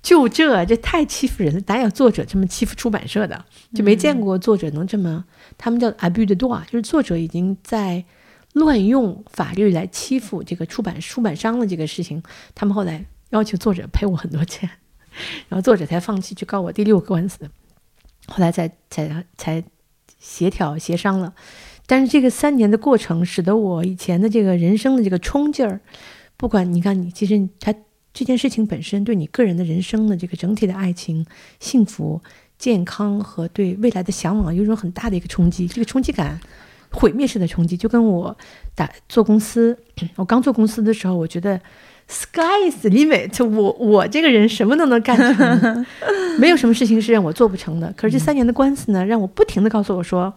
[0.03, 3.43] 就这这太欺负人了，哪有作者这么欺负出版社的？
[3.73, 5.25] 就没见过作者能这么，
[5.57, 8.05] 他们叫 abuse the law，就是作者已经在
[8.53, 12.21] 乱用法律来欺负这个出版出版商的这个事情。
[12.53, 14.69] 他们后来要求作者赔我很多钱。
[15.47, 17.49] 然后作者才放弃去告我第六个官司，
[18.27, 19.63] 后来才才才
[20.19, 21.33] 协调协商了。
[21.85, 25.81] 但是这个三年的过程，使得我以前的这个人生的这个冲劲儿，
[26.37, 27.73] 不管你看你，其实他
[28.13, 31.25] 这件事情本身对你个人的人生的这个整体的爱情、
[31.59, 32.21] 幸福、
[32.57, 35.67] 健康和对未来的向往，有一种很大的一个冲击。
[35.67, 36.39] 这个冲击感，
[36.91, 38.37] 毁灭式的冲击，就跟我
[38.75, 39.77] 打做公司，
[40.15, 41.59] 我刚做公司的时候，我觉得。
[42.11, 45.85] Sky is the limit，我我这个人什么都能干成，
[46.39, 47.93] 没有什么事情是让我做不成的。
[47.95, 50.33] 可是这三年的官司呢，让我不停的告诉我说，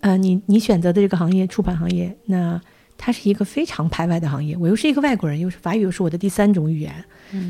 [0.00, 2.58] 呃，你你选择的这个行业，出版行业，那
[2.96, 4.56] 它是一个非常排外的行业。
[4.56, 7.04] 我又是一个外国人，又是法语又是我的第三种语言，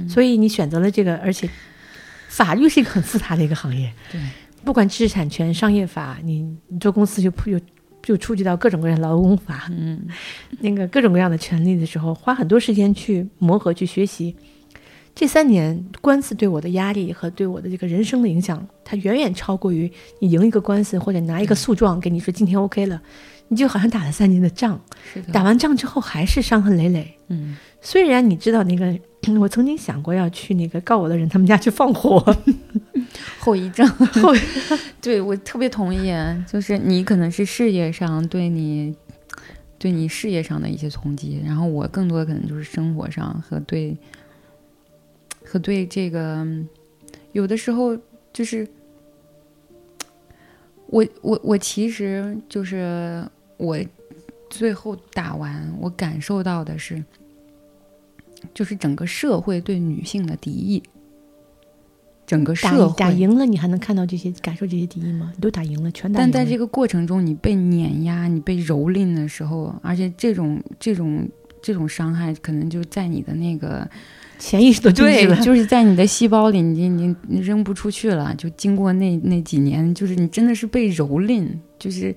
[0.08, 1.48] 所以你选择了这个，而且
[2.28, 3.92] 法律是一个很复杂的一个行业。
[4.10, 4.20] 对，
[4.64, 7.60] 不管知识产权、商业法，你你做公司就有。
[8.02, 10.00] 就触及到各种各样劳工法，嗯，
[10.60, 14.34] 那个各种各样的权利的时候，花很多时间去磨合、去学习。
[15.14, 19.90] 这三年官司对我的压力和对我的这个人生的影响，它远远超过于
[20.20, 23.00] 你赢一个官司或者拿一个诉状给你说今天 OK 了，
[23.48, 24.80] 你就好像打了三年的仗，
[25.12, 27.14] 是的，打完仗之后还是伤痕累累。
[27.32, 28.96] 嗯，虽然你知道那个，
[29.40, 32.18] 我曾经想过要去那个告我的人他们家去放火，
[33.38, 34.32] 后遗症，后
[35.00, 36.12] 对我特别同意，
[36.46, 38.94] 就是你可能是事业上对你。
[39.78, 43.96] 对你事业上的一些冲击，然后我更多的可能就是生活上和对
[45.44, 46.46] 和对这个
[47.32, 47.98] 有的时候
[48.32, 48.64] 就是
[50.86, 53.24] 我我我其实就是
[53.56, 53.76] 我
[54.48, 57.02] 最后打完，我感受到的是，
[58.54, 60.82] 就是整个社会对女性的敌意。
[62.24, 65.32] 整个社会打赢了，你还能看到这些，感受这些敌意吗？
[65.34, 66.32] 你都打赢了，全打赢了。
[66.32, 71.28] 但在这个过程中，你被碾压，你被蹂躏的时候，而且这种这种
[71.60, 73.86] 这种伤害，可能就在你的那个
[74.38, 78.34] 潜意识的对，就是在你的细胞里，你你你扔不出去了。
[78.36, 81.46] 就经过那那几年，就是你真的是被蹂躏，
[81.78, 82.14] 就是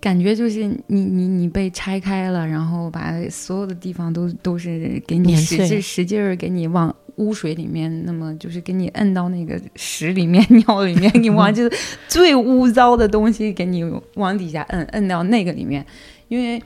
[0.00, 6.94] 感觉就是你你你被拆开了，然后把所有的地方都都是给你使劲使劲儿给你往。
[7.18, 13.82] 污水里面，那么就是给你摁到那个屎里面、 尿里面，你往 就是最污糟的东西给你
[14.14, 15.84] 往底下摁，摁到那个里面。
[16.28, 16.62] 因为，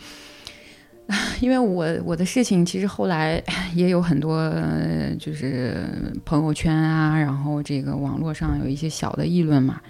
[1.40, 3.42] 因为我我的事情其实后来
[3.74, 4.52] 也有很多，
[5.18, 5.74] 就是
[6.26, 9.80] 朋友圈啊，然后这个网络上有一些小的议论嘛。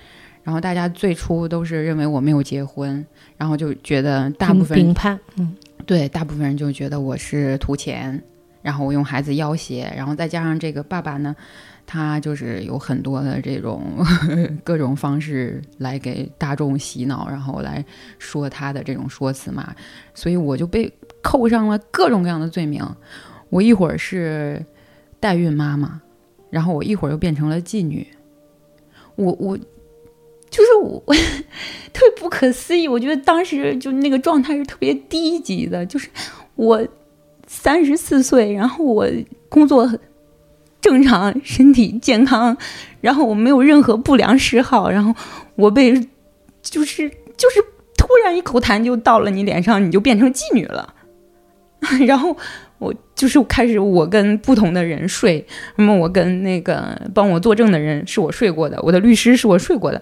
[0.43, 3.05] 然后大家最初都是认为我没有结婚，
[3.37, 5.55] 然后就觉得大部分评判，嗯，
[5.87, 8.23] 对，大部分人就觉得我是图钱。
[8.61, 11.35] 然后我用孩子要挟，然后再加上这个爸爸呢，
[11.85, 13.83] 他就是有很多的这种
[14.63, 17.85] 各种方式来给大众洗脑，然后来
[18.21, 19.75] 说他的这种说辞嘛，
[20.15, 20.89] 所以我就被
[21.21, 22.87] 扣上了各种各样的罪名。
[23.49, 24.65] 我一会儿是
[25.19, 26.01] 代孕妈妈，
[26.49, 28.07] 然后我一会儿又变成了妓女。
[29.17, 29.59] 我我
[30.53, 31.03] 就是我
[31.93, 36.09] 特别不可思议，我觉得当时就那个状态是特别低级的，就是
[36.55, 36.87] 我。
[37.55, 39.07] 三十四岁，然后我
[39.51, 40.01] 工作很
[40.81, 42.57] 正常，身体健康，
[43.03, 45.15] 然后我没有任何不良嗜好，然后
[45.57, 45.93] 我被
[46.63, 47.61] 就是就是
[47.95, 50.95] 突然一口痰就到了你脸上，你就变成妓女了，
[52.07, 52.35] 然后
[52.79, 55.47] 我就是开始我跟不同的人睡，
[55.77, 60.01] 那么我跟那个帮我作证的人是我睡过的，我的律师是我睡过的，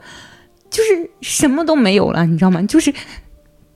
[0.71, 2.63] 就是什么都没有了，你知道吗？
[2.63, 2.95] 就是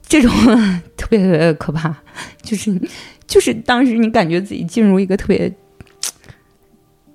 [0.02, 0.30] 这种
[0.96, 1.94] 特别可怕，
[2.42, 2.80] 就是。
[3.26, 5.50] 就是当时你感觉自己进入一个特别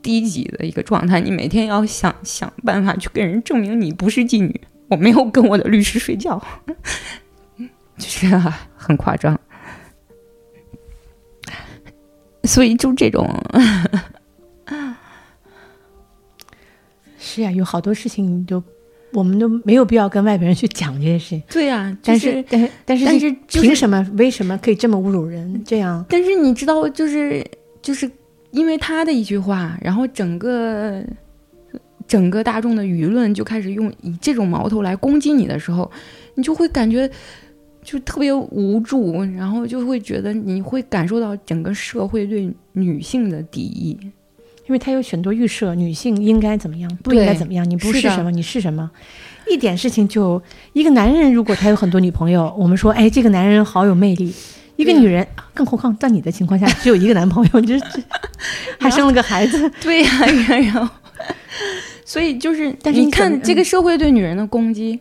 [0.02, 4.60] 低级的一个状态，你每天要想想办法去跟人证明你不是妓女。
[4.88, 6.44] 我没有跟我的律师睡觉，
[7.96, 8.28] 就是
[8.76, 9.40] 很夸张。
[12.44, 13.30] 所以就这种，
[17.20, 18.62] 是呀，有好多事情都。
[19.14, 21.44] 我们都没有必要跟外边人去讲这些事情。
[21.50, 24.06] 对呀，但是但是但是但是凭什么？
[24.18, 25.62] 为什么可以这么侮辱人？
[25.66, 26.06] 这样？
[26.10, 27.46] 但是你知道，就是
[27.82, 28.10] 就是
[28.52, 31.04] 因为他的一句话，然后整个
[32.08, 35.90] 整个大众的舆论就开始用以这种矛头来攻击你的时候，
[36.36, 37.10] 你就会感觉
[37.84, 43.98] 就特别无助，然后就会觉得你会感受到整个社会对女性的敌意。
[44.70, 47.68] 因为他有很多预设，女性应该怎么样，不应该怎么样？
[47.68, 48.90] 你不是什么，你是什么？
[49.50, 50.40] 一点事情就
[50.74, 54.32] 一个男人，如果他有很多女朋友，我们说，哎，这个男人好有魅力。
[54.76, 58.00] 一个女人，更何况在你的情况下只有一个男朋友，这这
[58.80, 60.10] 还生了个孩子，对呀，
[60.48, 60.88] 然后，
[62.06, 65.00] 所以就是，但是你看这个社会对女人的攻击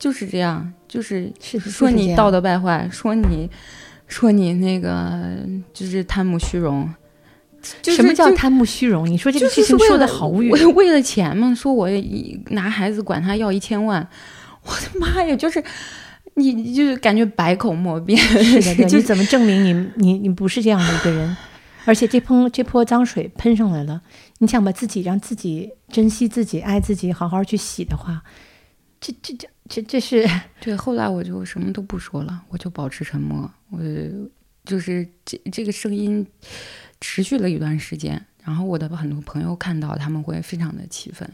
[0.00, 3.48] 就是这样，就是说你道德败坏，说你
[4.08, 5.38] 说你那个
[5.72, 6.92] 就是贪慕虚荣。
[7.82, 9.08] 什么叫贪慕虚荣？
[9.08, 10.50] 你说这个事情说的好无语。
[10.50, 11.88] 为了钱嘛，说我
[12.50, 14.06] 拿孩子管他要一千万，
[14.64, 15.36] 我的妈呀！
[15.36, 15.62] 就是
[16.34, 18.18] 你，就是感觉百口莫辩。
[18.18, 21.36] 是的， 你怎么证明你你你不是这样的一个人？
[21.86, 24.02] 而且这喷这泼脏水喷上来了，
[24.38, 28.22] 你想把自己让自己珍惜自己、爱自己、好好去洗的话，
[29.00, 30.28] 这这这这这是
[30.60, 30.76] 对。
[30.76, 33.50] 后来我就什么都不说了，我就保持沉默。
[33.70, 33.78] 我
[34.64, 36.26] 就是这这个声音。
[37.00, 41.28] 持续了一段时间，然后我的很多朋友看到，他们会非常的气愤，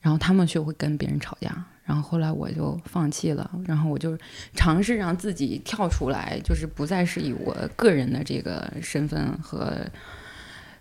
[0.00, 4.18] 然后他们就会跟别人吵架，然后后来我就放弃了，然后我就
[4.54, 9.86] 尝试让自己跳出来，就是不再是以我个人的这个身份和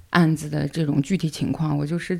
[0.09, 2.19] 案子的这种具体情况，我就是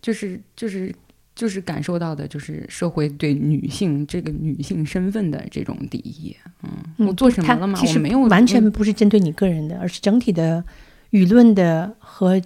[0.00, 0.94] 就是就是
[1.34, 6.36] 就是感受到的，就是社会对女性这个女性身份的这种敌意。
[6.62, 7.80] 嗯，我做什么了吗？
[7.82, 10.64] 我没有，完全不是针对你个人的，而是整体的。
[11.10, 12.40] 舆论的和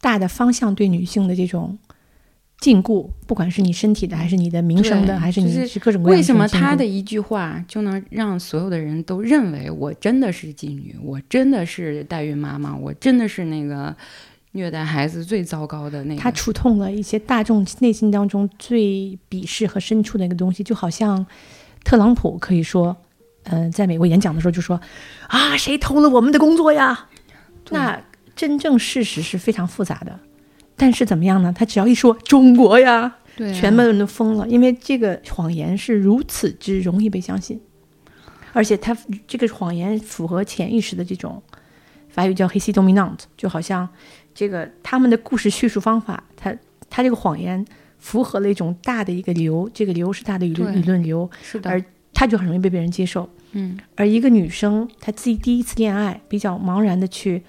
[0.00, 1.78] 大的方向对女性的这种
[2.58, 13.94] 禁锢，不管是你身体的，还是你的名声的，还是你是是各种各样为什么他的一句话就能让所有的人都认为我真的是妓女，我真的是代孕妈妈，我真的是那个
[14.52, 16.20] 虐待孩子最糟糕的那个？
[16.20, 21.26] 他触痛了一些大众内心当中最鄙视和深处的一个东西，就好像
[21.82, 22.96] 特朗普可以说，
[23.44, 24.80] 嗯、在美国演讲的时候就说
[25.26, 27.08] 啊，谁偷了我们的工作呀？
[27.64, 27.78] 对。
[27.78, 28.00] 那
[28.36, 30.18] 真正事实是非常复杂的，
[30.76, 31.54] 但是怎么样呢？
[31.56, 37.60] 他只要一说中国呀，对、啊，全部人都疯了，因为这个谎言是如此之容易被相信，
[38.52, 38.96] 而且他
[39.28, 41.40] 这个谎言符合潜意识的这种
[42.08, 43.88] 法语叫黑 e dominant，就好像
[44.34, 46.52] 这个他们的故事叙述方法，他
[46.90, 47.64] 他这个谎言
[47.98, 51.84] 符合了一种大的一个流，这个流是大的舆论对舆论流，是的，而
[52.14, 53.28] 它就很容易被别人接受。
[53.52, 57.42] 嗯，而一个女生，她自己第一次恋爱，比较茫然的去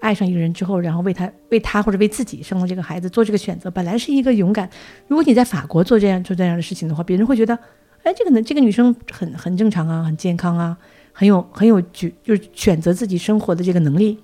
[0.00, 4.68] 爱上一个人之后，然后为他、为他或者为自己生了这个孩子，做这个选择，本来是一个勇敢。
[5.08, 7.54] 如果你在法国做这样做这样的事情的话，别人会觉得，
[8.02, 10.76] 哎，这个呢，这个女生很很正常啊，很健康啊，
[11.12, 14.18] 很有很有就就是选择自己生活的这个能力。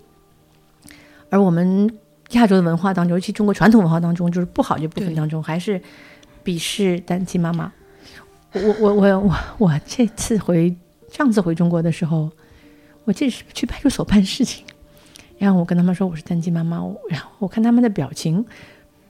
[1.28, 1.90] 而我们
[2.30, 5.78] 亚洲的文化当中，尤其中国传统文化当中，就是不好这部分当中，还是
[6.42, 7.70] 鄙视单亲妈妈。
[8.64, 10.74] 我我我我我这次回
[11.11, 12.30] 上次回中国的时候，
[13.04, 14.64] 我这是去派出所办事情，
[15.38, 16.78] 然后我跟他们说我是单亲妈妈，
[17.09, 18.44] 然后我看他们的表情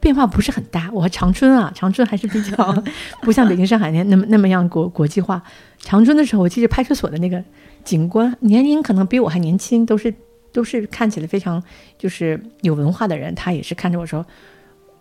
[0.01, 0.90] 变化不是很大。
[0.92, 2.84] 我长春啊，长春还是比较
[3.22, 5.42] 不像北京、上海那那么那么样国国际化。
[5.78, 7.42] 长春的时候，我记得派出所的那个
[7.84, 10.12] 警官年龄可能比我还年轻，都是
[10.53, 11.62] 都是看起来非常
[11.97, 14.26] 就是有文化的人，他也是看着我说。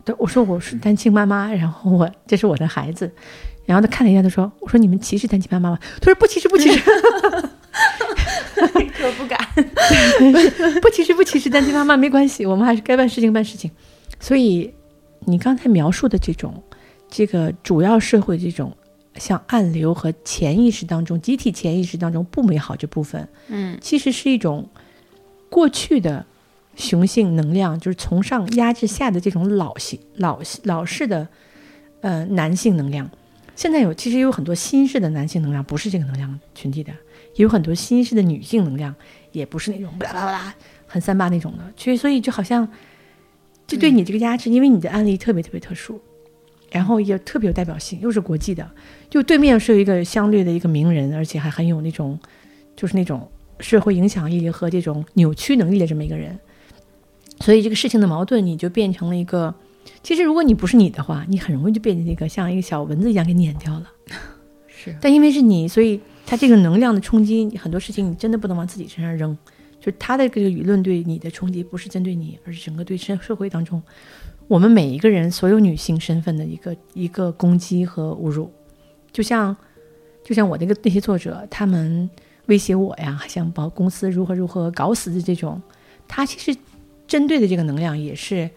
[0.03, 3.11] 对，我说我是单亲妈妈，然后我这是我的孩子，
[3.65, 6.79] 然后他看了一下，他说：“我说你们歧视单亲妈妈吗？”他说：“不歧视，不歧视。
[8.97, 9.37] ”可不敢。
[10.81, 13.69] 不歧视不歧视单亲妈妈没关系，我们还是该办事情办事情。
[14.19, 14.71] 所以
[15.21, 16.63] 你刚才描述的这种，
[17.09, 18.75] 这个主要社会这种
[19.15, 24.69] 像暗流和潜意识当中、集体潜意识当中不美好这部分，嗯，其实是一种
[25.49, 26.25] 过去的
[26.75, 31.27] 雄性能量，就是从上压制下的这种老性老老式的
[32.01, 33.09] 呃男性能量。
[33.55, 36.91] 现在有其实有很多新式的男性能量，不是这个能量群体的，
[37.35, 38.93] 也有很多新式的女性能量，
[39.31, 40.53] 也不是那种巴拉巴拉
[40.85, 41.63] 很三八那种的。
[41.77, 42.67] 其实所以就好像
[43.65, 46.01] 就对你这个压制，因为你的案例特别特别特殊，
[46.69, 48.69] 然后也特别有代表性，又是国际的，
[49.09, 52.19] 就对面是有一个相对的一个名人，而且还很有那种
[52.75, 53.25] 就是那种
[53.61, 56.37] 社会影响力和这种扭曲能力的这么一个人，
[57.39, 59.55] 所以这个事情的矛盾你就变成了一个。
[60.05, 63.91] 其实，如果你不是你的话，你很容易就变成一个像一个小蚊子一样给撵掉了。
[64.67, 69.35] 是但因为是你，所以它这个能量的冲击，很多事情你真的不能往自己身上扔。
[69.79, 73.81] 就是他的这个舆论对你的冲击，不是针对你，而是整个对社社会当中
[74.47, 78.53] 我们每一个人所有女性身份的一个一个攻击和侮辱。
[79.11, 79.57] 就像
[80.23, 82.07] 就像我那个那些作者，他们
[82.45, 85.59] 威胁我呀，想把公司如何如何搞死的这种，
[86.07, 86.55] 他其实
[87.07, 88.47] 针对的这个能量也是。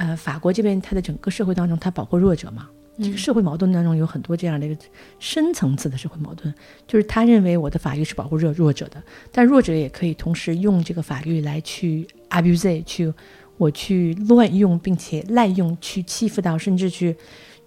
[0.00, 4.80] 呃，法国这边它的整个社会当中，它保护弱者嘛，这个社会矛盾当中有很多这样的一个
[5.18, 6.50] 深层次的社会矛盾，
[6.86, 13.12] 就是他认为我的法律是保护弱弱者的，但弱者也可以同时用这个法律来去 abuse，去
[13.58, 17.14] 我去乱用，并且滥用，去欺负到，甚至去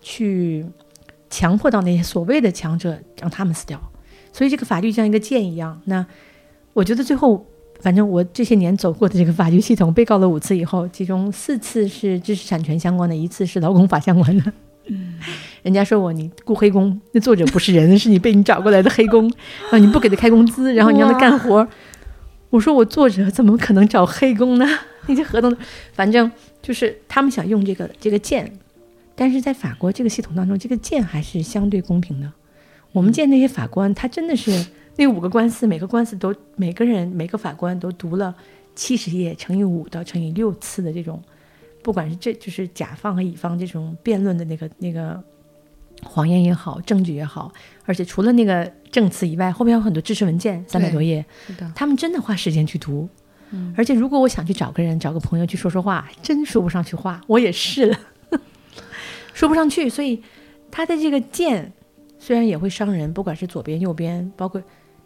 [0.02, 0.66] 去
[1.30, 3.80] 强迫到那些所谓的强者，让他们死掉。
[4.32, 5.80] 所以这个法律像一个剑一样。
[5.86, 6.04] 那
[6.74, 7.46] 我觉得最后。
[7.84, 14.54] 反正我这些年走过的这个法律系统，被告了五次以后，其中四次是知识产权相关的，一次是劳工法相关的。
[14.88, 15.16] 嗯，
[15.64, 19.24] 人家说我你雇黑工，那作者不是人，是你被你找过来的黑工，
[19.70, 21.68] 然后你不给他开工资，然后你让他干活。
[22.52, 24.66] 我说我作者怎么可能找黑工呢？
[25.08, 25.54] 那些合同，
[25.92, 26.32] 反正
[26.62, 28.50] 就是他们想用这个这个剑，
[29.14, 32.32] 但是在法国这个系统当中，这个剑还是相对公平的。
[32.94, 34.66] 我们见那些法官，他真的是。
[34.96, 38.36] 那五个官司，每个官司都每个人每个法官都读了
[38.76, 41.22] 七十页乘以五到乘以六次的这种，
[41.82, 45.20] 不管是这就是甲方和乙方这种辩论的那个那个
[46.04, 47.52] 谎言也好，证据也好，
[47.86, 51.26] 而且除了那个证词以外，后面有很多知识文件，三百多页，
[51.74, 53.10] 他们真的花时间去读。
[53.50, 58.00] 嗯，而且如果我想去找个人找个朋友去说说话，真说不上去话，我也试了，
[59.34, 59.90] 说不上去。
[59.90, 60.22] 所以
[60.70, 61.72] 他的这个剑
[62.20, 64.62] 虽然也会伤人，不管是左边右边，包括。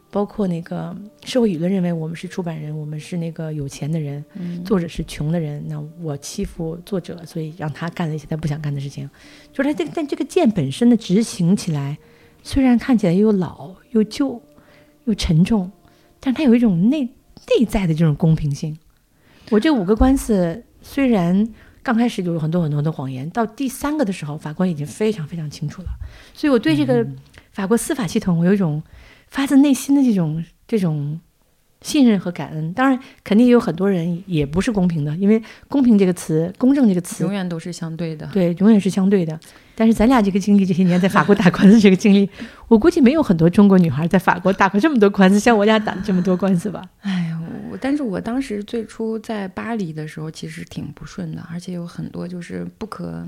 [0.10, 0.96] 包括那个
[1.26, 5.64] 社会舆论认为我们是出版人，我们是那个有钱的人，嗯、作者是穷的人。
[5.68, 9.10] 那我欺负作者，所以让他干了一些他不想干的事情。
[9.52, 11.98] 就是他这但这个剑本身的执行起来，
[12.42, 14.42] 虽然看起来又老又旧
[15.06, 15.72] 又沉重，
[16.20, 18.78] 但它有一种内内在的这种公平性。
[19.50, 21.48] 我这五个官司虽然
[21.84, 25.90] 刚开始就有很多很多的谎言，到第三个的时候，法官已经非常非常清楚了。
[26.34, 27.06] 所以我对这个
[27.52, 28.82] 法国司法系统，我有一种
[29.28, 31.20] 发自内心的这种这种
[31.82, 32.74] 信任和感恩。
[32.74, 38.28] 当然，肯定也有很多人也不是公平的，因为公平这个词、公正这个词永远都是相对的。
[38.34, 39.40] 对，永远是相对的。
[39.76, 42.28] 但是咱俩这个经历，这些年在法国打官司这个经历，
[42.68, 46.82] 我估计没有很多中国女孩在法国打过这么多官司，像我俩打这么多官司吧。
[47.02, 47.40] 哎呀，
[47.72, 53.28] 我但是我当时最初在巴黎的时候，其实挺不顺的，而且有很多就是不可，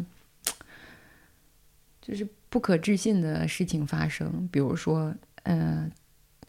[2.02, 4.50] 就是不可置信的事情发生。
[4.52, 5.89] 比如说，呃，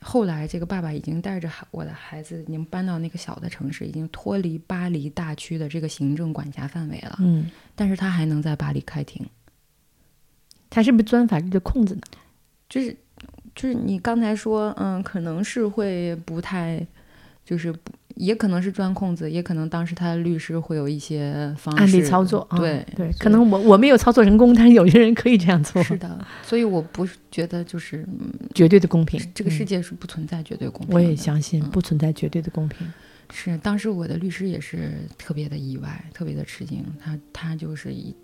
[0.00, 7.16] 后来这个爸爸已经带着孩我的孩子，已经搬到那个小的城市，已经脱离巴黎大区的这个行政管辖范围了。
[7.20, 9.26] 嗯，但是他还能在巴黎开庭。
[10.68, 12.02] 他是不是钻法律的空子呢？
[12.68, 12.96] 就是，
[13.54, 16.86] 就是你刚才说，嗯，可能是会不太，
[17.44, 29.18] 就是不也可能是钻空子，也可能当时他的律师会有一些方式案例操作，啊对对，可能我我没有操作成功，但是有些人可以这样做，是的，所以我不是觉得就是嗯绝对的公平。
[29.34, 30.94] 这个世嗯界是不存在绝对公平的。
[30.94, 32.86] 我也相信嗯不存在绝对的公平。
[33.32, 38.14] 是，当时我的律师也是特别的意外，特别的吃惊，他他就是一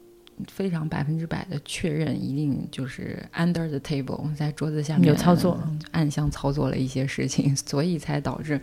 [0.46, 5.58] 非常百分之百的确认，一定就是 under the table 在桌子下面有操作
[5.92, 8.60] 暗箱操作了一些事情，所以才导致。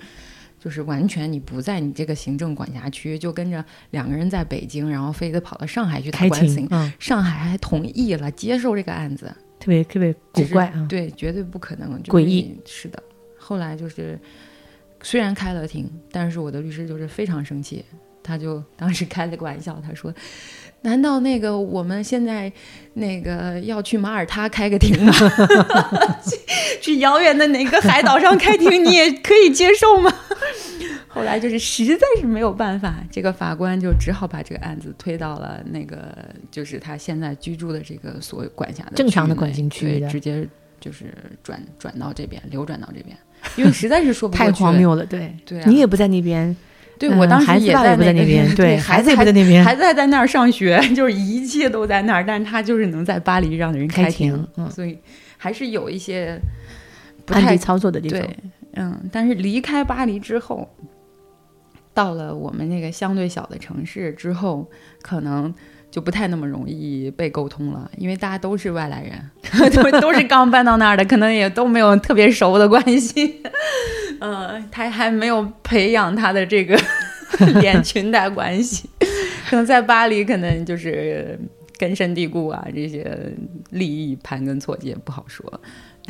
[0.64, 9.26] 就是完全你不在你这个行政管辖区，就跟着两个人在北京，然后非得跑到上海去打开官司庭，，嗯，上海还同意了接受这个案子，
[9.60, 10.86] 特别特别古怪啊。
[10.88, 12.58] 对，绝对不可能，就是诡异。
[12.66, 13.04] 是的，
[13.38, 14.18] 后来就是
[15.02, 17.84] 虽然开了庭，但是我的律师就是非常生气，
[18.24, 20.14] 他就当时开了个玩笑，他说
[20.84, 22.50] ：“难道那个我们现在
[22.94, 25.12] 那个要去马耳他开个庭吗？
[26.24, 26.38] 去
[26.82, 30.10] 去遥远的哪个海岛上开庭，你也可以接受吗？”
[31.14, 36.14] 后来就是实在是没有办法，这个法官就只好把这个案子推到了那个
[36.50, 40.48] 就是他现在居住的这个所管辖的正常的管辖区对直接
[40.80, 43.16] 就是转转到这边，流转到这边，
[43.56, 45.66] 因为实在是说不太荒谬了，对，对啊。
[45.68, 46.58] 你也不在那边，嗯
[47.00, 54.70] 对我当时也不在那边，对，孩子子也不在那边，孩子还在那儿上学， 就是一切都在那儿，但是他就是能在巴黎让人开庭，庭嗯。
[54.72, 54.98] 所以
[55.38, 56.40] 还是有一些
[57.26, 58.20] 不太操作的地方。
[58.20, 58.38] 对。，
[58.76, 60.70] 嗯，但是离开巴黎之后，
[61.94, 64.70] 到了我们那个相对小的城市之后，
[65.02, 65.54] 可能
[65.92, 73.42] 就不太那么容易被沟通了，因为大家都是外来人， 都都是刚搬到那儿的，可能也都没有特别熟的关系。
[74.20, 76.80] 嗯， 他还没有培养他的这个
[77.62, 78.90] 连裙带关系，
[79.50, 81.40] 可能在巴黎，可能就是
[81.78, 83.16] 根深蒂固啊，这些
[83.70, 85.62] 利益盘根错节，不好说。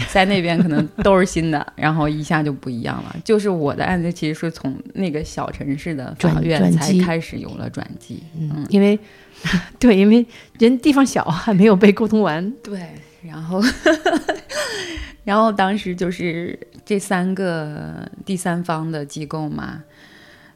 [0.10, 3.16] 在那边可能都是新的，然后一下就不一样了。
[3.24, 8.24] 就是我的案子其实是从那个小城市的法院才开始有了转机。
[8.40, 8.98] 嗯，因为
[9.78, 10.26] 对，因为
[10.58, 12.52] 人地方小，还没有被沟通完。
[12.64, 12.90] 对，
[13.22, 13.62] 然后
[15.24, 19.84] 然后当时就是这三个第三方的机构嘛，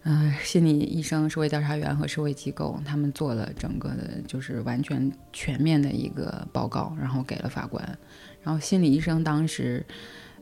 [0.03, 7.97] 嗯、心理医生、社会调查员和社会机构，他们做了整个的，就是完全全面的一个报告，然后给了法官。
[8.47, 9.85] 然后心理医生当时，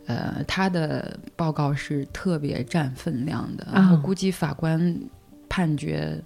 [0.06, 4.96] 呃，他的报告是特别占分量的，啊我估计法官
[5.50, 6.22] 判决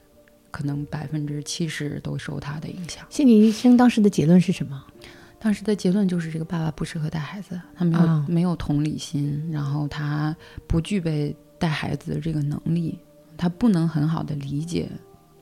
[0.51, 3.05] 可能百分之七十都受他的影响。
[3.09, 4.83] 心理医生当时的结论是什么？
[5.39, 10.35] 当时的结论就是，这个爸爸不适合带孩子，他没有、啊没有同理心，然后他
[10.67, 12.99] 不具备带孩子的这个能力，
[13.37, 14.89] 他不能很好的理解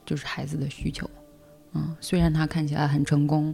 [0.06, 1.10] 就是孩子的需求。
[1.78, 3.54] 嗯，虽然他看起来很成功，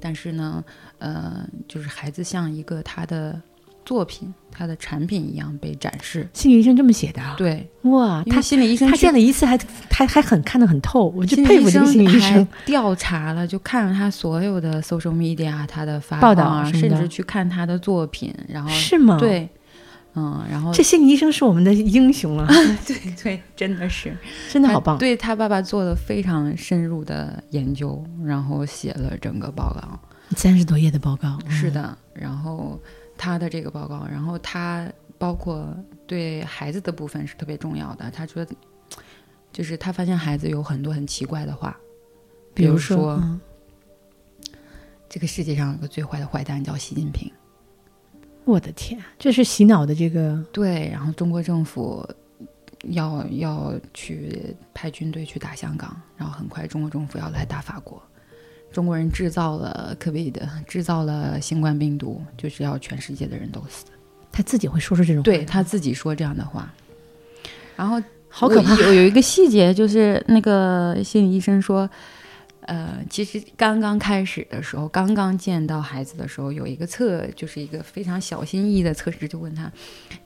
[0.00, 0.64] 但是呢，
[0.98, 3.40] 呃，就是孩子像一个他的
[3.84, 6.28] 作品、他的产品一样被展示。
[6.32, 7.34] 心理医生这么写的啊？
[7.36, 9.58] 对，哇，他他心理医生他见了一次还
[9.90, 12.46] 还还很看得很透，我就佩服这个心理医生。
[12.64, 19.48] 调查了，就看了他所有的 social media，他的发报道啊，甚至去看他的作品，然后是吗？，对，
[20.14, 22.46] 嗯，然后这心理医生是我们的英雄啊，
[22.86, 24.16] 对对，真的是
[24.50, 24.98] 真的好棒。
[24.98, 30.00] 对他爸爸做了非常深入的研究，然后写了整个报告。
[30.36, 32.80] 三十多页的报告，嗯，是的，然后
[33.16, 35.72] 他的这个报告，然后他包括
[36.06, 38.10] 对孩子的部分是特别重要的。
[38.10, 38.44] 他说，
[39.52, 41.76] 就是他发现孩子有很多很奇怪的话，
[42.54, 43.40] 比如如说嗯
[45.08, 47.30] 这个世界上有个最坏的坏蛋叫习近平。
[48.44, 52.06] 我的天，这是洗脑的这个对，然后中国政府
[52.84, 58.02] 要要去派军队去打香港，然后很快中国政府要来打法国。
[58.72, 60.34] 中国人制造了 COVID，
[60.66, 63.84] 制造了新冠病毒，就是要全世界的人都死。
[64.32, 66.72] 他自己会说出这种话对他自己说这样的话，
[67.74, 71.90] 然后好可怕有有一个细节，就是那个心理医生说，
[72.70, 79.68] 呃，其实刚刚开始的时候，刚刚见到孩子的时候，有一个测，就是一个非常小心翼翼的测试，就问他，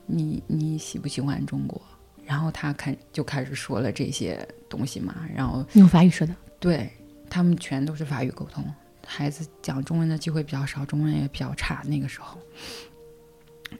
[0.05, 1.81] 你你喜不喜欢中国？
[2.23, 6.87] 然后他开就开始说了这些东西嘛，然后用法语说的，对
[7.31, 8.63] 他们全都是法语沟通，
[9.07, 12.37] 孩子讲中文的机会比较少，中文也比较差那个时候。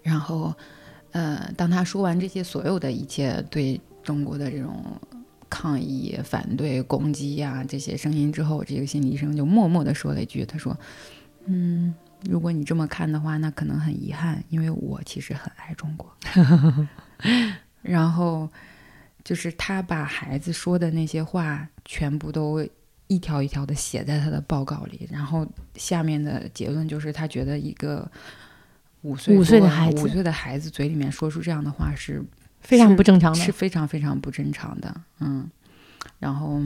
[0.01, 0.51] 然后，
[1.11, 4.83] 呃，当他说完这些所有的一切对中国的这种。
[5.49, 10.77] 抗议、反对、攻击呀，这些声音之后，这个心理医生就默默地说了一句：“他说，
[11.45, 11.93] 嗯，
[12.27, 16.11] 如果你这么看的话，那可能很遗憾，因为我其实很爱中国。
[17.81, 18.49] ”然后
[19.23, 22.67] 就是他把孩子说的那些话全部都
[23.07, 28.09] 一条一条的写在他的报告里，然后下面的结论就是他觉得一个
[29.03, 32.21] 五岁五岁的孩子五岁的孩子嘴里面说出这样的话是。
[32.65, 35.49] 非常不正常的，是非常非常不正常的，嗯，
[36.19, 36.59] 然后，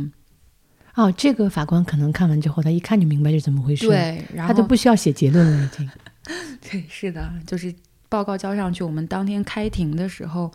[0.96, 5.90] 哦，这个法官可能看完之后，他一看就明白是怎么回事，对，然后他都不需要写结论了，已经。
[6.62, 7.74] 对，是的，就是
[8.08, 10.52] 报告交上去，我们当天开庭的时候，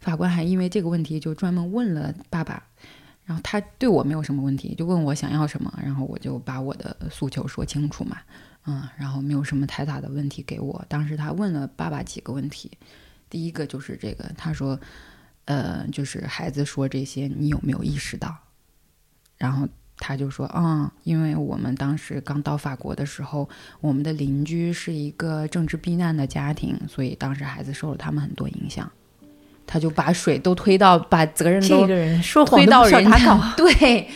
[0.00, 2.62] 法官还因为这个问题就专门问了爸爸，
[3.24, 8.16] 然后他对我没有什么问题，就问我想要什么，然后我就把我的诉求说清楚嘛，
[8.66, 10.84] 嗯，然后没有什么太大的问题给我。
[10.88, 12.70] 当时他问了爸爸几个问题。
[13.28, 14.78] 第一个就是这个，他说，
[15.46, 18.36] 呃，就是孩子说这些，你有没有意识到？
[19.36, 19.68] 然后
[19.98, 23.48] 他就说，嗯，因为我们当时刚到法国的时候，
[23.80, 28.90] 我们的邻居是一个政治避难的家庭，所以当时孩子受了他们很多影响。
[29.66, 31.86] 他就把水都推到，把责任都
[32.44, 33.10] 推到人
[33.56, 34.08] 对。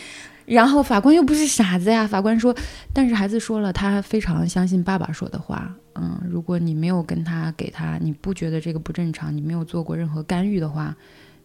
[0.47, 2.55] 然后法官又不是傻子呀，法官说，
[2.93, 5.75] 但是孩子说了，他非常相信爸爸说的话。
[5.95, 10.97] 嗯，如果你没有跟他给他，你不觉得这个不正常，你没有做过任何干预的话，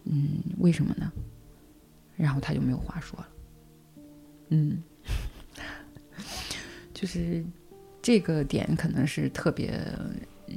[0.03, 1.11] 嗯，为什么呢？
[2.15, 3.27] 然后他就没有话说了。
[4.49, 4.81] 嗯，
[6.93, 7.43] 就是
[8.01, 9.81] 这个点可能是特别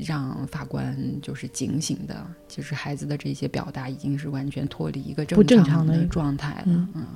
[0.07, 6.89] 让法官就是警醒的，就是孩子的这些表达已经是完全脱离一个不正常的状态了。
[6.95, 7.07] 嗯。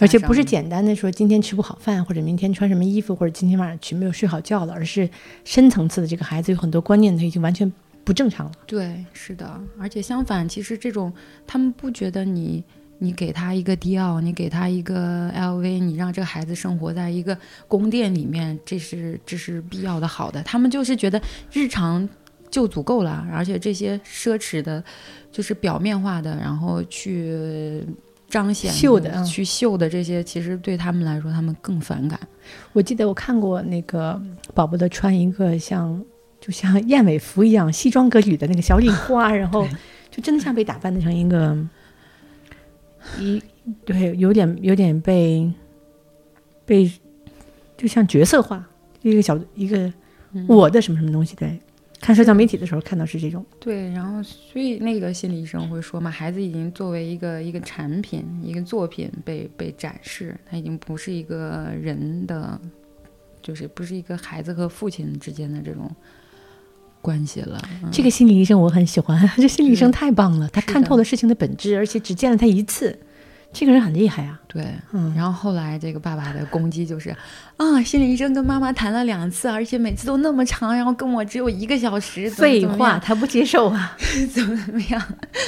[0.00, 5.08] 而且不是简单的说今天吃不好饭，或者明天穿什么衣服，或者今天晚上去没有睡好觉了，而是
[5.44, 7.70] 深层次的这个孩子有很多观念他已经完全
[8.04, 8.52] 不正常了。
[8.66, 9.60] 对，是的。
[9.78, 11.12] 而且相反，其实这种
[11.46, 12.62] 他们不觉得你
[12.98, 20.42] 你给他一个迪奥，你给他一个 LV，你让这个孩子生活在一个宫殿里面，这是这是必要的好的。
[20.42, 21.20] 他们就是觉得
[21.52, 22.08] 日常
[22.50, 24.84] 就足够了，而且这些奢侈的，
[25.32, 27.84] 就是表面化的，然后去。
[28.32, 32.18] 彰显秀的去秀的这些，其实对他们来说，他们更反感。
[32.72, 34.18] 我记得我看过那个
[34.54, 36.02] 宝宝的穿一个像
[36.40, 39.68] 就像燕尾服一样西装革履的那个小领花， 然后
[40.10, 41.54] 就真的像被打扮的成一个
[43.20, 43.42] 一
[43.84, 45.52] 对有点有点被
[46.64, 46.90] 被
[47.76, 48.66] 就像角色化
[49.02, 49.92] 一个小一个
[50.48, 51.60] 我的什么什么东西对。
[52.02, 62.60] 看社交媒体的时候看到是这种，对，然后所以那个心理医生会说嘛，孩子已经作为一个一个产品、一个作品被被展示，他已经不是一个人的，
[63.40, 65.88] 就是不是一个孩子和父亲之间的这种
[67.00, 67.62] 关系了。
[67.92, 72.98] 这个心理医生我很喜欢， 这心理医生太棒了，他看透了事情的本质，而且只见了他一次。
[73.52, 77.14] 这个人很厉害啊，对，嗯，然后后来这个爸爸的攻击就是，
[77.58, 83.96] 啊，心理医生跟妈妈谈了两次，而且每次都那么长，然后跟我只有一个小时，废话，他不接受啊，
[84.32, 85.02] 怎么怎么样，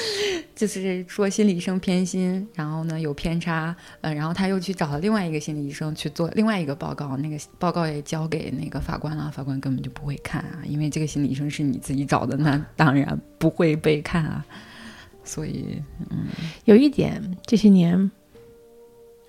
[0.54, 14.44] 就是说心理医生偏心，然后呢有偏差，嗯，然后他又去找了另外一个心理医生去做另外一个报告，那个报告也交给那个法官了，法官根本就不会看啊，因为这个心理医生是你自己找的，那当然不会被看啊。
[15.24, 16.26] 所以，嗯，
[16.66, 18.10] 有一点，这些年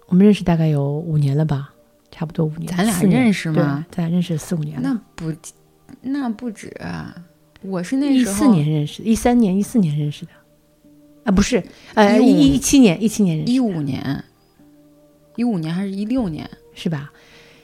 [0.08, 1.74] 我们认识大概有五年了吧，
[2.12, 2.68] 差不多五年。
[2.68, 3.86] 咱俩认识吗？
[3.90, 4.90] 咱俩认识四五年了。
[4.90, 5.34] 那不，
[6.02, 7.16] 那不止啊！
[7.62, 10.32] 我是那一四年认识，一三年、一四年认识的
[11.24, 11.64] 啊，不是，
[11.96, 14.24] 呃，一一七年、一七年认识，一五年，
[15.36, 17.12] 一五年还是一六年是吧？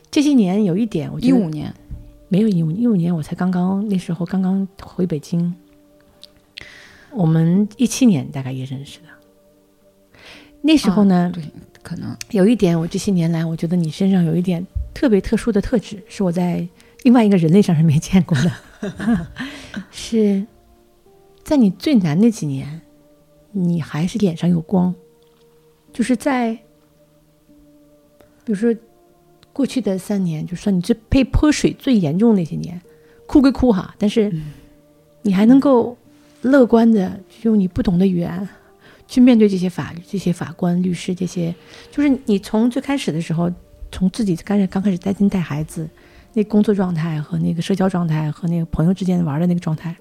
[0.10, 1.72] 这些年有一点，我一五年
[2.30, 5.53] 没有一五一五年，我才刚刚那时候刚刚回北京。
[7.13, 9.07] 我们一七年大概也认识的，
[10.61, 11.43] 那时候呢，对，
[11.83, 12.15] 可能。
[12.29, 16.65] 有一点，我这些年来，我觉得你身上有一点特别特殊的特质，是我在
[17.03, 19.27] 另外一个人类上是没见过的，
[19.91, 20.45] 是
[21.43, 22.81] 在你最难那几年，
[23.51, 24.95] 你还是脸上有光，
[25.91, 26.53] 就是在，
[28.45, 28.73] 比如说
[29.51, 32.79] 过去的三年，就算你最被泼水最严重的那些年，
[33.27, 34.33] 哭归哭哈，但是
[35.23, 35.97] 你还能够。
[36.41, 38.47] 乐观的用你不懂的语言
[39.07, 41.53] 去面对这些法律、这些法官、律师，这些
[41.91, 43.51] 就是你从最开始的时候
[43.91, 45.88] 从自己刚开始刚开始担心带孩子，
[46.34, 49.95] 那工作状态和那个社交状态和那个朋友之间玩的那个状态，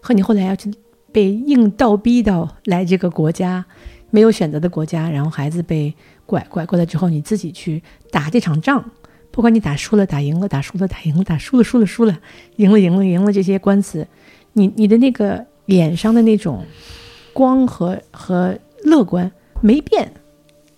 [0.00, 0.70] 和你后来要去
[1.10, 3.64] 被硬倒逼到来这个国家
[4.10, 5.94] 没有选择的国家，然后孩子被
[6.26, 8.90] 拐拐过来之后，你自己去打这场仗，
[9.30, 12.20] 不管你打输了打赢了，打输了打赢了，打输了输了输了，
[12.56, 14.06] 赢了赢了赢了这些官司，
[14.52, 16.64] 你你的那个脸上的那种
[17.32, 19.30] 光和和乐观
[19.60, 20.12] 没变。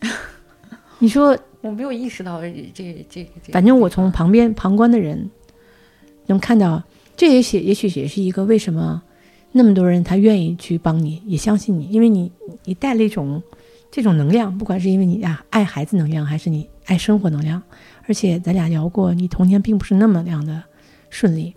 [0.98, 3.30] 你说，我没有意识到这这这个。
[3.52, 5.30] 反正我从旁边旁观的人
[6.26, 6.82] 能看到，
[7.16, 9.02] 这也许也许也是一个为什么
[9.52, 12.30] 那么多人他愿意去帮你，也相信你，因为你
[12.64, 13.42] 你带了一种
[13.90, 17.62] 这种能量，不管是因为你呀爱孩子能量，还是你爱生活能量。
[18.06, 20.62] 而且咱俩聊过，你童年并不是那么样的
[21.10, 21.54] 顺利，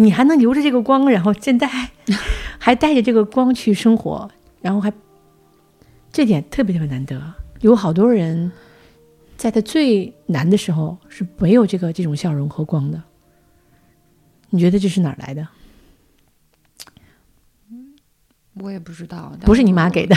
[0.00, 1.68] 你还能留着这个光，然后现在
[2.58, 4.92] 还 带着这个光去生活，然后还
[6.10, 7.20] 这点特别特别难得。
[7.60, 8.50] 有好多人
[9.36, 13.02] 在他最难的时候是没有这个这种笑容和光的。
[14.50, 15.48] 你觉得这是哪儿来的？
[18.54, 20.14] 我也不知道，不是你妈给的。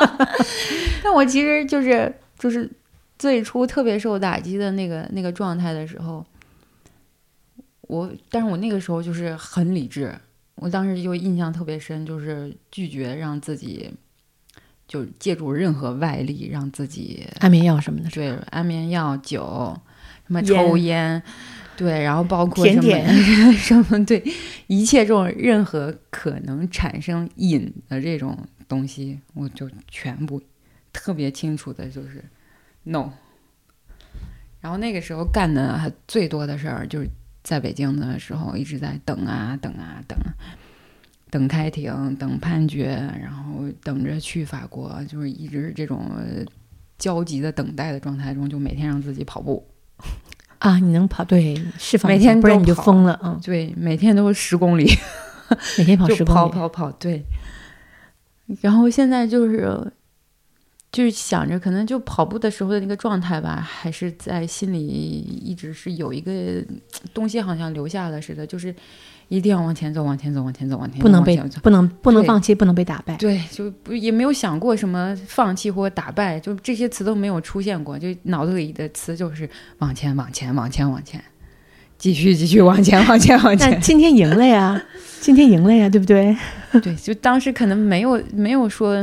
[1.04, 2.70] 但我其实就是就是
[3.18, 6.24] 最初特别受打击的那个那个状态的时候，
[7.92, 10.14] 我但是我那个时候就是很理智，
[10.54, 13.92] 我当时就印象特别深，就是拒绝让自己。
[14.88, 19.74] 就借助任何外力让自己安眠药什么的，对，安眠药、酒，
[20.26, 21.22] 什么抽烟，
[21.78, 22.82] 对，然后包括什么
[23.56, 24.22] 什么，对，
[24.66, 28.36] 一切这种任何可能产生瘾的这种
[28.68, 30.42] 东西，我就全部
[30.92, 32.22] 特别清楚的就是
[32.82, 33.12] no。
[34.60, 37.08] 然后那个时候干的最多的事儿，就是
[37.42, 40.18] 在北京的时候一直在等啊等啊等。
[41.30, 42.88] 等开庭，等判决，
[43.18, 46.04] 然后等着去法国，就是一直这种
[46.98, 49.66] 焦急的等待的状态中，就每天让自己跑步
[50.58, 50.78] 啊！
[50.78, 51.24] 你能跑？
[51.24, 54.86] 对，释放每天不然你就疯了嗯，对，每天都十公里，
[55.78, 57.24] 每天跑十公里， 跑跑跑，对。
[58.60, 59.90] 然后现在就是
[60.92, 66.62] 就是想着，可能就跑步的时候的那个状态吧，还是在心里一直是有一个
[67.12, 68.72] 东西，好像留下了似的，就是。
[69.28, 73.16] 一定要往前走，往前走，往前走，往前走，不能被不能不能放弃，不能被打败。
[73.16, 79.48] 对，就不也没有想过什么放弃或打败，就这些词都没有出现过，就脑子里的词就是
[79.78, 81.24] 往前，往前，往前，往前，
[81.96, 83.80] 继续，继续往前，往前，往前。
[83.80, 84.78] 今天赢了呀，
[85.22, 86.36] 今天赢了呀，对不对？
[86.82, 89.02] 对，就当时可能没有没有说。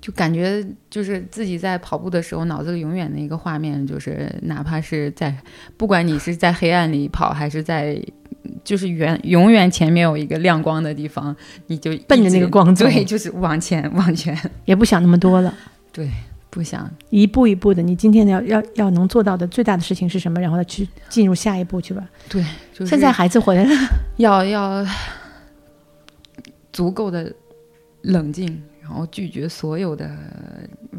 [0.00, 5.36] 就感觉就是自己在跑步的时候，脑子里永远的一个画面，就是哪怕是在，
[5.76, 8.00] 不管你是在黑暗里跑，还是在，
[8.64, 11.36] 就是远永远前面有一个亮光的地方，
[11.66, 15.54] 你就奔着那个 光走，对，就是往前往前，也不想那么多了，
[15.92, 16.10] 对，
[16.48, 17.82] 不想一步一步的。
[17.82, 20.40] 你今天要要要能做到的最大的事情是什么？
[20.40, 22.02] 然后再去进入下一步去吧。
[22.30, 22.42] 对，
[22.86, 23.70] 现在孩子回来了，
[24.16, 24.86] 要要
[26.72, 27.30] 足够的
[28.00, 28.62] 冷静。
[28.90, 30.10] 然后拒绝所有的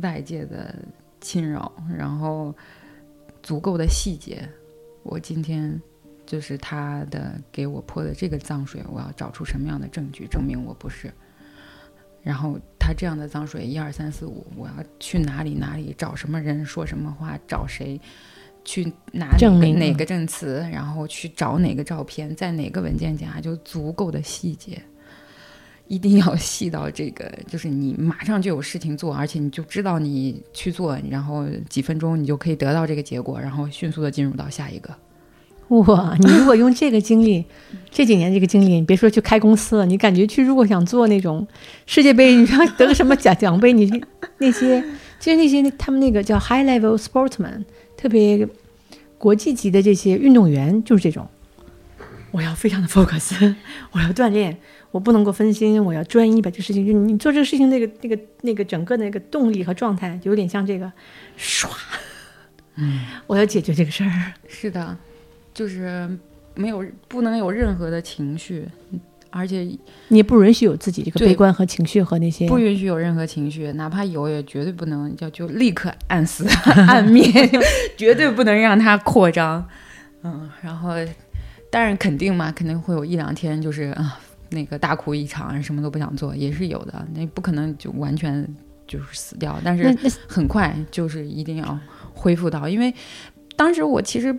[0.01, 0.73] 外界的
[1.19, 2.55] 侵扰，然后
[3.43, 4.47] 足够的细节。
[5.03, 5.77] 我今天
[6.25, 11.11] 就是他的给我泼的这个脏水，我要找出什么样的证据证明我不是。
[12.23, 17.99] 然后他这样的脏水一二三四五，我要去哪里哪里找什么人说什么话，找谁
[18.63, 24.81] 去拿证明哪个证词，然后去找哪个照片，在哪个文件夹，就足够的细节。
[25.91, 34.89] 一定要细到这个， 就是你马上就有事情做，而且你就知道你去做，然后几分钟你就可以得到这个结果，然后迅速的进入到下一个。
[35.67, 37.43] 哇，你如果用这个经历，
[37.91, 41.45] 这几年这个经历，你别说去开公司了，你感觉去如果想做那种
[41.85, 44.01] 世界杯，你说得个什么奖奖杯，你
[44.37, 44.81] 那些
[45.19, 47.65] 其实那些他们那个叫 high level sportsman，
[47.97, 48.47] 特别
[49.17, 51.27] 国际级的这些运动员就是这种，
[52.31, 53.53] 我要非常的 focus，
[53.91, 54.57] 我要锻炼。
[54.91, 56.85] 我不能够分心，我要专一把这事情。
[56.85, 60.91] 就你做这个事情，那个、那个、那个整个的那个动力和状态，就有点像这个，
[61.39, 61.69] 唰，
[62.75, 64.33] 嗯， 我要解决这个事儿。
[64.49, 64.97] 是的，
[65.53, 66.09] 就是
[66.55, 68.67] 没有不能有任何的情绪，
[69.29, 69.59] 而且
[70.09, 76.45] 你也不允许有自己这个悲观和情绪和那些，不允许有任何情绪，哪怕有也绝对不能叫就立刻按死
[76.87, 77.23] 按灭，
[77.95, 79.65] 绝对不能让它扩张。
[80.23, 80.95] 嗯，然后
[81.71, 84.19] 当然肯定嘛，肯定会有一两天就是啊。
[84.53, 87.07] 那个大哭一场，什么都不想做，也是有的。
[87.13, 88.45] 那不可能就完全
[88.85, 91.79] 就是死掉，但是很快就是一定要
[92.13, 92.67] 恢复到。
[92.67, 92.93] 因为
[93.55, 94.37] 当时我其实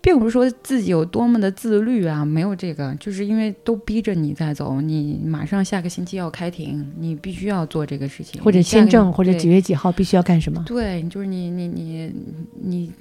[0.00, 10.64] 并不是说自己有多么的自律啊，没有这个，就是因为都逼着你在走，你马上下个星期要开庭，你必须要做这个事情，或者签证，或者几月几号必须要干什么？
[10.66, 12.10] 对，就是你你你
[12.62, 12.92] 你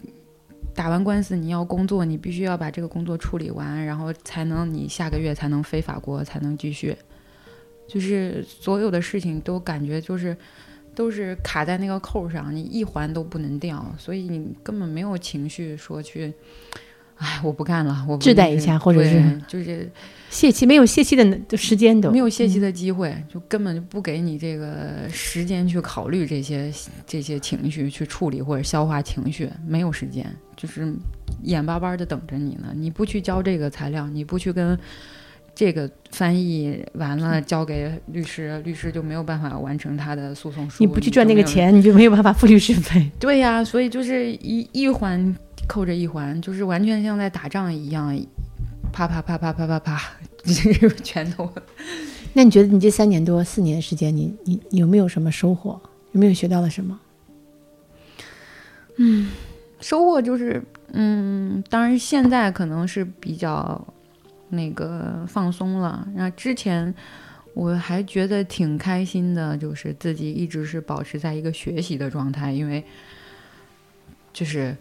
[0.74, 6.96] 打完官司，你要工作，你必须要把这个工作处理完，然后才能你下个月才能飞法国，才能继续。
[7.88, 10.36] 就是所有的事情都感觉就是
[10.96, 16.34] 都是卡在那个扣上，你一环都不能掉，所以你根本没有情绪说去，
[17.22, 19.88] 哎，我不干了，我不滞贷一下或者对是就是
[20.32, 26.74] 泄气没有泄气的的时间都没有泄气的机会，就根本就不给你这个时间去考虑这些
[27.06, 30.26] 这些情绪，去处理或者消化情绪，没有时间，
[30.56, 30.92] 就是
[31.44, 32.74] 眼巴巴的等着你呢。
[32.76, 34.76] 你不去交这个材料，你不去跟
[35.54, 40.78] 这个翻译完了交给律师，律师就没有办法完成他的诉讼书。
[40.80, 43.12] 你不去赚那个钱，你就没有办法付律师费。
[43.20, 45.36] 对呀、所以就是一一环
[45.72, 48.14] 扣着一环，就是完全像在打仗一样，
[48.92, 50.02] 啪啪啪啪啪啪啪，
[50.44, 51.50] 这个拳头。
[52.34, 55.82] 那你觉得你这三年多四年的时间，你你你有没有什么收获？
[56.12, 57.00] 有没有学到了什么？
[58.98, 59.30] 嗯
[59.80, 60.62] 收获就是，
[60.92, 63.82] 嗯，当然现在可能是比较
[64.50, 66.06] 那个放松了。
[66.16, 66.94] 那之前
[67.54, 72.84] 我还觉得挺开心的，就是自己一直是保持在一个学习的状态，因为
[74.34, 74.76] 就是。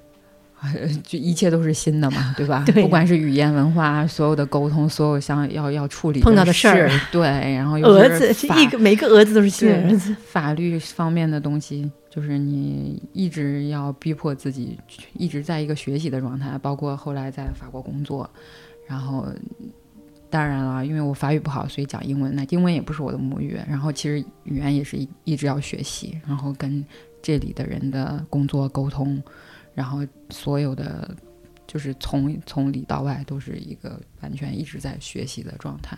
[0.63, 2.63] 呃 就一切都是新的嘛，对吧？
[2.67, 14.79] 对不管是语言文化，所有的沟通，所有想要要处理碰到的事事儿对，然后又 儿子一个每个儿子都是新对儿子，法律方面的东西，就是你一直要逼迫自己，
[15.15, 18.29] 一直在一个学习的状态，包括后来在法国工作，
[18.87, 19.27] 然后
[20.29, 26.85] 当然了，因为我法语不好，所以讲英文，那英文也不是我的母语，然后其实语言也是一一直要学习，然后跟
[27.23, 29.23] 这里的人的工作沟通，
[29.75, 31.17] 然后所有的。
[31.67, 35.97] 就是从从里到外都是一个完全一直在学习的状态，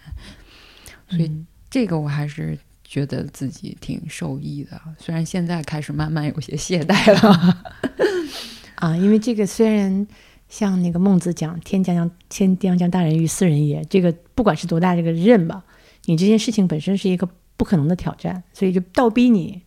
[1.08, 7.64] 所以嗯这个我还是觉得自己挺受益的，虽然现在开始慢慢有些懈怠了。
[8.76, 10.06] 啊，因为这个虽然
[10.46, 15.64] 像那个孟子讲“天将降天将降大任于斯人也”，这个不管是多大这个任吧，
[16.04, 17.26] 你这件事情本身是一个
[17.56, 19.62] 不可能的挑战，所以就倒逼你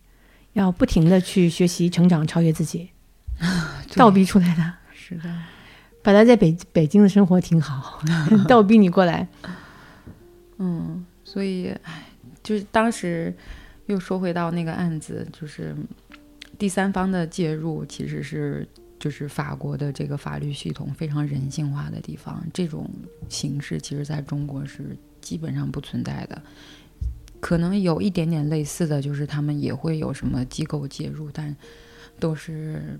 [0.52, 2.90] 要不停的去学习、成长、超越自己，
[3.94, 4.72] 倒逼出来的。
[4.94, 5.32] 是的，
[6.02, 8.00] 本来在北北京的生活挺好，
[8.48, 9.26] 倒逼你过来。
[10.58, 12.06] 嗯，所以唉，
[12.42, 13.34] 就是当时
[13.86, 15.76] 又说回到那个案子，就是
[16.58, 18.66] 第三方的介入，其实是
[18.98, 22.90] 就是法国的这个法律系统非常人性化的地方，这种
[23.28, 26.42] 形式其实在中国是基本上不存在的。
[27.38, 31.54] 可能有一点点类似的就是他们也会有什么机构介入，但
[32.18, 32.98] 都是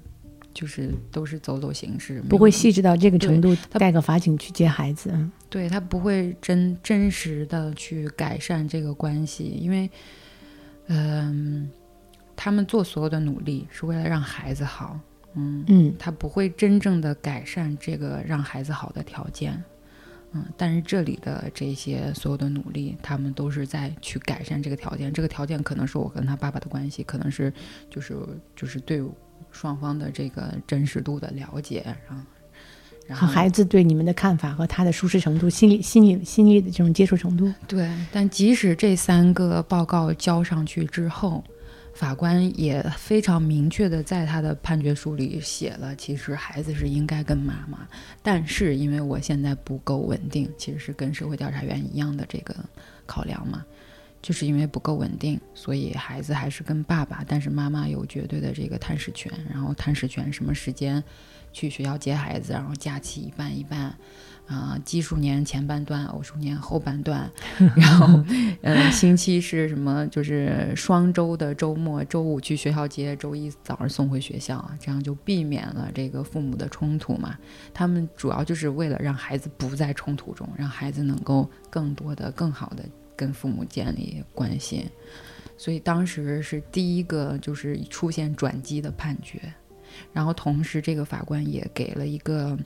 [0.57, 5.11] 就是都是走走形式，不会细致到这个程度，他带个法警去接孩子。
[5.13, 9.89] 嗯对他不会真真实的去改善这个关系，因为，
[10.89, 11.71] 嗯、
[12.35, 14.99] 他们做所有的努力是为了让孩子好，
[15.35, 19.63] 嗯，嗯，他不会真正的改善这个让孩子好的条件，
[20.33, 27.53] 嗯，但是这里的这些所有的努力，他们都是在去改善这个条件，这个条件可能是我跟他爸爸的关系，可能是
[27.89, 28.19] 就是
[28.55, 29.01] 就是对
[29.57, 32.23] 双方的这个真实度的了解，然后。
[33.09, 37.49] 然后和孩子对你们的看法和他的舒适程度、心理、心理、心理的这种接受程度。
[37.69, 41.45] 对，但即使这三个报告交上去之后，
[41.95, 47.87] 法官也非常明确的在他的判决书里写了，其实孩子是应该跟妈妈，
[48.25, 52.57] 但是因为我现在不够稳定，其实是跟社会调查员一样的这个
[53.07, 53.65] 考量嘛。
[54.27, 59.31] 就是因为不够稳定，所以孩子还是跟爸爸，但是妈妈有绝对的这个探视权。
[59.49, 61.01] 然后探视权什么时间
[61.53, 63.97] 去学校接孩子，然后假期一半一半，
[64.49, 67.31] 啊、奇数年前半段，偶数年后半段，
[67.77, 68.21] 然后
[68.63, 70.05] 呃星期是什么？
[70.09, 77.39] 就是双周的周末，周五去学校接，周一早上送回学校，这样就避免了这个父母的冲突嘛。
[77.73, 82.85] 他们主要就是为了让孩子不在冲突中，让孩子能够更多的、更好的
[83.17, 84.87] 跟父母建立关系。
[85.57, 89.41] 所以当时是第一个就是出现转机的判决，
[90.13, 92.57] 然后同时这个法官也给了一个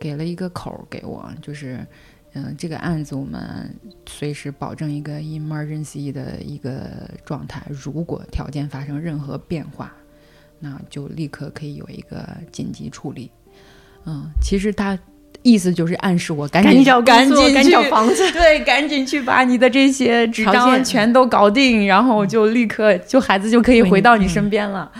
[0.00, 1.86] 给了一个口儿给我，就是
[2.32, 3.74] 嗯、这个案子我们
[4.06, 9.94] 随时保证一个 emergency 的一个状态，如果条件发生任何变化，
[10.58, 13.30] 那就立刻可以有一个紧急处理。
[14.06, 14.98] 嗯，其实他
[15.42, 18.30] 意思就是暗示我赶紧赶紧找赶紧赶紧找去房子。
[18.32, 24.90] 对，赶紧去把你的这些纸张全都搞定，然后就立刻就孩子就可以回到你嗯身边了。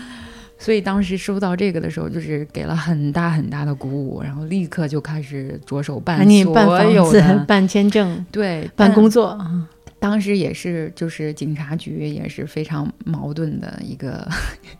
[0.57, 9.27] 所以当时收到这个的时候，就是给了很大很大的鼓舞，然后立刻就开始着手办所有的、办签证、对办工作。
[9.27, 9.67] 啊
[9.99, 14.27] 当时也是，就是警察局也是非常矛盾的一个。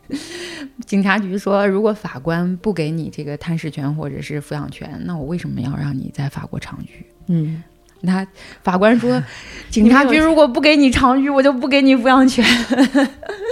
[0.87, 7.05] 警察局说，如果法官不给你这个探视权或者是抚养权，那我为什么要让你在法国长居？
[7.27, 7.61] 嗯，
[8.01, 8.25] 那
[8.63, 9.21] 法官说，
[9.69, 12.43] 警察局如果不给你长居，我就不给你抚养权。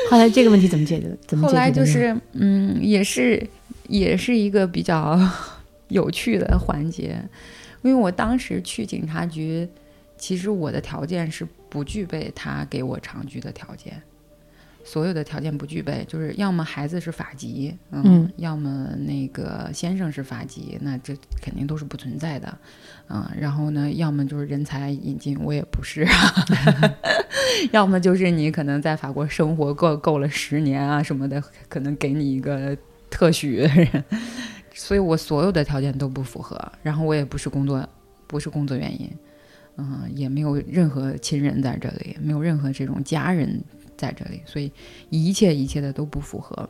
[0.10, 1.18] 后来这个问题怎么解决的？
[1.28, 1.68] 怎么后解决的呢？
[1.68, 3.46] 来就是，嗯，也是
[3.90, 5.20] 也是一个比较
[5.90, 7.22] 有趣的环节，
[7.82, 9.68] 因为我当时去警察局，
[10.18, 14.02] 其实我的条件是不具备他给我长居的条件，
[14.84, 22.58] 所有的条件不具备，就是要么孩子是法籍，嗯，嗯要么那个先生是法籍，那这肯定都是不存在的，
[23.10, 26.46] 嗯，然后呢，要么就是人才引进，我也不是， 啊
[27.72, 32.78] 要么就是你可能在法国生活够够了十年啊什么的，可能给你一个
[33.10, 33.68] 特许，
[34.74, 37.88] 所以我所有的条件都不符合，然后我也不是工作，
[38.28, 39.12] 不是工作原因，
[39.78, 43.64] 嗯，也没有任何亲人在这里，没有任何这种家人
[43.96, 44.72] 在这里，所以
[45.10, 46.68] 一切一切的都不符合，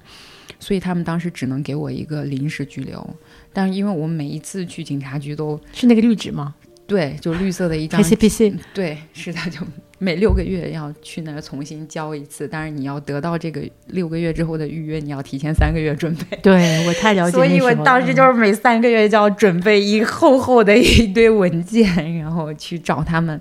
[0.59, 3.15] 所以他们当时只能给我一个临时拘留，
[3.53, 6.53] 但是因为我每一次去警察局都是那个绿纸吗？
[6.87, 9.59] 对，就绿色的一张？KCPC 对，是的，就
[9.99, 16.37] 每六个月要去那儿重新交一次，但是你要得到这个六个月之后的预约，你要提前三个月准备。
[16.41, 23.39] 对我太了解所以我当时就是每三个月就要准备一厚厚的一堆文件，然后去找他们，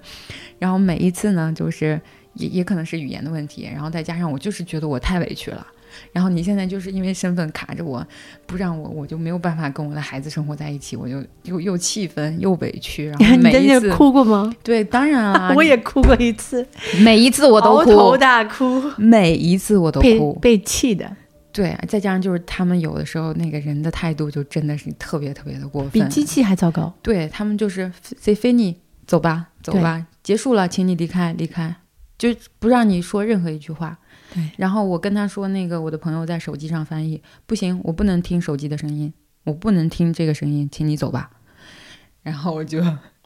[0.58, 2.00] 然后每一次呢，就是
[2.34, 5.66] 也也可能是语言的问题，然后再加上我就是觉得我太委屈了。
[6.12, 8.06] 然后你现在就是因为身份卡着我，
[8.46, 14.52] 不让我，我就没有办法跟我的孩子生活在一起，我就又又气愤又委屈，然后 每一次哭过吗？
[14.62, 16.66] 对，当然啊， 我也哭过一次，
[17.02, 20.32] 每一次我都哭，大哭，每一次我都被哭。
[20.40, 21.10] 被气的，
[21.52, 26.92] 对，再加上就是他们有的时候那个人的态度就真的是特别特别的过分，比机器还糟糕。
[27.02, 27.90] 对他们就是
[28.20, 31.74] 谁非你走吧，走吧，结束了，请你离开，离开，
[32.18, 32.28] 就
[32.58, 33.98] 不让你说任何一句话。
[34.36, 39.10] 对，然后我跟他说，那个我的朋友在手机上翻译，不行，我不能听手机的声音，
[39.44, 41.30] 我不能听这个声音，请你走吧。
[42.22, 42.82] 然后我就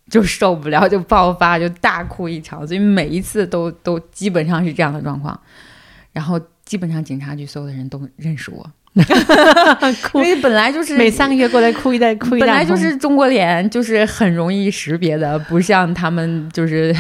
[0.09, 5.39] 就受不了，就爆发，就大哭一场，所以每一次都都基本上是这样的状况。
[6.13, 8.73] 然后基本上警察局所有的人都认识我，
[10.03, 16.95] 哭因，为本来就是每三个月过来哭一代，哭一代本来就是中国脸，就是很容易识别的，不像他们就是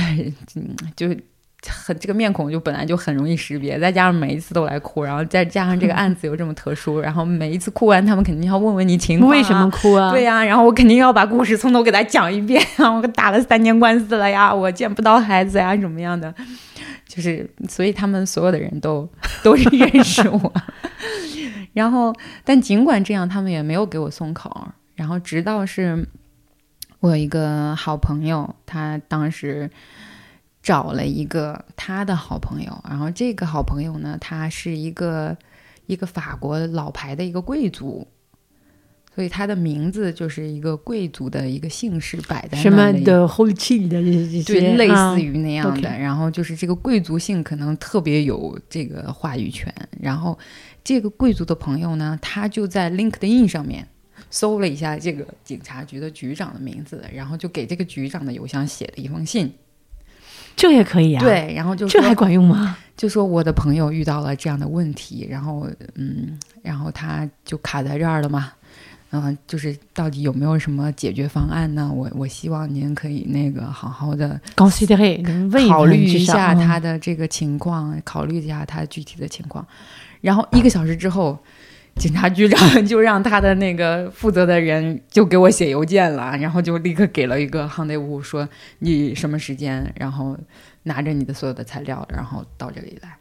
[0.56, 1.08] 嗯就
[1.68, 9.70] 很这个面孔就本来就很容易识别，再加上每一次都来哭，然后再加上这个 案子又这么特殊，然后每一次哭完，他们肯定要问问你情况、啊，为什么？
[9.70, 10.10] 哭啊？
[10.10, 12.90] 对呀、然后我肯定要把故事从头给他讲一遍啊！
[12.90, 16.34] 我打了三年官司了呀，我见不到孩子呀，怎么样的？
[17.06, 19.08] 就是，所以他们所有的人都
[19.42, 20.52] 都是认识我。
[21.74, 22.14] 然后，
[22.44, 24.68] 但尽管这样，他们也没有给我松口。
[24.94, 26.06] 然后，直到是
[27.00, 29.68] 我有一个好朋友，他当时
[30.62, 35.36] 找了一个他的好朋友，然后这个好朋友呢，他是一个
[35.86, 38.06] 一个法国老牌的一个贵族。
[39.12, 44.00] 所以他的名字就是一个贵族的一个姓氏摆在什么的 Holy Chill 的
[44.44, 45.90] 对，类啊似于那样的。
[45.98, 49.74] 然后就是这个贵族姓可能特别有这个话语权。
[50.00, 50.38] 然后
[50.84, 53.86] 这个贵族的朋友呢，他就在 LinkedIn 上面
[54.30, 59.52] 搜了一下这个警察局的局长的名字，然后就给这个局长的邮箱写了一封信。
[60.60, 62.76] 这也可以啊？，对，然后就这还管用吗？
[62.94, 68.52] 就说我的朋友遇到了这样的问题，然后嗯，然后他就卡在这儿了嘛。
[69.12, 71.90] 嗯、就是到底有没有什么解决方案呢？
[71.92, 74.68] 我我希望您可以那个好好的考
[75.86, 79.66] 虑一下嗯他的这个情况，考虑一下他具体的情况。
[80.20, 81.36] 然后一个小时之后，
[82.00, 88.48] 警察局长就让他的那个负责的人就给我写邮件了，然后就立刻给了一个 h 内 n 说
[88.78, 90.34] 你什么时间，然后
[90.84, 93.18] 拿着你的所有的材料，然后到这里来。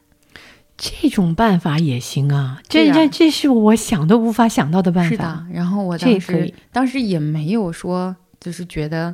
[0.77, 5.09] 这种办法也行啊，这这这是我想都无法想到的办法。
[5.09, 9.13] 是的，然后我当时当时也没有说，就是觉得，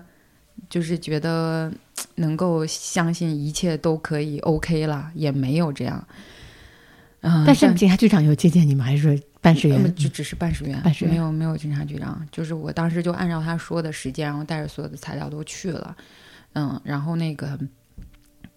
[0.69, 1.73] 就是觉得
[2.17, 6.07] 能够相信一切都可以 OK 了，也没有这样。
[7.21, 8.85] 嗯，但是警察局长有接见你吗？
[8.85, 9.95] 还是说办事呃员？
[9.95, 12.27] 就只是办事员，办事员没有没有警察局长。
[12.31, 15.95] 就是我当时就按照他说的时间，然后带着所有的材料都去了。
[16.53, 17.59] 嗯，然后那个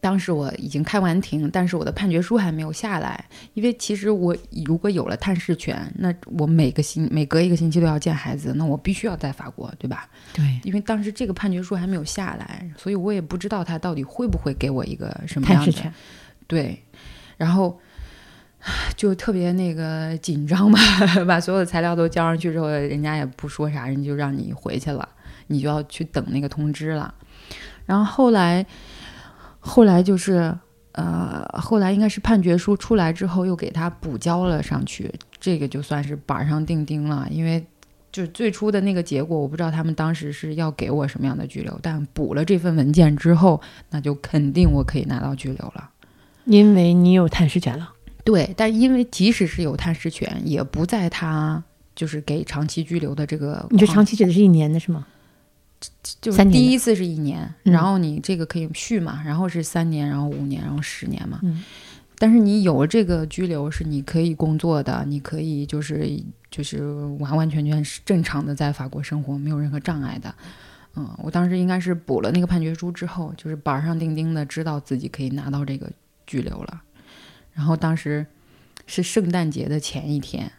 [0.01, 3.24] 当时我已经开完庭，但是我的判决书还没有下来，
[3.55, 10.09] 因为其实我如果有了探视权，那我每个星每隔一个星期都要见孩子，那我必须要在法国，对吧？
[10.32, 15.93] 对，因为当时这个判决书还没有下来，所以我也不知道他到底会不会给我一个什么样的探视权。
[16.47, 16.81] 对，
[17.36, 17.78] 然后
[18.97, 20.78] 就特别那个紧张吧，
[21.27, 25.09] 把所有的材料都交上去之后，人家也不说啥，人就让你回去了，
[25.49, 27.12] 你就要去等那个通知了。
[27.86, 28.65] 然后后来，
[29.61, 30.55] 后来就是
[30.93, 37.27] 呃，后来应该是判决书出来之后，又给他补交了上去，这个就算是板上钉钉了。
[37.31, 37.65] 因为
[38.11, 45.90] 就是最初的那个结果，我不知道他们当时是要给我什么样的拘留，但补了这份文件之后，那就肯定我可以拿到拘留了。
[46.45, 47.90] 因为你有探视权了。
[48.29, 51.65] 对，但因为即使是有探视权，也不在他
[51.95, 53.67] 就是给长期拘留的这个。
[53.71, 55.07] 你这长期指的是一年的是吗？
[56.21, 61.41] 就是第一次是一年，然后你这个可以续嘛，然后是三年，然后五年，然后十年嘛。
[61.43, 61.65] 嗯。
[62.19, 66.07] 但是你有了这个拘留，是你可以工作的，你可以就是
[66.51, 66.87] 就是
[67.19, 70.35] 完完全全是正常的在法国生活，没有任何障碍的。
[70.97, 75.91] 嗯，我当时应该是补了那个判决书之后，就是板上钉钉的知道自己可以拿到这个
[76.27, 76.83] 拘留了。
[77.59, 78.24] 然后当时
[78.86, 80.51] 是圣诞节的前一天，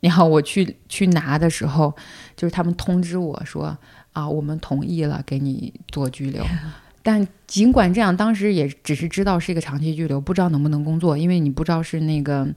[0.00, 1.94] 然后我去去拿的时候，
[2.36, 3.78] 就是他们通知我说。
[4.14, 6.44] 啊，我们同意了给你做拘留，
[7.04, 12.48] 但尽管这样，当时也只是知道是一个长期拘留，不知道能不能工作，因为你不知道是那个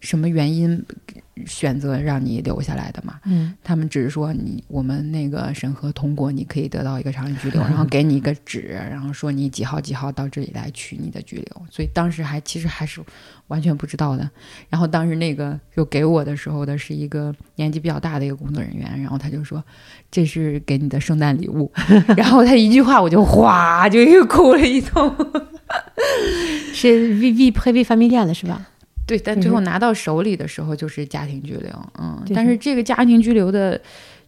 [0.00, 0.82] 什么原因。
[1.46, 3.18] 选择让你留下来的嘛？
[3.24, 11.62] 嗯，他们只是说你我们那个审核通过，你可以得到一个长期拘留， 然后给你一个纸，然后说你几号几号到这里来取你的拘留。
[11.70, 13.00] 所以当时还其实还是
[13.48, 14.30] 完全不知道的。
[14.68, 19.62] 然后当时那个就给我的时候的是一个年纪比较大的一个工作人员，然后他就说
[20.10, 21.70] 这是给你的圣诞礼物。
[22.16, 25.14] 然后他一句话我就哗就又哭了一通。
[26.72, 28.68] 是 V V P V familia 的是吧？
[29.06, 33.78] 对，但最后拿到手里的时候就是家庭拘留，嗯，但是这个家庭拘留的，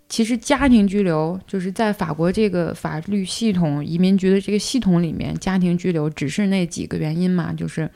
[0.07, 7.91] 其实家庭拘留就是在法国这个法律系统、移民局的这个系统里面，家庭拘留只是那几个原因嘛，就是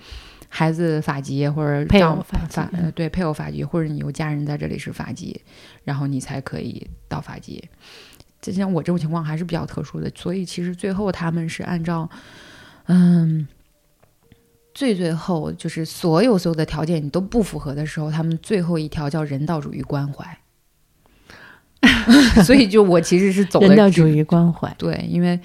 [0.48, 5.38] 孩子法籍或者配偶法法，呃，对，配偶法籍或者你有家人在这里是法籍，
[5.84, 7.62] 然后你才可以到法籍。
[8.40, 12.08] 就像我这种情况还是比较特殊的，所以其实最后他们是按照，
[12.86, 13.46] 嗯。
[14.72, 20.38] 最最后就是所有所有的条件你都不符合的时候，他们最后一条叫人道主义关怀。
[22.44, 25.40] 所以就我其实是走人道主义关怀，对，因为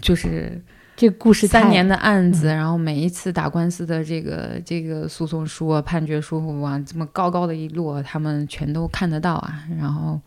[0.00, 0.58] 就是
[0.96, 9.62] 这故事三年的案子，然后每一次打官司的这个这个诉讼书啊、判决书啊这么高高的一摞，他们全都看得到啊。
[9.78, 10.18] 然后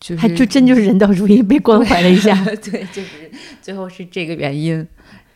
[0.00, 3.30] 就是还就真就是人道主义被关怀了一下， 对，就是
[3.62, 4.84] 最后是这个原因。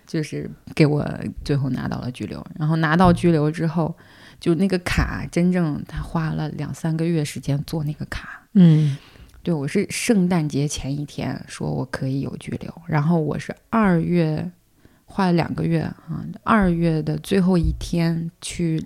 [0.07, 1.09] 就是给我
[1.45, 3.97] 最后拿到了拘留，然后拿到拘留之后，
[4.39, 8.43] 就那个卡真正他花了两三个月时间做那个卡。
[8.53, 8.97] 嗯，
[9.43, 14.51] 对我是圣诞节前一天说我可以有拘留，然后我是二月
[15.05, 18.85] 花了两个月啊，二月的最后一天去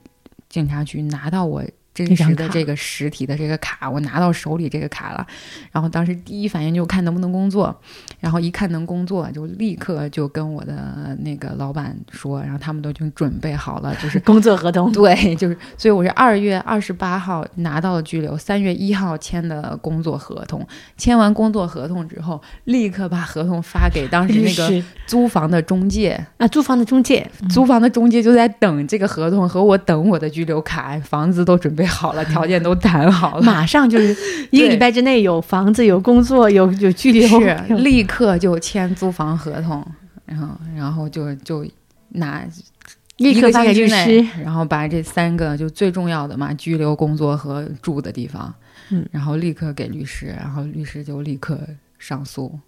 [0.48, 1.64] 警察局拿到我。
[2.06, 5.26] 真实的这个实体的这个卡，我拿到手里这个卡了，
[5.72, 7.76] 然后当时第一反应就看能不能工作，
[8.20, 14.92] 然后一看能工作，就立刻就跟我的那个老板说，然后他们都已经准备好了，就是 工作合同。
[14.92, 20.64] 对，就是，所以我是二月二十八号拿到了拘留，三月一号签的工作合同，
[20.96, 31.87] 签完工作合同之后，立刻把合同发给当时那个租房的中介啊，租房的中介，租房的中介就在等这个合同和我等我的拘留卡，房子都准备。
[31.88, 34.14] 好了，条件都谈好了，马上就是
[34.50, 39.84] 一个礼拜之内有房子、有工作、有有拘留，是立刻就签租房合同，
[40.24, 41.66] 然后然后就就
[42.10, 42.44] 拿
[43.16, 48.54] 立刻发给律师，然后把这三个就最重要的嘛，拘留、工作和住的地方，
[48.90, 51.58] 嗯，然后立刻给律师，然后律师就立刻
[51.98, 52.58] 上诉。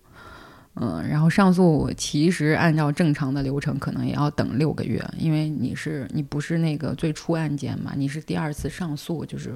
[0.83, 9.53] 嗯，然后上诉其实按照正常的流程，可能也要等六个月，因为你是你不是那个最初案件嘛，你是第二次上诉，就是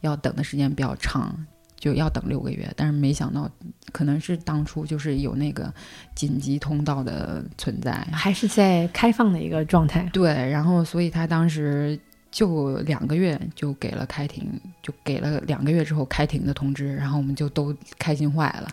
[0.00, 1.32] 要等的时间比较长，
[1.76, 2.68] 就要等六个月。
[2.74, 3.48] 但是没想到，
[3.92, 5.72] 可能是当初就是有那个
[6.16, 10.10] 紧急通道的存在，还是在开放的一个状态。
[10.12, 11.96] 对，然后所以他当时。
[12.38, 14.48] 就两个月就给了开庭，
[14.80, 18.70] 就给了两个月之后开庭的通知，然后我们就都开心坏了。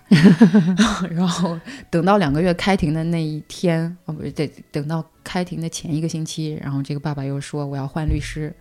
[1.10, 1.60] 然后
[1.90, 8.54] 等到两个月开庭的那一天，哦不是，得等到开庭的前一个星期，然后这个爸爸又说我要换律师，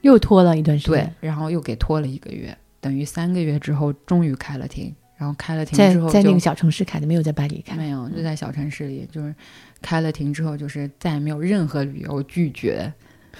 [0.00, 9.32] 又拖了一段时间，对，然后又给拖了一个月，等于三个月之后终于开了庭，然后开了庭之后在在那个小城市开的，没有在巴黎开，没有就在小城市里，就是
[9.80, 12.92] 开了庭之后，就是再也没有任何理由拒绝。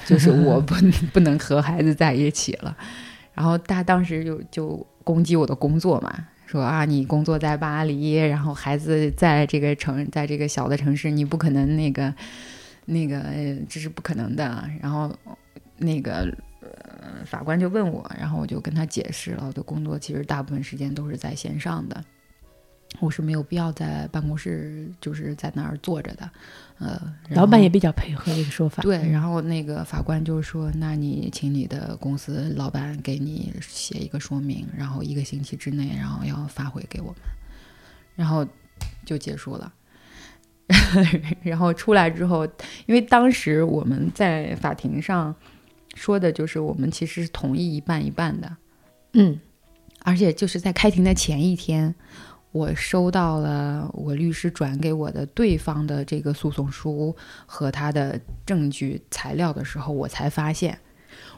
[0.07, 0.75] 就是我 不
[1.13, 2.77] 不能和孩子在一起了，
[3.35, 6.13] 然后他当时就就攻击我的工作嘛，
[6.47, 12.15] 说啊你工作在巴黎，然后孩子在这个城，在这个小的城市，你不可能那个
[12.87, 13.23] 那个
[13.69, 14.69] 这是不可能的。
[14.81, 15.15] 然后
[15.79, 22.03] 那个呃法官就问我，然后我就跟他解释了，我的工作其实大部分时间都是在线上的，
[23.01, 26.31] 我是没有必要在办公室就是在那儿坐着的，
[26.79, 28.83] 呃，老板也比较配合这个说法。
[28.83, 37.17] 对，嗯然后那个法官就说：“那你请你的公司老板给你写一个说明，然后一个星期之内，然后要发回给我们，
[38.17, 38.47] 然后
[39.05, 39.73] 就结束了。
[41.43, 42.45] 然后出来之后，
[42.87, 45.35] 因为当时我们在法庭上
[45.95, 48.57] 说的就是我们其实是同意一半一半的，
[49.13, 49.39] 嗯，
[50.01, 51.95] 而且就是在开庭的前一天，
[52.55, 57.15] 我收到了我律师转给我的对方的这个诉讼书
[57.47, 60.79] 和他的证据材料的时候，我才发现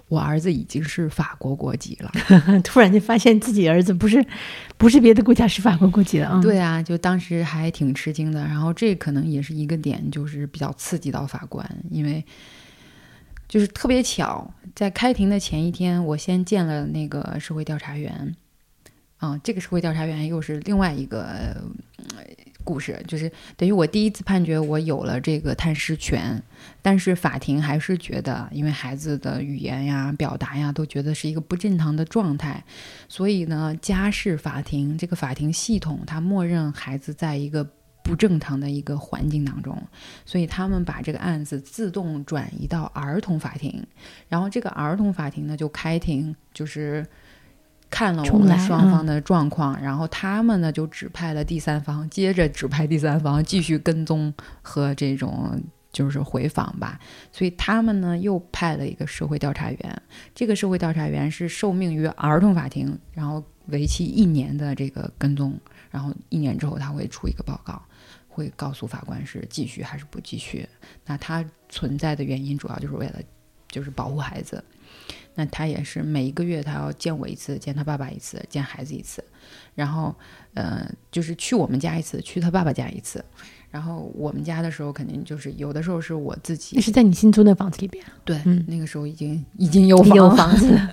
[0.09, 2.13] 我儿子已经是法国国籍了。
[2.63, 4.23] 突然就发现自己儿子不是
[4.77, 8.43] 不是别的国家，是法国国籍了啊。，对啊，就当时还挺吃惊的。
[8.43, 12.23] 然后这可能也是一个点，就是比较刺激到法官，因为
[13.49, 18.37] 就是特别巧，在开庭的前一天，我先见了那个社会调查员。
[19.19, 22.23] 啊、这个社会调查员又是另外一个、呃
[22.63, 26.43] 故事，就是等于我第一次判决我有了这个探视权，
[26.83, 32.65] 但是法庭还是觉得，因为孩子的语言呀、表达呀，都觉得是一个不正常的状态，
[33.09, 37.65] 所以呢，家事法庭这个法庭系统，它默认孩子在一个
[38.03, 39.81] 不正常的一个环境当中，
[40.25, 43.81] 所以他们把这个案子自动转移到儿童法庭，
[44.29, 47.07] 然后这个儿童法庭呢就开庭，就是。
[47.89, 55.61] 看了我们双方的状况，然后他们呢就指派了第三方，接着指派第三方继续跟踪和这种
[55.93, 56.99] 就是回访吧。
[57.33, 60.03] 所以他们呢又派了一个社会调查员，
[60.35, 65.59] 这个社会调查员是受命于儿童法庭，然后为期一年的这个跟踪，
[65.91, 67.81] 然后一年之后他会出一个报告，
[68.29, 70.69] 会告诉法官是继续还是不继续。
[71.07, 73.21] 那他存在的原因主要就是为了
[73.69, 74.63] 就是保护孩子。
[75.37, 79.23] 那他也是每一个月他要见我一次，见他爸爸一次，见孩子一次，
[79.77, 80.13] 然后
[80.55, 83.25] 呃就是去我们家一次，去他爸爸家一次。
[83.71, 90.91] 然后我们家的时候，肯定就是有的时候是我自己那是在你新租那房子里边，对，嗯那个时候已经已经有房有房子了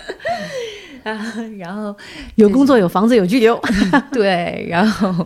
[1.57, 1.95] 然后
[2.35, 3.57] 有工作，有房子，有居留。
[4.11, 5.25] 对，然后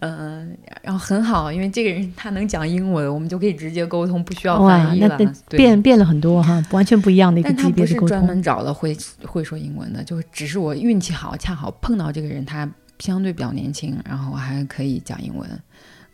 [0.00, 0.46] 呃，
[0.82, 5.18] 然后很好，因为这个人他能讲英文，我们就可以直接沟通，不需要翻，译了。
[5.50, 8.08] 变变了很多哈，完全不一样的一个但他不是级别的沟通。
[8.08, 12.68] 专门找了会会说英文的，就只是我运气好，恰好碰到这个人，他
[12.98, 15.48] 相对比较年轻，然后还可以讲英文。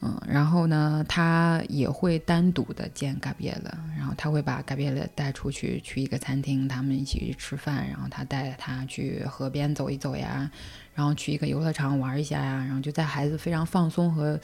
[0.02, 3.54] 嗯，然后呢，他也会单独的见 Gabriel，，
[3.96, 10.50] 然后他会把 Gabriel 带出去，去一个餐厅，他们一起去吃饭，然后他带他去河边走一走呀，
[10.96, 14.40] 然后去一个游乐场玩一下呀，然后就在孩子非常放松和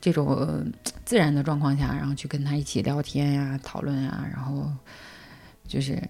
[0.00, 0.66] 这种
[1.04, 4.72] 自然的状况下，然后去跟他一起聊天呀、讨论呀，然后
[5.68, 6.02] 就是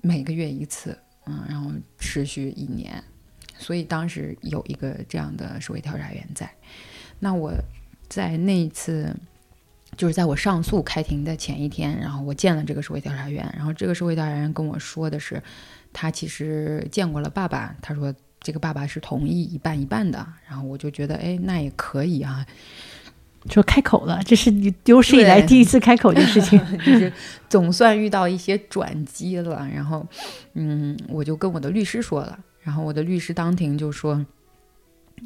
[0.00, 3.02] 每个月一次，嗯，然后持续一年，
[3.56, 6.50] 所以当时有一个这样的社会调查员在。
[7.20, 7.52] 那我
[8.08, 9.14] 在那一次，
[9.96, 15.40] 就是在我上诉开庭的前一天，然后我见了这个社会调查员，然后这个社会调查员跟我说的是，
[15.92, 22.44] 他其实见过了爸爸，他说这个爸爸是同意一半一半的，然后我就觉得，哎，那也可以啊，
[23.50, 26.58] 说开口了，这是你有史以来第一次开口的事情。
[26.84, 27.12] 就是
[27.48, 29.68] 总算遇到一些转机了。
[29.74, 30.06] 然后，
[30.54, 34.24] 嗯，我就跟我的律师说了，然后我的律师当庭就说，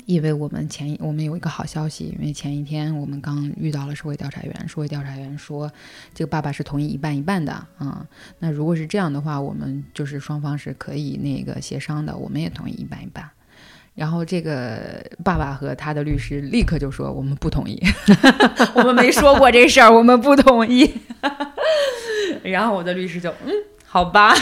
[0.07, 5.71] 因为我们前一我们有一个好消息，因为前一天我们刚遇到了社会调查员，社会调查员说
[6.13, 8.07] 这个爸爸是同意一半一半的啊、
[8.39, 13.29] 那如果是这样的话，我们就是双方是可以那个协商的，我们也同意一半一半。
[13.95, 17.81] 然后这个爸爸和他的律师立刻就说：“我们不同意，
[18.75, 20.93] 我们没说过这事儿，我们不同意。
[22.43, 23.53] ”然后我的律师就嗯，
[23.95, 24.35] 好吧，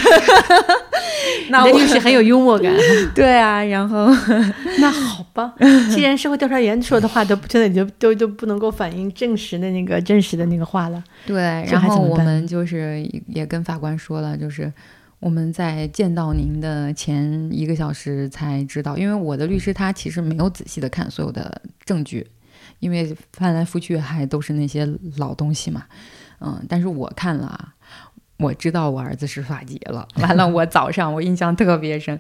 [1.53, 2.75] 那我你的律师很有幽默感。
[3.15, 4.07] 对啊，然后
[4.81, 5.53] 那好吧，
[5.95, 11.37] 既然社会调查员说的话都真的就都都不能够反映证实的那个真实的那个话了，对，
[11.71, 14.73] 然后我们就是也跟法官说了，就是
[15.21, 22.27] 我们在见到您的前一个小时才知道，因为我的律师他其实没有仔细的看所有的证据，
[22.79, 24.89] 因为翻来覆去还都是那些
[25.19, 25.83] 老东西嘛，
[26.41, 27.75] 嗯，但是我看了啊。
[28.43, 32.19] 我知道我儿子是法籍了，完了，我早上我印象特别深，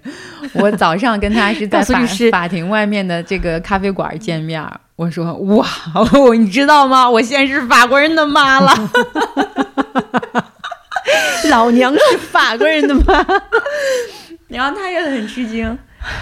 [0.55, 2.01] 我早上跟他是在法
[2.31, 4.65] 法庭外面的这个咖啡馆见面，
[4.97, 5.66] 我说哇，
[6.39, 7.11] 你知道吗？
[7.11, 8.73] 我现在是法国人的妈了。
[11.51, 13.27] 老娘是法国人的妈，
[14.49, 15.77] 然后他也很吃惊，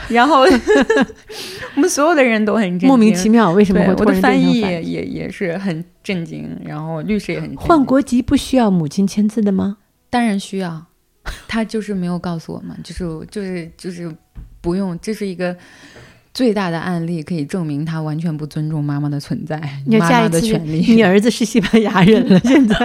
[0.08, 7.66] 然后我们所有的人都很震惊，莫名其妙为什么会我的翻译也也也是很震惊，然后律师也很震惊。
[7.66, 9.76] 换国籍不需要母亲签字的吗？
[10.10, 10.84] 当然需要，
[11.48, 14.14] 他就是没有告诉我们，就是就是就是
[14.60, 15.56] 不用，这是一个
[16.34, 20.80] 最大的案例，可以证明他完全不尊重妈妈的存在，妈妈的权利。
[20.94, 22.76] 你儿子是西班牙人了，现在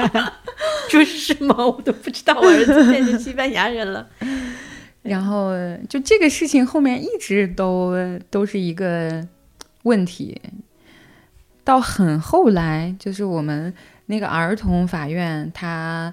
[0.89, 1.55] 就是吗？
[1.65, 4.07] 我都不知道我儿子变成西班牙人了。
[5.01, 5.51] 然后
[5.87, 7.93] 就这个事情后面一直都
[8.31, 9.27] 都是一个
[9.83, 10.41] 问题，
[11.63, 13.71] 到很后来，就是我们
[14.07, 16.11] 那个儿童法院，他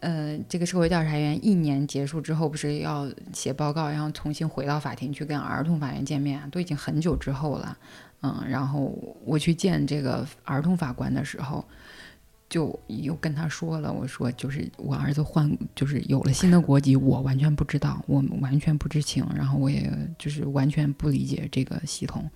[0.00, 7.78] 呃，这个社会调查员一年结束之后，不是要写报告，然后重新回到法庭去跟儿童法院见面，都已经很久之后了，
[8.22, 11.64] 嗯，然后我去见这个儿童法官的时候。
[12.50, 22.30] 就又跟他说了，我说就是我儿子换，就是有了新的国籍，我完全不知道，我完全不知情，然后我也就是完全不理解这个系统。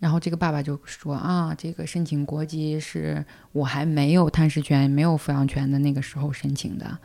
[0.00, 6.98] 然后这个爸爸就说啊，这个申请国籍是我还没有探视权、没有抚养权的那个时候申请的，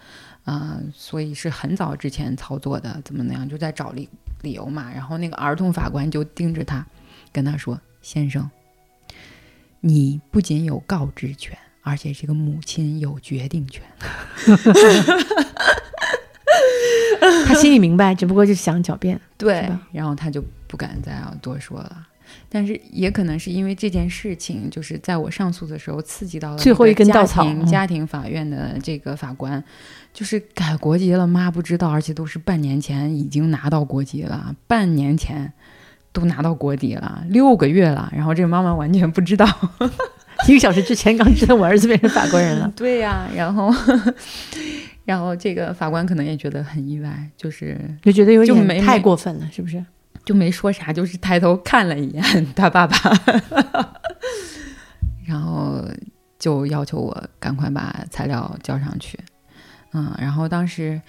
[0.46, 4.10] 啊，所以是很早之前操作的，怎么那样，就在找理
[4.42, 4.92] 理由嘛。
[4.92, 6.86] 然后那个儿童法官就盯着他，
[7.32, 8.50] 跟他说：“先生，
[9.82, 13.84] 你不仅有告知权。”而且这个母亲有决定权，
[17.46, 22.08] 他心里明白，只不过就想狡辩，对，然后他就不敢再要多说了。
[22.50, 27.46] 但是也可能是因为这件事情，就是在我上诉的时候刺激到了最后一根稻草。
[27.66, 29.64] 家庭法院的这个法官
[30.14, 35.52] 就是改国籍了，妈不知道，而且都是半年前已经拿到国籍了，半年前
[36.12, 39.48] 都拿到国籍了，六个月了，然后这个妈妈完全不知道。
[40.50, 43.74] 一个小时之前刚知道我儿子变成法国人了， 对呀，然后，
[45.06, 49.84] 然后这个法官可能也觉得很意外，就是就觉得有点太过分了，是不是？
[50.26, 52.98] 就没说啥，就是抬头看了一眼他爸爸，
[55.26, 55.86] 然后
[56.40, 59.20] 就要求我赶快把材料交上去，
[59.94, 61.00] 嗯，然后当时。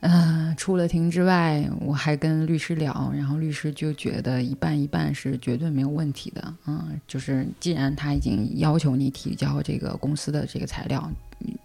[0.00, 6.54] 嗯，出了庭之外，我还跟律师聊，然后律师就觉得一半一半是绝对没有问题的。
[6.66, 11.10] 嗯，就是既然他已经要求你提交这个公司的这个材料，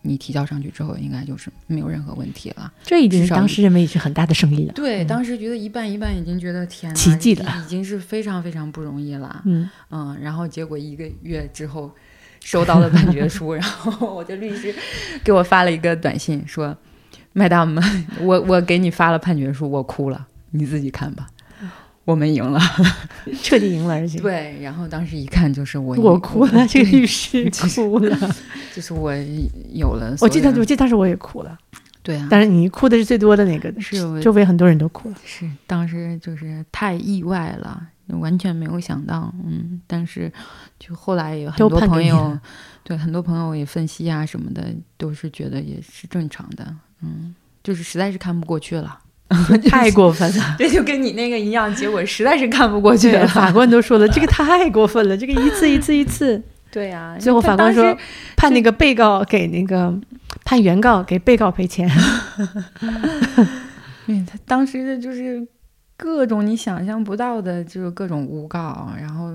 [0.01, 2.71] 你提交上去之后，应该就是没有任何问题了。
[2.83, 4.73] 这已经是当时认为是很大的胜利了。
[4.73, 9.41] 对，当时觉得一半一半，已经觉得天奇迹了，已经是非常非常不容易了。
[9.45, 11.91] 嗯嗯，然后结果一个月之后
[12.43, 14.73] 收到了判决书， 然后我的律师
[15.23, 16.77] 给我发了一个短信说。
[17.33, 17.81] 麦大们，
[18.19, 21.29] 我我给你发了判决书，我哭了，你自己看吧。
[22.05, 22.59] 我们赢了，
[23.43, 24.57] 彻底赢了，而且对。
[24.61, 28.17] 然后当时一看就是我，我哭了，这个律师 哭了，
[28.75, 29.13] 就是我
[29.73, 30.15] 有了。
[30.19, 31.57] 我记得，我记得当时我也哭了。
[32.03, 35.15] 对啊，但是你哭的是最多的那个，是周围很多人都哭了。
[35.23, 39.31] 是当时就是太意外了，完全没有想到。
[39.45, 40.31] 嗯，但是
[40.79, 42.35] 就后来有很多朋友，
[42.83, 46.75] 对很多朋友也分析啊什么的，都是觉得也是正常的。
[47.03, 48.97] 嗯，就是实在是看不过去了，
[49.69, 50.55] 太过分了。
[50.59, 53.27] 这就跟你那个一样，结果实在是看不过去了。
[53.27, 56.41] 法官都说了，这个太过分了，这个一次一次一次。
[56.71, 57.97] 对呀，最后法官说
[58.35, 59.93] 判那个被告给那个
[60.43, 61.89] 判原告给被告赔钱。
[64.07, 65.47] 对他当时的就是。
[66.03, 68.91] 各种你想象不到的，就是各种诬告。
[68.99, 69.31] 然后，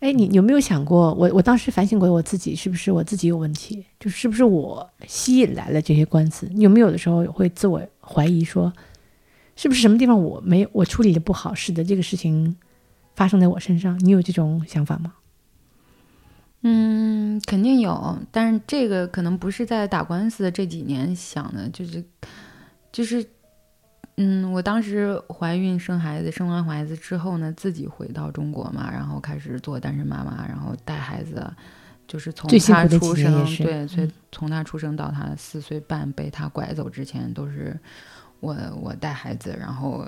[0.00, 3.86] 哎，你有没有想过，我我当时反省过我自己，是不是我自己有问题？
[4.00, 6.50] 就是不是我吸引来了这些官司？
[6.52, 8.72] 你有没有的时候会自我怀疑，说
[9.58, 12.56] 是不是什么地方我没我处理的不好，使得这个事情
[13.16, 13.98] 发生在我身上？
[14.04, 15.12] 你有这种想法吗？
[16.62, 22.04] 嗯，肯定有，但是这个可能不是在打官司的这几年想的，就是
[22.92, 23.26] 就是。
[24.20, 31.48] 嗯，我当时怀孕生孩子，生完孩子之后呢，自己回到中国嘛，然后开始做单身妈妈，然后带孩子，
[32.08, 37.78] 就是从他出生，对，所以从他出生到他四岁半被他拐走之前，都是
[38.40, 40.06] 我我带孩子，然后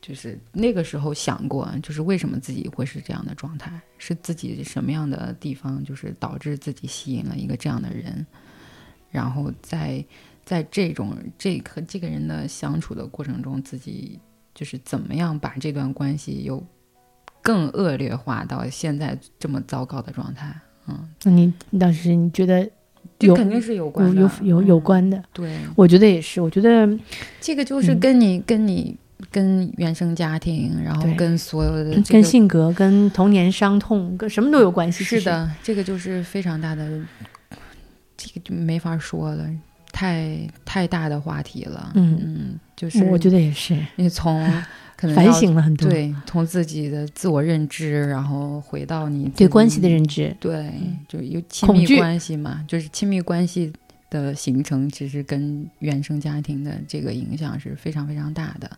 [0.00, 8.26] 就是那个时候想过，就是为什么自己会是这样的状态，是自己什么样的地方，就是导致自己吸引了一个这样的人，
[9.10, 10.04] 然后在。
[10.42, 14.18] 在这种这和这个人的相处的过程中，自己
[14.52, 16.60] 就是怎么样把这段关系又
[17.40, 20.52] 更恶劣化到现在这么糟糕的状态？
[20.88, 22.68] 嗯，那你当时你觉得
[23.28, 25.22] 这肯定是有关有有有关的。
[25.32, 26.40] 对，我觉得也是。
[26.40, 26.88] 我觉得
[27.40, 28.96] 这个就是跟你跟你
[29.30, 35.04] 跟原生家庭，然后跟所有的跟性格、跟童年伤痛、跟什么都有关系。
[35.04, 37.00] 是的，这个就是非常大的，
[38.16, 39.46] 这个就没法说了。
[39.92, 44.48] 太太大的话题了，嗯嗯，就是我觉得也是，你从
[45.00, 50.70] 可能反省了很多，对，从自己的自我认知，然后回到你对关系的认知，对，
[51.08, 53.72] 就有亲密关系嘛，就是亲密关系
[54.10, 58.70] 的形成，其实跟原生家庭的这个影响是非常非常大的。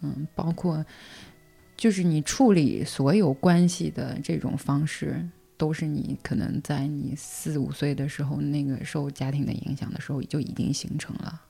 [0.00, 0.82] 嗯，包括
[1.76, 5.22] 就是你处理所有关系的这种方式，
[5.58, 11.42] 都是你可能在你四五岁的时候，那个受家庭的影响的时候就已经形成了。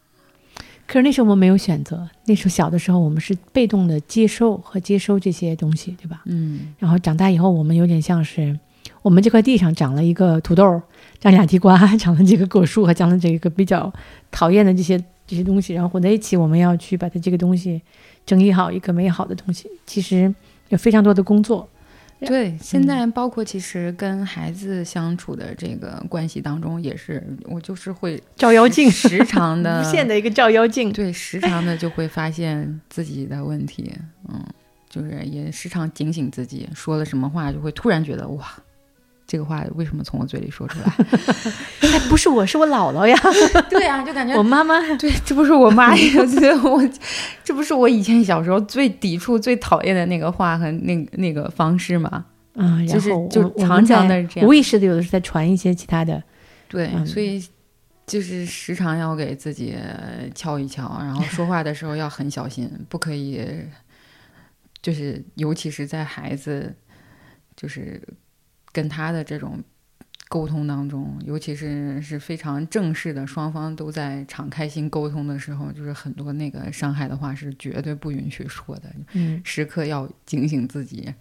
[0.89, 6.23] 可是那时候我们没有选择，那时候小的时候我们是被动的接受和接收这些东西，对吧？
[6.24, 8.59] 嗯然后长大以后，我们有点像是
[9.02, 10.81] 我们这块地上长了一个土豆，
[11.20, 13.93] 长俩地瓜， 长了几个果树，还长了这个比较
[14.31, 17.82] 讨厌的这些这些东西，然后混在一起，我们要去把它这个东西
[18.24, 19.69] 整理好一个美好的东西。
[19.85, 20.35] 其实
[20.70, 21.69] 有非常多的工作，
[22.20, 30.93] 对，现在包括其实跟孩子相处的这个关系当中，也是我就是会照妖镜时时常 的无限的一个照妖镜。
[30.93, 33.93] 对，时常的就会发现自己的问题，
[34.28, 34.45] 嗯，
[34.90, 38.47] 就是也时常警醒自己，说了什么话就会突然觉得哇，
[39.28, 40.86] 这个话为什么从我嘴里说出来？
[41.82, 43.14] 哎，不是我，是我姥姥呀，
[43.68, 44.80] 对呀、就感觉我妈妈。
[44.96, 46.82] 对，这不是我妈呀，这我
[47.44, 52.24] 这不是我以前小时候最抵触、最讨厌的那个话和那那个方式吗？
[52.55, 56.20] 嗯，然就是后就常常在地这样无意识的有的时候在传一些其他的，
[56.66, 57.46] 对，嗯所以
[58.06, 59.76] 就是时常要给自己
[60.34, 63.46] 敲一敲，然后说话的时候要很小心，不可以，
[64.80, 66.74] 就是尤其是在孩子
[67.55, 68.02] 就是
[68.78, 69.60] 跟他的这种
[70.28, 78.82] 沟通当中，尤其是是非常正式的，双方都在敞开心沟通的时候，就是很多那个伤害的话是绝对不允许说的，
[79.14, 81.12] 嗯，时刻要警醒自己。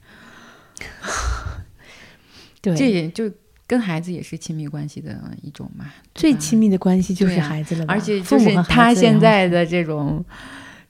[2.61, 3.31] 对，这也就
[3.65, 10.23] 跟孩子也是亲密关系的一种嘛，最亲密的关系就是孩子了吧，而且就是他现在的这种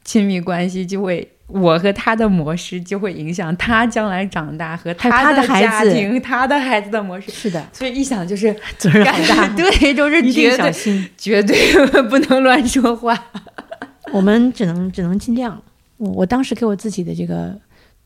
[0.04, 7.32] 亲密关系，就会我和他的模式就会影响他将来长大和他的家庭、他的孩子的模式。
[7.32, 11.10] 是的，所以一想就是责任很大，对，就是一定绝对。
[11.18, 13.18] 绝对不能乱说话。
[14.12, 15.62] 我们只能只能尽量。
[15.98, 17.58] 我我当时给我自己的这个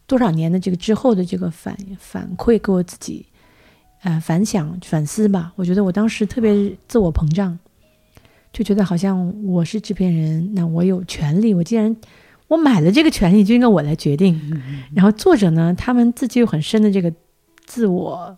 [0.06, 3.26] 多少年的这个之后的这个反反馈，给我自己
[4.04, 5.52] 呃反想反思吧。
[5.56, 7.58] 我觉得我当时特别自我膨胀，
[8.54, 11.96] 就觉得好像我是制片人，那我有权利，我既然
[12.52, 14.62] 我买了这个权利，就应该我来决定。
[14.94, 17.14] 然后作者呢，他们自己有很深的这个
[17.66, 18.38] 自我。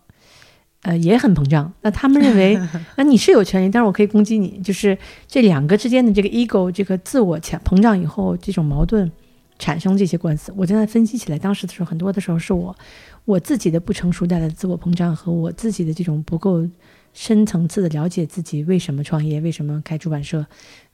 [0.82, 1.72] 呃，也很膨胀。
[1.80, 2.60] 那他们认为，
[2.96, 4.60] 那你是有权利，但是我可以攻击你。
[4.62, 4.96] 就是
[5.26, 9.10] 这两个之间的这个 ego，这个自我强膨胀以后，这种矛盾
[9.58, 10.52] 产生这些官司。
[10.54, 12.76] 我正在分析起来，当时的时候，很多的时候是我
[13.24, 16.68] 我自己的不成熟带来的自我膨胀和我自己的这种不够
[17.14, 20.44] 深层次的了解自己为什么创业，为什么开出版社，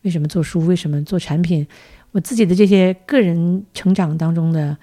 [0.02, 1.66] 为什么做书，为什么做产品，
[2.12, 4.76] 我自己的这些个人成长当中的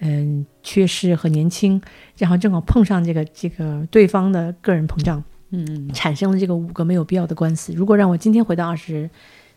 [0.00, 1.80] 嗯缺失和年轻，
[2.18, 5.22] 然后正好碰上这个这个对方的个人膨胀。
[5.54, 7.74] 嗯，产生了这个五个没有必要的官司。
[7.74, 9.10] 如果让我今天回到二十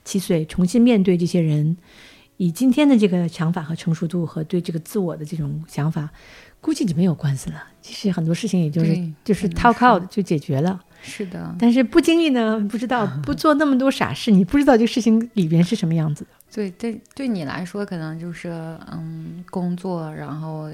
[0.04, 1.78] 七岁，重新面对这些人，
[2.36, 6.10] 以今天的这个想法和成熟度和对这个自我的这种想法，
[6.60, 7.64] 估计就没有官司了。
[7.82, 8.94] 其实很多事情也就是
[9.24, 10.78] 就是 talk out 就解决了。
[11.02, 16.30] 是的，但是不经历呢，不知道 不做那么多傻事，你不知道这个事情里边是什么样子的。
[16.56, 18.50] 对对，对你来说可能就是
[18.90, 20.70] 嗯，工作，然后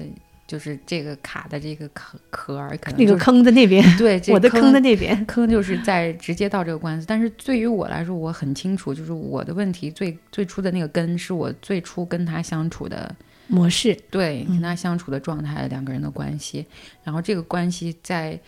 [0.46, 13.12] 就是这个卡的这个壳壳儿，可能那个坑的那边， 对，这我的坑的那边，坑就是在直接到这个官司，但是对于我来说，我很清楚，就是我的问题最最初的那个根，是我最初跟他相处的，
[13.48, 16.64] 模式，对，嗯跟他相处的状态，两个人的关系，
[17.02, 18.38] 然后这个关系在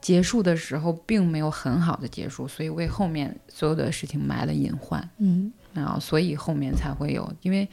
[0.00, 5.50] 结束的时候并没有很好的结束，所以为后面所有的事情埋了隐患，嗯
[5.82, 7.68] 然后所以后面才会有，因为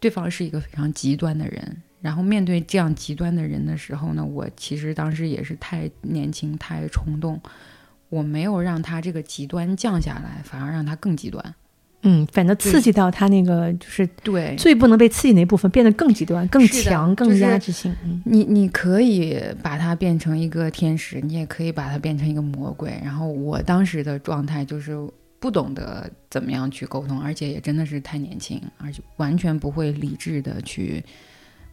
[0.00, 7.40] 对方是一个非常极端的人，然后面对这样极端的人的时候呢，我其实当时也是太年轻、太冲动，
[8.08, 11.54] 我没有让他这个极端降下来，反而让他更极端。
[12.02, 17.92] 嗯，反正刺激到他那个就是对，最不能被刺激那部分变得更极端、更强、更压制性。
[18.04, 22.96] 嗯你你可以把它变成一个天使，你也可以把它变成一个魔鬼。
[23.02, 24.96] 然后我当时的状态就是
[25.40, 31.04] 不懂得怎么样去沟通，而且也真的是太年轻，而且完全不会理智的去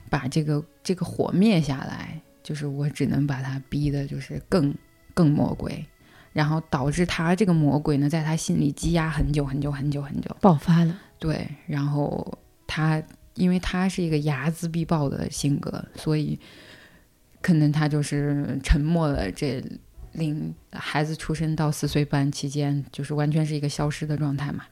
[0.09, 2.21] 把这个这个火灭下来。
[2.43, 4.71] 就是我只能把他逼的，就是更
[5.15, 5.83] 更魔鬼，
[6.31, 10.29] 然后导致他这个魔鬼呢，在他心里积压很久很久很久很久。
[10.41, 10.95] 爆发了。
[11.17, 12.37] 对，然后
[12.67, 13.01] 他
[13.33, 16.39] 因为他是一个睚眦必报的性格，所以
[17.41, 19.59] 可能他就是沉默了这
[20.15, 24.65] 令孩子出生到四岁半期间，就是完全是一个消失的状态嘛。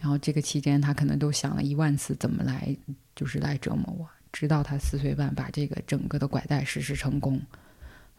[0.00, 2.76] 然后这个期间，他可能都想了一万次怎么来，
[3.14, 7.40] 就是来折磨我，直到他四岁半把这个整个的拐带实施成功。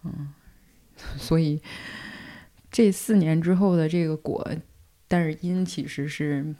[0.03, 0.33] 嗯，
[1.19, 1.61] 所以
[2.71, 4.49] 这四年之后的这个果，
[5.07, 6.55] 但是因其实是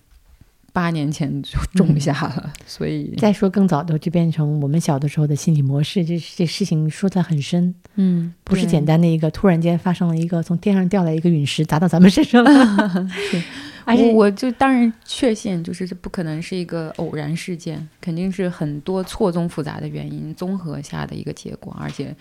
[0.78, 12.44] 八年前就种下了，所以再说更早的就变成我们小的时候的心理模式，这这事情说的很深，嗯，不是简单的一个突然间发生了一个从天上掉来一个陨石砸到咱们身上。
[12.45, 13.10] 了，
[13.86, 22.16] 而且我我就当然确信，就是这不可能是一个偶然事件，肯定是很多错综复杂的原因综合下的一个结果，而且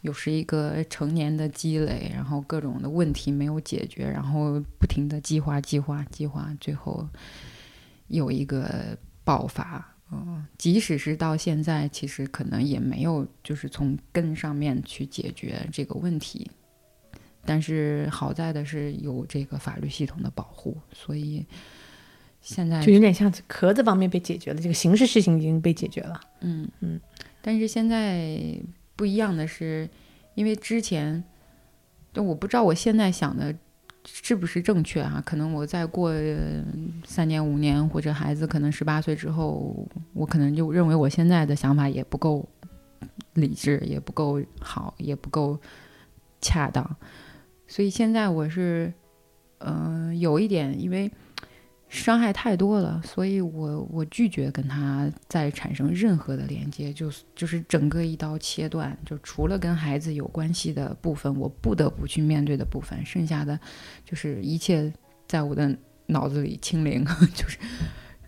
[0.00, 7.06] 又是一个成年的积累，然后各种的问题没有解决，然后不停的激化、激化、激化，最后
[8.08, 9.94] 有一个爆发。
[10.10, 16.50] 嗯，即使是到现在，其实可能也没有就是从根上面去解决这个问题。
[17.44, 21.46] 但是好在的是有这个法律系统的保护，所以
[22.40, 26.20] 现在就有点像壳子方面被解决了，这个刑事事情已经被解决了。
[26.40, 27.00] 嗯嗯，
[27.40, 28.38] 但是现在
[28.96, 29.88] 不一样的是，
[30.34, 31.22] 因为之前，
[32.12, 33.54] 就我不知道我现在想的
[34.10, 35.22] 是不是正确啊？
[35.24, 36.12] 可能我再过
[37.04, 42.48] 三年五年，或者孩子可能十八岁之后，我可能就认为我现在的想法也不够
[43.34, 45.58] 理智，也不够好，也不够
[46.40, 46.96] 恰当，
[47.66, 48.92] 所以现在我是，
[49.58, 51.10] 嗯、有一点因为。
[51.88, 63.58] 伤害太多了，所以我我拒绝跟他再产生任何的连接，就就是整个一刀切断，就除了跟孩子有关系的部分，我不得不去面对的部分，剩下的
[64.04, 64.92] 就是一切
[65.26, 65.74] 在我的
[66.06, 67.04] 脑子里清零，
[67.34, 67.58] 就是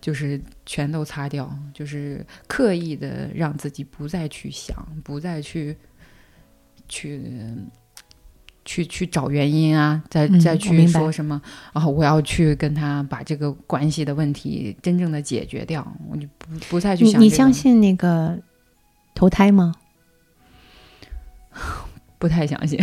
[0.00, 4.74] 就是全都擦掉，就是刻意的让自己不再去想，
[5.04, 5.76] 不再去
[6.88, 7.22] 去。
[8.64, 11.40] 去去找原因啊，再再去说什么，
[11.72, 17.52] 然后我要去跟他把这个关系的问题真正的解决掉，我就不不再去你想、你相？
[17.52, 18.38] 信那个
[19.14, 19.74] 投胎吗？
[22.18, 22.78] 不太相信。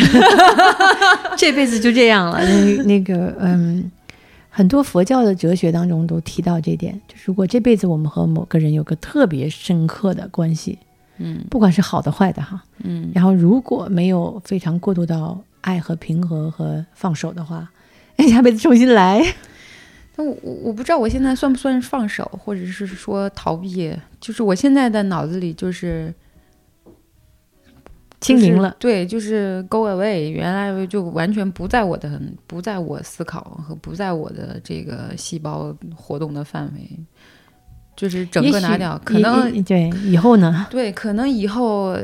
[1.37, 2.43] 这辈子就这样了。
[2.43, 3.91] 那那个嗯，
[4.49, 10.79] 很多佛教的哲学当中都提到这点，就是如果这辈子我们和某个人有个特别深刻的关系，
[11.19, 17.69] 嗯不管是好的坏的哈，嗯然后如果没有非常过渡到爱和平和和放手的话，
[18.15, 19.22] 哎，下辈子重新来。
[20.15, 23.94] 但我我我不知道我现在算不算是放手，或者是说逃避。
[24.22, 26.14] 就是我现在的脑子里就是
[28.22, 30.30] 清零了，对，就是 go away。
[30.30, 36.99] 原来就完全不在我的不在我思考和不在我的这个细胞活动的范围，
[37.95, 38.99] 就是整个拿掉。
[39.03, 40.65] 可能对以后呢？
[40.72, 41.95] 对，可能以后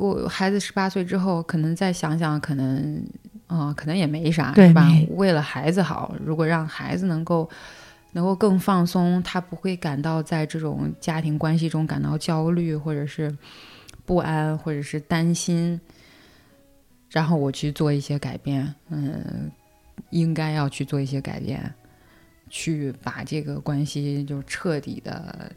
[0.00, 3.04] 过孩子十八岁之后，可能再想想，可能
[3.46, 4.88] 啊、可能也没啥，是吧？
[5.10, 7.48] 为了孩子好，如果让孩子能够
[8.12, 13.36] 能够更放松，他不会感到在这种家庭关系中感到焦虑，或者是
[14.04, 15.80] 不安，或者是担心，
[17.10, 19.50] 然后我去做一些改变，嗯，
[20.10, 21.74] 应该要去做一些改变，
[22.48, 25.52] 去把这个关系就彻底的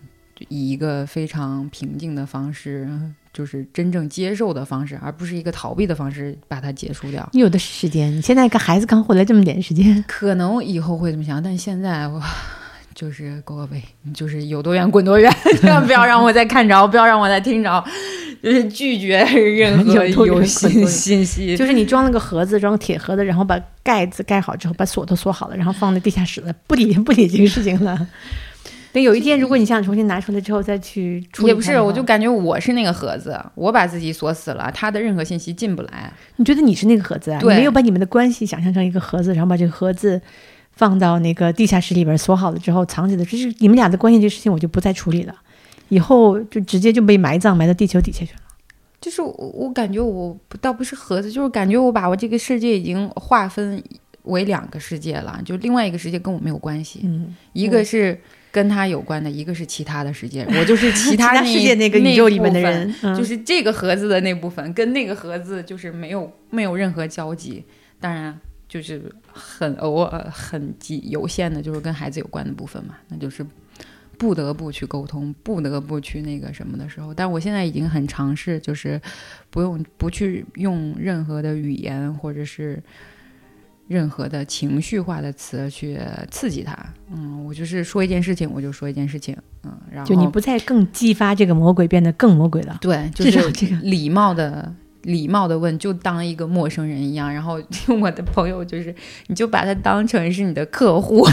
[0.49, 2.87] 以一个非常平静的方式，
[3.33, 7.27] 就是真正接受的方式，而不是一个逃避的方式把它结束掉。
[7.33, 12.21] 你有的是时间，你现在跟孩子刚回来这么点时间，可能以后会这么想，但现在我
[12.93, 13.81] 就是 go away，
[14.13, 17.83] 就是有多远滚多远，千 万不要让我再看着， 不要让我再听着，
[18.43, 21.57] 就是拒绝任何有多远有信信息。
[21.57, 28.07] 就是你装了个盒子，装个铁盒子，然后把盖子盖好之后，把锁都锁好了，然后放在地下室了，不理不理这个事情了。
[28.93, 36.13] 等有一天，如果你想重新拿出来之后再去处理也不是，我就感觉我是那个盒子，我把自己锁死了，他的任何信息进不来。
[36.35, 37.37] 你觉得你是那个盒子啊？
[37.37, 40.21] 你对没有把你们的关系想象成一个盒子，然后把这个盒子
[40.73, 45.35] 放到那个地下室里边锁好了之后藏起来，就是你们俩的关系这事情我就不再处理了，
[45.89, 48.39] 以后就直接就被埋葬埋到地球底下去了。
[49.01, 53.83] 就是我，我感觉我不倒不是盒子，就是感觉我把我这个世界已经划分
[54.23, 58.17] 为两个世界了，就另外一个世界跟我没有关系，嗯，一个是
[58.51, 67.65] 跟他有关的，一个是其他的世界， 我就是其他那世界那个宇宙里面的人，嗯、就是这个盒子的那部分跟那个盒子就是没有没有任何交集，
[67.99, 68.39] 当然
[68.69, 73.45] 就是很偶尔很极有限的，就是跟孩子有关的部分嘛，那就是
[74.17, 79.01] 不得不去沟通，不得不去那个什么的时候，但我现在已经很尝试，就是
[79.49, 82.81] 不用不去用任何的语言或者是。
[83.87, 85.99] 任何的情绪化的词去
[86.31, 86.75] 刺激他，
[87.11, 92.77] 嗯，我就是说一件事情，我就说一件事情，嗯，然后就你不再更激发这个魔鬼变得更魔鬼了。
[92.81, 93.75] 对，就是这个。
[93.77, 94.73] 礼貌的、
[95.03, 97.33] 礼貌的问，就当一个陌生人一样。
[97.33, 97.61] 然后
[98.01, 98.93] 我的朋友就是，
[99.27, 101.25] 你就把他当成是你的客户，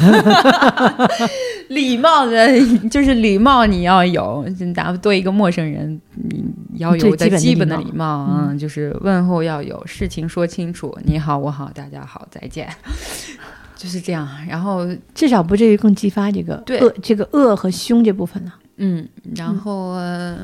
[1.69, 2.49] 礼貌的，
[2.91, 4.45] 就是礼貌你要有，
[4.75, 6.45] 哪怕对一个陌生人，你
[6.79, 12.69] 要有最基本的基本的礼貌啊，嗯，就是问候要有，事情说清楚，你好，我好，大家好，再见。
[13.77, 14.29] 就是这样。
[14.47, 20.39] 然后至少不至于更激发这个对恶这个恶和凶这部分了，嗯，然后、呃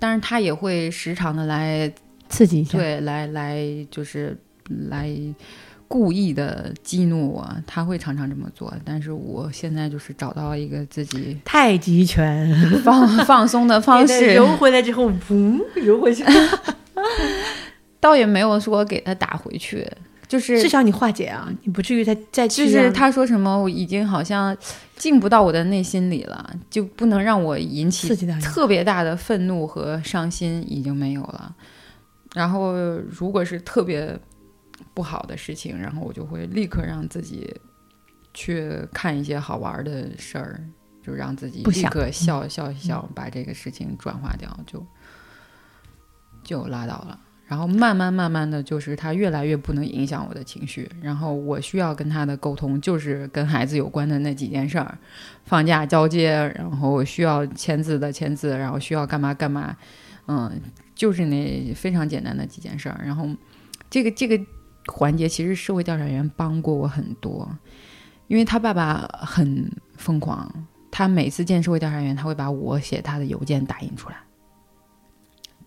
[0.00, 1.88] 当然他也会时常的来
[2.32, 2.78] 刺激一下。
[2.78, 4.36] 对来来就是
[4.88, 5.08] 来
[5.86, 8.72] 故意的激怒我，他会常常这么做。
[8.82, 12.50] 但是我现在就是找到一个自己太极拳
[12.82, 16.24] 放 放松的方式，揉回来之后，嘣，揉回去。
[18.00, 19.86] 倒也没有说给他打回去，
[20.26, 24.56] 就是至少你化解啊，你不至于再再去就是他说什么，我已经好像
[24.96, 28.08] 进不到我的内心里了，就不能让我引起。
[28.40, 31.54] 特别大的愤怒和伤心，已经没有了。
[32.34, 32.72] 然后，
[33.10, 34.18] 如果是特别
[34.94, 37.54] 不好的事情，然后我就会立刻让自己
[38.32, 40.64] 去看一些好玩的事儿，
[41.02, 44.86] 就让自己立刻笑笑一笑，把这个事情转化掉，就
[46.42, 47.20] 就拉倒了。
[47.44, 54.96] 然后慢慢慢慢的就是他越来越不能影响我的情绪，然后我需要跟他的沟通就是跟孩子有关的那几件事儿，
[55.44, 59.76] 放假交接，然后我需要签字的签字，然后需要干嘛干嘛，
[60.28, 60.50] 嗯，
[61.02, 63.02] 就是那非常简单的几件事儿。
[63.04, 63.28] 然后
[63.90, 64.40] 这个这个
[64.86, 67.58] 环节其实社会调查员帮过我很多，
[68.28, 70.48] 因为他爸爸很疯狂，
[70.92, 74.16] 他每次见社会调查员，他会把我写他的邮件打印出来。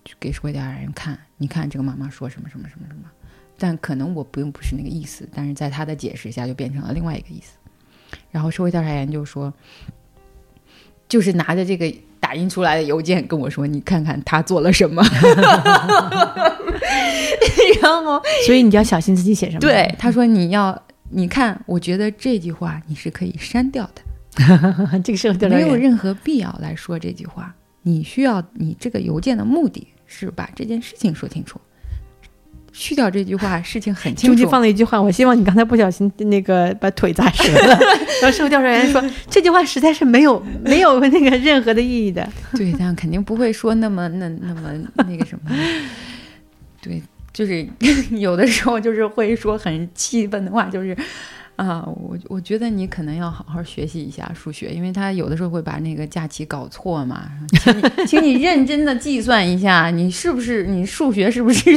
[0.06, 3.02] 就给社会调查员看，你看这个妈妈说什么什么什么什么，
[3.58, 7.58] 但可能我并不是那个意思，但是在他的解释下就变成了另外一个意思。
[8.32, 9.54] 然后社会调查员就说，
[11.10, 11.94] 就是拿着这个
[12.26, 15.04] 打印出来的邮件跟我说，你看看他做了什么。
[17.84, 19.60] 然后所以你就要小心自己写什么。
[19.60, 20.76] 对他说你要
[21.12, 24.02] 你看，我觉得这句话你是可以删掉的。
[25.04, 27.54] 这个社会调查没有任何必要来说这句话。
[27.84, 31.62] 你需要你这个邮件的目的是把这件事情说清楚，
[32.78, 34.48] 去掉这句话，事情很清中间。
[34.50, 37.80] 放了一句话，我希望你刚才不小心那个把腿砸折了。
[38.22, 42.28] 然后事后调查员说 这句话实在是没有没有那个任何的意义的。
[42.54, 44.72] 对，但肯定不会说那么那那么
[45.08, 45.52] 那个什么。
[46.82, 47.02] 对，
[47.34, 47.66] 就是
[48.12, 50.96] 有的时候就是会说很气愤的话，就是
[51.56, 57.32] 啊，我我觉得你可能要好好学习一下数学，因为他有的时候会把那个假期搞错嘛。
[57.62, 61.70] 请你， 请你认真的计算一下，你是不是你数学是不是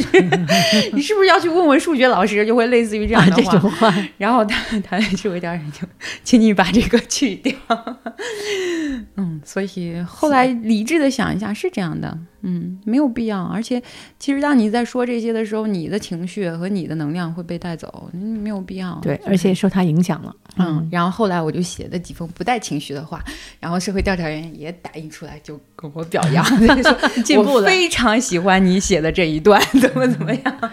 [0.93, 2.45] 你是不是要去问问数学老师？
[2.45, 3.59] 就会类似于这样啊，这的话。
[3.59, 5.87] 种话，然后他他就会调查员就，
[6.23, 7.53] 请你把这个去掉。
[9.15, 13.43] 嗯，所以后来理智的想一下，是这样的，嗯，没有必要。
[13.43, 13.81] 而且，
[14.17, 18.99] 其实当你在说这些的时候，你的情绪和你的能量会被带走，嗯没有必要。
[19.01, 20.35] 对，而且受他影响了。
[20.57, 23.23] 嗯，然后后来我就写了几封不带情绪的话，
[23.59, 30.71] 然后社会调查员也打印出来，就跟我表扬， 就说进步了我非常喜欢你写的这一段，怎么怎么样。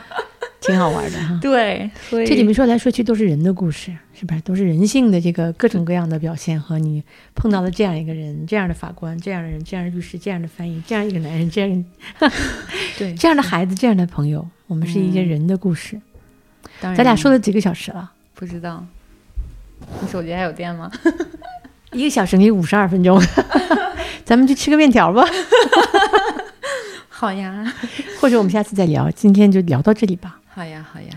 [0.66, 1.38] 挺好玩的哈。
[1.40, 4.40] 对，所以这里面说来说去都是人的故事，是不是？
[4.40, 7.02] 都是人性的这个各种各样的表现和你
[7.34, 11.84] 碰到了这样一个人、这样的法官、这样的人、这样的律师、这样的翻译、这样一个男人、这样
[12.98, 16.00] 对，这样的孩子、这样的朋友，我们是一些嗯人的故事。
[16.80, 18.12] 当然咱俩说了几个小时了？
[18.34, 18.84] 不知道，
[20.00, 20.90] 你手机还有电吗？
[21.92, 23.18] 一个小时你五十二分钟，
[24.24, 25.24] 咱们去吃个面条吧，
[27.18, 27.64] 好呀，
[28.20, 29.10] 或者我们下次再聊。
[29.10, 30.38] 今天就聊到这里吧。
[30.46, 31.08] 好呀，好呀。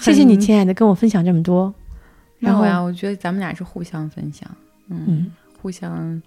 [0.00, 1.74] 谢谢你，亲爱的，跟我分享这么多。
[2.38, 4.48] 然后呀，我觉得咱们俩是互相分享，
[4.88, 6.22] 嗯，嗯，互相，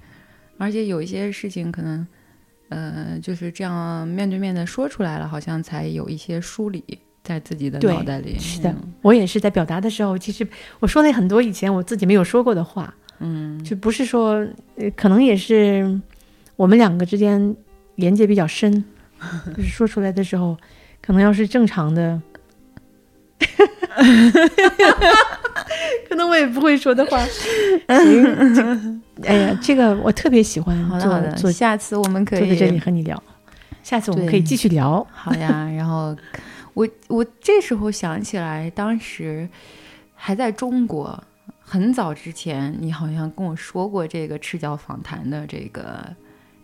[0.60, 2.06] 而且有一些事情可能，
[2.70, 6.84] 呃，就是这样面对面的说出来了，好像才有一些梳理
[7.24, 8.38] 在自己的脑袋里。
[8.38, 10.48] 是的，我也是在表达的时候，其实
[10.80, 14.46] 我说了很多以前我自己没有说过的话，嗯，就不是说，
[14.76, 16.00] 呃，可能也是
[16.56, 17.56] 我们两个之间
[18.00, 18.84] 连接比较深，
[19.56, 20.58] 就 是说出来的时候，
[21.02, 22.22] 可能要是正常的，
[26.10, 27.24] 可能我也不会说的话。
[27.88, 33.22] 行，这哎呀，这个我特别喜欢好的，好的，坐下次我们可以坐在这里和你聊，
[33.84, 35.06] 下次我们可以继续聊。
[35.12, 36.16] 好呀，然后
[36.74, 39.50] 我我这时候想起来，当时
[40.16, 41.22] 还在中国，
[41.60, 46.06] 很早之前，你好像跟我说过这个赤脚访谈的这个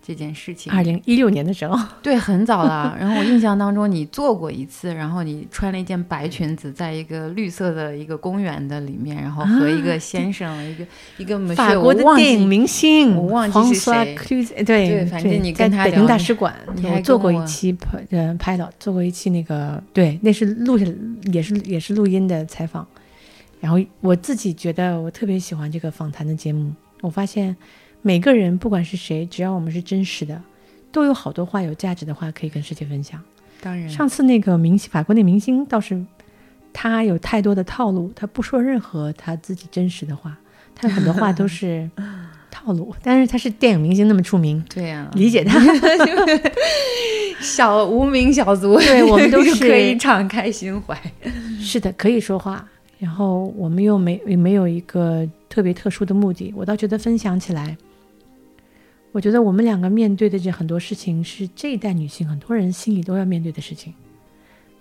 [0.05, 0.71] 这件事情。
[0.71, 2.95] 二零一六年的时候， 对，很早了。
[2.99, 10.85] 然后我印象当中，你做过一次，然后你穿了一件白裙子，在一个绿色的一个公园的里面，然后和一个先生，一个
[11.17, 20.85] 一个法国的电影明星，我忘记是谁对对反正你跟他在北京大使馆，你还我做过一期拍呃拍的，做过一期那个对，那是录下
[21.31, 22.85] 也是也是录音的采访。
[23.61, 26.71] 然后我自己觉得我特别喜欢这个访谈的节目，
[27.01, 27.55] 我发现
[28.07, 30.39] 每个人不管是谁，只要我们是真实的，
[30.91, 33.19] 都有好多话有价值的话可以跟世界分享。
[33.59, 35.99] 当然上次那个明星法国那明星倒是
[36.71, 40.37] 他有太多的套路，他不说任何他自己真实的话，
[40.75, 41.89] 他很多话都是
[42.51, 42.93] 套路。
[43.01, 45.59] 但是他是电影明星那么出名，对呀、理解他。
[47.41, 50.95] 小无名小卒，对我们都是可以敞开心怀。
[51.59, 52.67] 是的，可以说话。
[52.99, 57.75] 然后我们又没也没有一个特别特殊的目的，我倒觉得分享起来，
[59.15, 63.93] 我觉得我们两个面对的这很多事情，是这一代女性很多人心里都要面对的事情，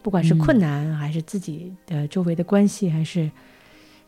[0.02, 3.30] 不管是困难，还是自己的周围的关系，还是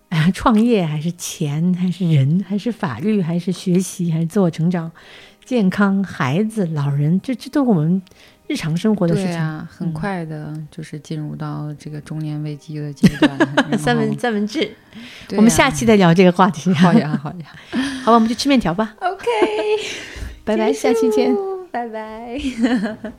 [0.08, 4.90] 呃创业，还是钱，还是人，还是法律，还是学习，还是自我成长、
[5.44, 8.02] 健康、孩子、老人，这这都是我们
[8.48, 9.30] 日常生活的事情。
[9.32, 13.38] 对啊，很快的，就是进入到这个中年危机的阶段。
[13.78, 14.60] 三文三文治，
[15.28, 16.72] 对我们啊下期再聊这个话题。
[16.74, 17.46] 好呀， 好呀
[18.04, 18.94] 好吧，我们去吃面条吧。
[19.00, 19.26] ，OK，
[20.44, 21.34] 拜拜，下期见。
[21.70, 23.16] 拜拜。